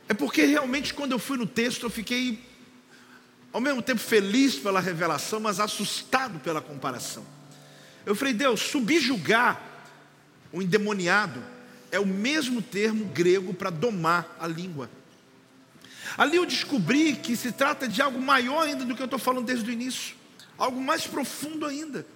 é 0.09 0.15
porque 0.15 0.45
realmente 0.45 0.95
quando 0.95 1.13
eu 1.13 1.19
fui 1.19 1.37
no 1.37 1.47
texto 1.47 1.85
eu 1.85 1.91
fiquei 1.91 2.43
ao 3.53 3.61
mesmo 3.61 3.83
tempo 3.83 4.01
feliz 4.01 4.57
pela 4.57 4.81
revelação, 4.81 5.41
mas 5.41 5.59
assustado 5.59 6.39
pela 6.41 6.61
comparação. 6.61 7.27
Eu 8.07 8.15
falei, 8.15 8.33
Deus, 8.33 8.61
subjugar 8.61 9.61
o 10.53 10.63
endemoniado 10.63 11.43
é 11.91 11.99
o 11.99 12.07
mesmo 12.07 12.61
termo 12.61 13.07
grego 13.07 13.55
para 13.55 13.71
domar 13.71 14.37
a 14.39 14.47
língua. 14.47 14.91
Ali 16.17 16.37
eu 16.37 16.47
descobri 16.47 17.15
que 17.17 17.37
se 17.37 17.53
trata 17.53 17.87
de 17.87 18.01
algo 18.01 18.21
maior 18.21 18.63
ainda 18.67 18.85
do 18.85 18.95
que 18.95 19.03
eu 19.03 19.07
estou 19.07 19.19
falando 19.19 19.47
desde 19.47 19.69
o 19.69 19.73
início, 19.73 20.17
algo 20.57 20.81
mais 20.81 21.07
profundo 21.07 21.67
ainda. 21.67 22.07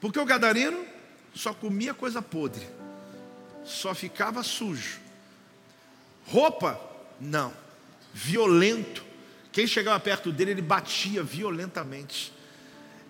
Porque 0.00 0.18
o 0.18 0.24
gadareno 0.24 0.84
só 1.34 1.52
comia 1.52 1.94
coisa 1.94 2.20
podre, 2.20 2.66
só 3.64 3.94
ficava 3.94 4.42
sujo. 4.42 5.00
Roupa, 6.26 6.80
não, 7.20 7.52
violento. 8.12 9.04
Quem 9.52 9.66
chegava 9.66 9.98
perto 9.98 10.30
dele, 10.30 10.50
ele 10.52 10.62
batia 10.62 11.22
violentamente. 11.22 12.32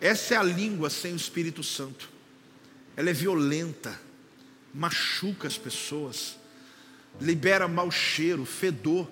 Essa 0.01 0.35
é 0.35 0.37
a 0.37 0.43
língua 0.43 0.91
sem 0.91 1.13
o 1.13 1.17
Espírito 1.17 1.63
Santo. 1.63 2.09
Ela 2.97 3.11
é 3.11 3.13
violenta, 3.13 3.99
machuca 4.77 5.49
as 5.49 5.57
pessoas. 5.57 6.39
libera 7.19 7.67
mau 7.67 7.91
cheiro, 7.91 8.45
fedor, 8.45 9.11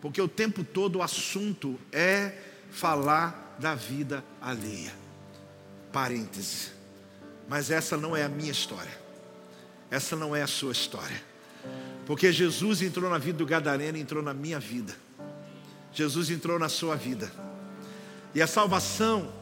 porque 0.00 0.20
o 0.20 0.26
tempo 0.26 0.64
todo 0.64 0.96
o 0.96 1.02
assunto 1.02 1.78
é 1.92 2.36
falar 2.70 3.56
da 3.60 3.76
vida 3.76 4.24
alheia. 4.40 4.92
Parêntese. 5.92 6.72
Mas 7.48 7.70
essa 7.70 7.96
não 7.96 8.16
é 8.16 8.24
a 8.24 8.28
minha 8.28 8.50
história. 8.50 8.90
Essa 9.88 10.16
não 10.16 10.34
é 10.34 10.42
a 10.42 10.48
sua 10.48 10.72
história. 10.72 11.22
Porque 12.06 12.32
Jesus 12.32 12.82
entrou 12.82 13.08
na 13.08 13.18
vida 13.18 13.38
do 13.38 13.46
Gadareno, 13.46 13.96
entrou 13.96 14.22
na 14.22 14.34
minha 14.34 14.58
vida. 14.58 14.94
Jesus 15.92 16.28
entrou 16.30 16.58
na 16.58 16.68
sua 16.68 16.96
vida. 16.96 17.30
E 18.34 18.42
a 18.42 18.48
salvação 18.48 19.32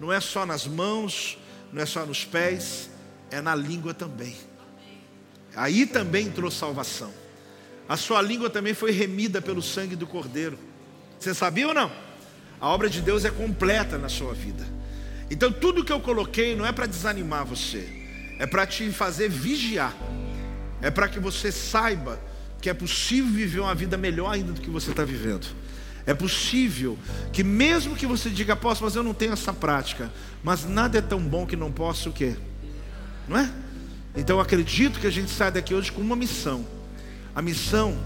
não 0.00 0.12
é 0.12 0.18
só 0.20 0.44
nas 0.44 0.66
mãos, 0.66 1.38
não 1.72 1.80
é 1.80 1.86
só 1.86 2.04
nos 2.04 2.24
pés, 2.24 2.90
é 3.30 3.40
na 3.40 3.54
língua 3.54 3.94
também. 3.94 4.49
Aí 5.54 5.86
também 5.86 6.26
entrou 6.26 6.50
salvação. 6.50 7.12
A 7.88 7.96
sua 7.96 8.22
língua 8.22 8.48
também 8.48 8.72
foi 8.72 8.92
remida 8.92 9.42
pelo 9.42 9.60
sangue 9.60 9.96
do 9.96 10.06
Cordeiro. 10.06 10.58
Você 11.18 11.34
sabia 11.34 11.68
ou 11.68 11.74
não? 11.74 11.90
A 12.60 12.68
obra 12.68 12.88
de 12.88 13.00
Deus 13.00 13.24
é 13.24 13.30
completa 13.30 13.98
na 13.98 14.08
sua 14.08 14.32
vida. 14.32 14.64
Então 15.30 15.50
tudo 15.50 15.84
que 15.84 15.92
eu 15.92 16.00
coloquei 16.00 16.54
não 16.54 16.66
é 16.66 16.72
para 16.72 16.86
desanimar 16.86 17.44
você, 17.44 17.88
é 18.38 18.46
para 18.46 18.66
te 18.66 18.90
fazer 18.90 19.28
vigiar. 19.28 19.94
É 20.82 20.90
para 20.90 21.08
que 21.08 21.20
você 21.20 21.52
saiba 21.52 22.18
que 22.60 22.68
é 22.68 22.74
possível 22.74 23.30
viver 23.32 23.60
uma 23.60 23.74
vida 23.74 23.96
melhor 23.96 24.30
ainda 24.30 24.52
do 24.52 24.60
que 24.60 24.70
você 24.70 24.90
está 24.90 25.04
vivendo. 25.04 25.46
É 26.06 26.14
possível 26.14 26.98
que 27.32 27.42
mesmo 27.42 27.94
que 27.94 28.06
você 28.06 28.30
diga, 28.30 28.56
posso, 28.56 28.82
mas 28.82 28.96
eu 28.96 29.02
não 29.02 29.14
tenho 29.14 29.32
essa 29.32 29.52
prática, 29.52 30.10
mas 30.42 30.64
nada 30.64 30.98
é 30.98 31.02
tão 31.02 31.20
bom 31.20 31.46
que 31.46 31.56
não 31.56 31.70
possa 31.70 32.08
o 32.08 32.12
quê? 32.12 32.36
Não 33.28 33.38
é? 33.38 33.50
Então 34.14 34.40
acredito 34.40 34.98
que 34.98 35.06
a 35.06 35.10
gente 35.10 35.30
sai 35.30 35.50
daqui 35.52 35.74
hoje 35.74 35.92
com 35.92 36.00
uma 36.00 36.16
missão. 36.16 36.66
A 37.34 37.40
missão 37.40 37.96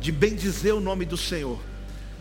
de 0.00 0.10
bendizer 0.10 0.74
o 0.74 0.80
nome 0.80 1.04
do 1.04 1.16
Senhor. 1.16 1.60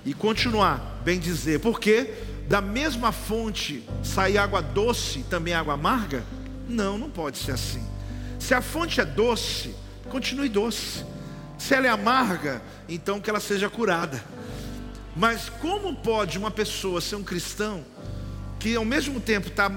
E 0.06 0.14
continuar 0.14 1.02
bendizer. 1.04 1.60
Porque 1.60 2.14
da 2.48 2.62
mesma 2.62 3.12
fonte 3.12 3.84
sair 4.04 4.38
água 4.38 4.62
doce, 4.62 5.24
também 5.30 5.54
água 5.54 5.74
amarga? 5.74 6.24
Não, 6.70 6.98
não 6.98 7.10
pode 7.10 7.38
ser 7.38 7.52
assim. 7.52 7.84
Se 8.40 8.54
a 8.54 8.62
fonte 8.62 9.02
é 9.02 9.06
doce, 9.06 9.74
continue 10.10 10.50
doce. 10.50 11.04
Se 11.58 11.74
ela 11.74 11.88
é 11.88 11.90
amarga, 11.90 12.62
então 12.88 13.20
que 13.20 13.30
ela 13.30 13.40
seja 13.40 13.70
curada. 13.70 14.24
Mas 15.16 15.50
como 15.50 15.96
pode 15.96 16.38
uma 16.38 16.52
pessoa 16.52 17.02
ser 17.02 17.16
um 17.16 17.24
cristão 17.24 17.84
que 18.60 18.76
ao 18.76 18.86
mesmo 18.86 19.20
tempo 19.20 19.48
está 19.48 19.72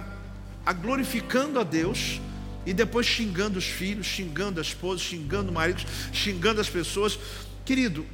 glorificando 0.83 1.59
a 1.59 1.63
Deus 1.63 2.21
e 2.69 2.75
depois 2.75 3.07
xingando 3.07 3.59
os 3.59 3.65
filhos, 3.65 4.07
xingando 4.07 4.61
a 4.61 4.63
esposa, 4.63 5.03
xingando 5.03 5.51
o 5.51 5.55
marido, 5.55 5.83
xingando 6.13 6.61
as 6.61 6.69
pessoas? 6.69 7.19
Querido, 7.65 8.05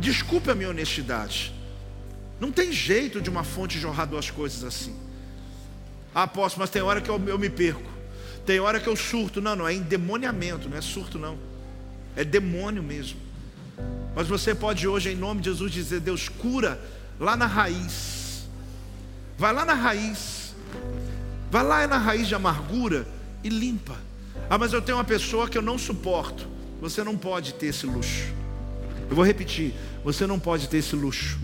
desculpe 0.00 0.50
a 0.50 0.54
minha 0.54 0.70
honestidade. 0.70 1.52
Não 2.40 2.50
tem 2.50 2.72
jeito 2.72 3.20
de 3.20 3.28
uma 3.28 3.44
fonte 3.44 3.78
jorrar 3.78 4.06
duas 4.06 4.30
coisas 4.30 4.64
assim. 4.64 4.96
Ah, 6.14 6.26
posso, 6.26 6.58
mas 6.58 6.70
tem 6.70 6.80
hora 6.80 7.02
que 7.02 7.10
eu, 7.10 7.22
eu 7.26 7.38
me 7.38 7.50
perco. 7.50 7.90
Tem 8.46 8.58
hora 8.58 8.80
que 8.80 8.88
eu 8.88 8.96
surto. 8.96 9.42
Não, 9.42 9.54
não, 9.54 9.68
é 9.68 9.74
endemoniamento, 9.74 10.66
não 10.66 10.78
é 10.78 10.80
surto, 10.80 11.18
não. 11.18 11.38
É 12.16 12.24
demônio 12.24 12.82
mesmo. 12.82 13.20
Mas 14.16 14.28
você 14.28 14.54
pode 14.54 14.88
hoje, 14.88 15.10
em 15.10 15.16
nome 15.16 15.42
de 15.42 15.50
Jesus, 15.50 15.70
dizer: 15.70 16.00
Deus, 16.00 16.26
cura 16.26 16.80
lá 17.20 17.36
na 17.36 17.46
raiz. 17.46 18.48
Vai 19.36 19.52
lá 19.52 19.66
na 19.66 19.74
raiz. 19.74 20.54
Vai 21.50 21.62
lá 21.62 21.86
na 21.86 21.98
raiz 21.98 22.26
de 22.26 22.34
amargura 22.34 23.06
e 23.42 23.48
limpa. 23.48 23.96
Ah, 24.48 24.58
mas 24.58 24.72
eu 24.72 24.82
tenho 24.82 24.98
uma 24.98 25.04
pessoa 25.04 25.48
que 25.48 25.56
eu 25.56 25.62
não 25.62 25.78
suporto. 25.78 26.48
Você 26.80 27.04
não 27.04 27.16
pode 27.16 27.54
ter 27.54 27.66
esse 27.66 27.86
luxo. 27.86 28.32
Eu 29.08 29.16
vou 29.16 29.24
repetir: 29.24 29.74
você 30.04 30.26
não 30.26 30.38
pode 30.38 30.68
ter 30.68 30.78
esse 30.78 30.96
luxo. 30.96 31.38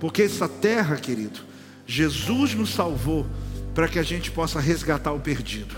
Porque 0.00 0.22
essa 0.22 0.48
terra, 0.48 0.96
querido, 0.96 1.40
Jesus 1.86 2.54
nos 2.54 2.70
salvou 2.70 3.26
para 3.74 3.88
que 3.88 3.98
a 3.98 4.02
gente 4.02 4.30
possa 4.30 4.60
resgatar 4.60 5.12
o 5.12 5.20
perdido. 5.20 5.74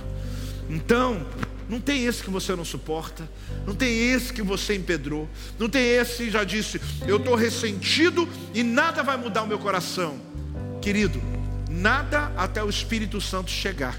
Então, 0.68 1.26
não 1.68 1.80
tem 1.80 2.04
esse 2.04 2.22
que 2.22 2.30
você 2.30 2.54
não 2.56 2.64
suporta, 2.64 3.28
não 3.66 3.74
tem 3.74 4.10
esse 4.10 4.32
que 4.32 4.42
você 4.42 4.74
empedrou, 4.74 5.28
não 5.58 5.68
tem 5.68 5.82
esse 5.82 6.24
que 6.24 6.30
já 6.30 6.42
disse, 6.42 6.80
eu 7.06 7.16
estou 7.16 7.34
ressentido 7.36 8.28
e 8.52 8.62
nada 8.62 9.02
vai 9.02 9.16
mudar 9.16 9.42
o 9.42 9.46
meu 9.46 9.58
coração. 9.58 10.18
Querido, 10.82 11.22
nada 11.68 12.32
até 12.36 12.62
o 12.62 12.68
Espírito 12.68 13.20
Santo 13.20 13.50
chegar, 13.50 13.98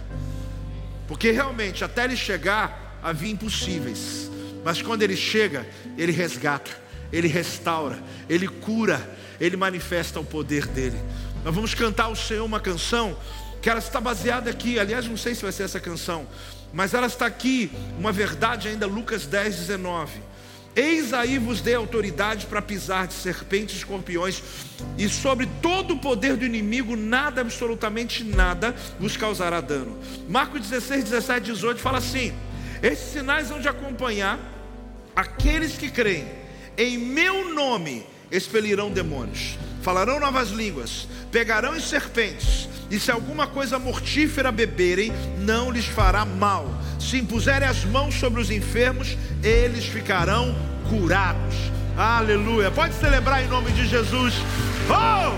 porque 1.11 1.29
realmente 1.29 1.83
até 1.83 2.05
ele 2.05 2.15
chegar 2.15 2.97
havia 3.03 3.29
impossíveis, 3.29 4.31
mas 4.63 4.81
quando 4.81 5.01
ele 5.01 5.17
chega, 5.17 5.67
ele 5.97 6.13
resgata, 6.13 6.71
ele 7.11 7.27
restaura, 7.27 8.01
ele 8.29 8.47
cura, 8.47 9.13
ele 9.37 9.57
manifesta 9.57 10.21
o 10.21 10.23
poder 10.23 10.65
dele. 10.67 10.97
Nós 11.43 11.53
vamos 11.53 11.73
cantar 11.73 12.05
ao 12.05 12.15
Senhor 12.15 12.45
uma 12.45 12.61
canção 12.61 13.17
que 13.61 13.69
ela 13.69 13.79
está 13.79 13.99
baseada 13.99 14.49
aqui, 14.49 14.79
aliás, 14.79 15.05
não 15.05 15.17
sei 15.17 15.35
se 15.35 15.41
vai 15.41 15.51
ser 15.51 15.63
essa 15.63 15.81
canção, 15.81 16.25
mas 16.71 16.93
ela 16.93 17.07
está 17.07 17.25
aqui, 17.25 17.69
uma 17.99 18.13
verdade 18.13 18.69
ainda, 18.69 18.87
Lucas 18.87 19.25
10, 19.25 19.57
19. 19.57 20.13
Eis 20.75 21.13
aí 21.13 21.37
vos 21.37 21.59
dei 21.59 21.75
autoridade 21.75 22.45
para 22.45 22.61
pisar 22.61 23.07
de 23.07 23.13
serpentes 23.13 23.75
e 23.75 23.77
escorpiões, 23.79 24.41
e 24.97 25.09
sobre 25.09 25.47
todo 25.61 25.95
o 25.95 25.99
poder 25.99 26.37
do 26.37 26.45
inimigo, 26.45 26.95
nada, 26.95 27.41
absolutamente 27.41 28.23
nada, 28.23 28.73
vos 28.99 29.17
causará 29.17 29.59
dano. 29.59 29.97
Marcos 30.29 30.61
16, 30.61 31.05
17, 31.05 31.45
18 31.47 31.81
fala 31.81 31.97
assim: 31.97 32.33
Esses 32.81 33.11
sinais 33.11 33.49
vão 33.49 33.59
de 33.59 33.67
acompanhar 33.67 34.39
aqueles 35.15 35.77
que 35.77 35.89
creem, 35.89 36.25
em 36.77 36.97
meu 36.97 37.53
nome 37.53 38.05
expelirão 38.31 38.89
demônios, 38.89 39.57
falarão 39.81 40.21
novas 40.21 40.51
línguas, 40.51 41.05
pegarão 41.31 41.75
em 41.75 41.81
serpentes 41.81 42.69
e 42.91 42.99
se 42.99 43.09
alguma 43.09 43.47
coisa 43.47 43.79
mortífera 43.79 44.51
beberem, 44.51 45.13
não 45.39 45.71
lhes 45.71 45.85
fará 45.85 46.25
mal. 46.25 46.69
Se 47.01 47.17
impuserem 47.17 47.67
as 47.67 47.83
mãos 47.83 48.15
sobre 48.15 48.39
os 48.39 48.51
enfermos, 48.51 49.17
eles 49.43 49.85
ficarão 49.85 50.55
curados. 50.89 51.55
Aleluia. 51.97 52.71
Pode 52.71 52.93
celebrar 52.93 53.43
em 53.43 53.47
nome 53.47 53.71
de 53.71 53.87
Jesus. 53.87 54.33
Oh! 54.87 55.31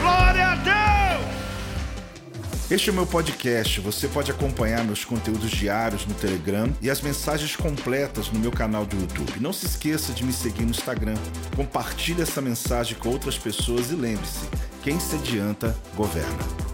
Glória 0.00 0.48
a 0.48 0.56
Deus! 0.56 0.74
Este 2.70 2.88
é 2.88 2.92
o 2.92 2.94
meu 2.96 3.06
podcast. 3.06 3.78
Você 3.80 4.08
pode 4.08 4.30
acompanhar 4.30 4.82
meus 4.84 5.04
conteúdos 5.04 5.50
diários 5.50 6.06
no 6.06 6.14
Telegram 6.14 6.72
e 6.80 6.90
as 6.90 7.00
mensagens 7.02 7.54
completas 7.54 8.30
no 8.30 8.40
meu 8.40 8.50
canal 8.50 8.86
do 8.86 8.96
YouTube. 8.96 9.38
Não 9.38 9.52
se 9.52 9.66
esqueça 9.66 10.12
de 10.12 10.24
me 10.24 10.32
seguir 10.32 10.64
no 10.64 10.70
Instagram. 10.70 11.14
Compartilhe 11.54 12.22
essa 12.22 12.40
mensagem 12.40 12.96
com 12.98 13.10
outras 13.10 13.36
pessoas 13.36 13.90
e 13.90 13.94
lembre-se 13.94 14.48
quem 14.82 14.98
se 14.98 15.14
adianta, 15.14 15.76
governa. 15.94 16.64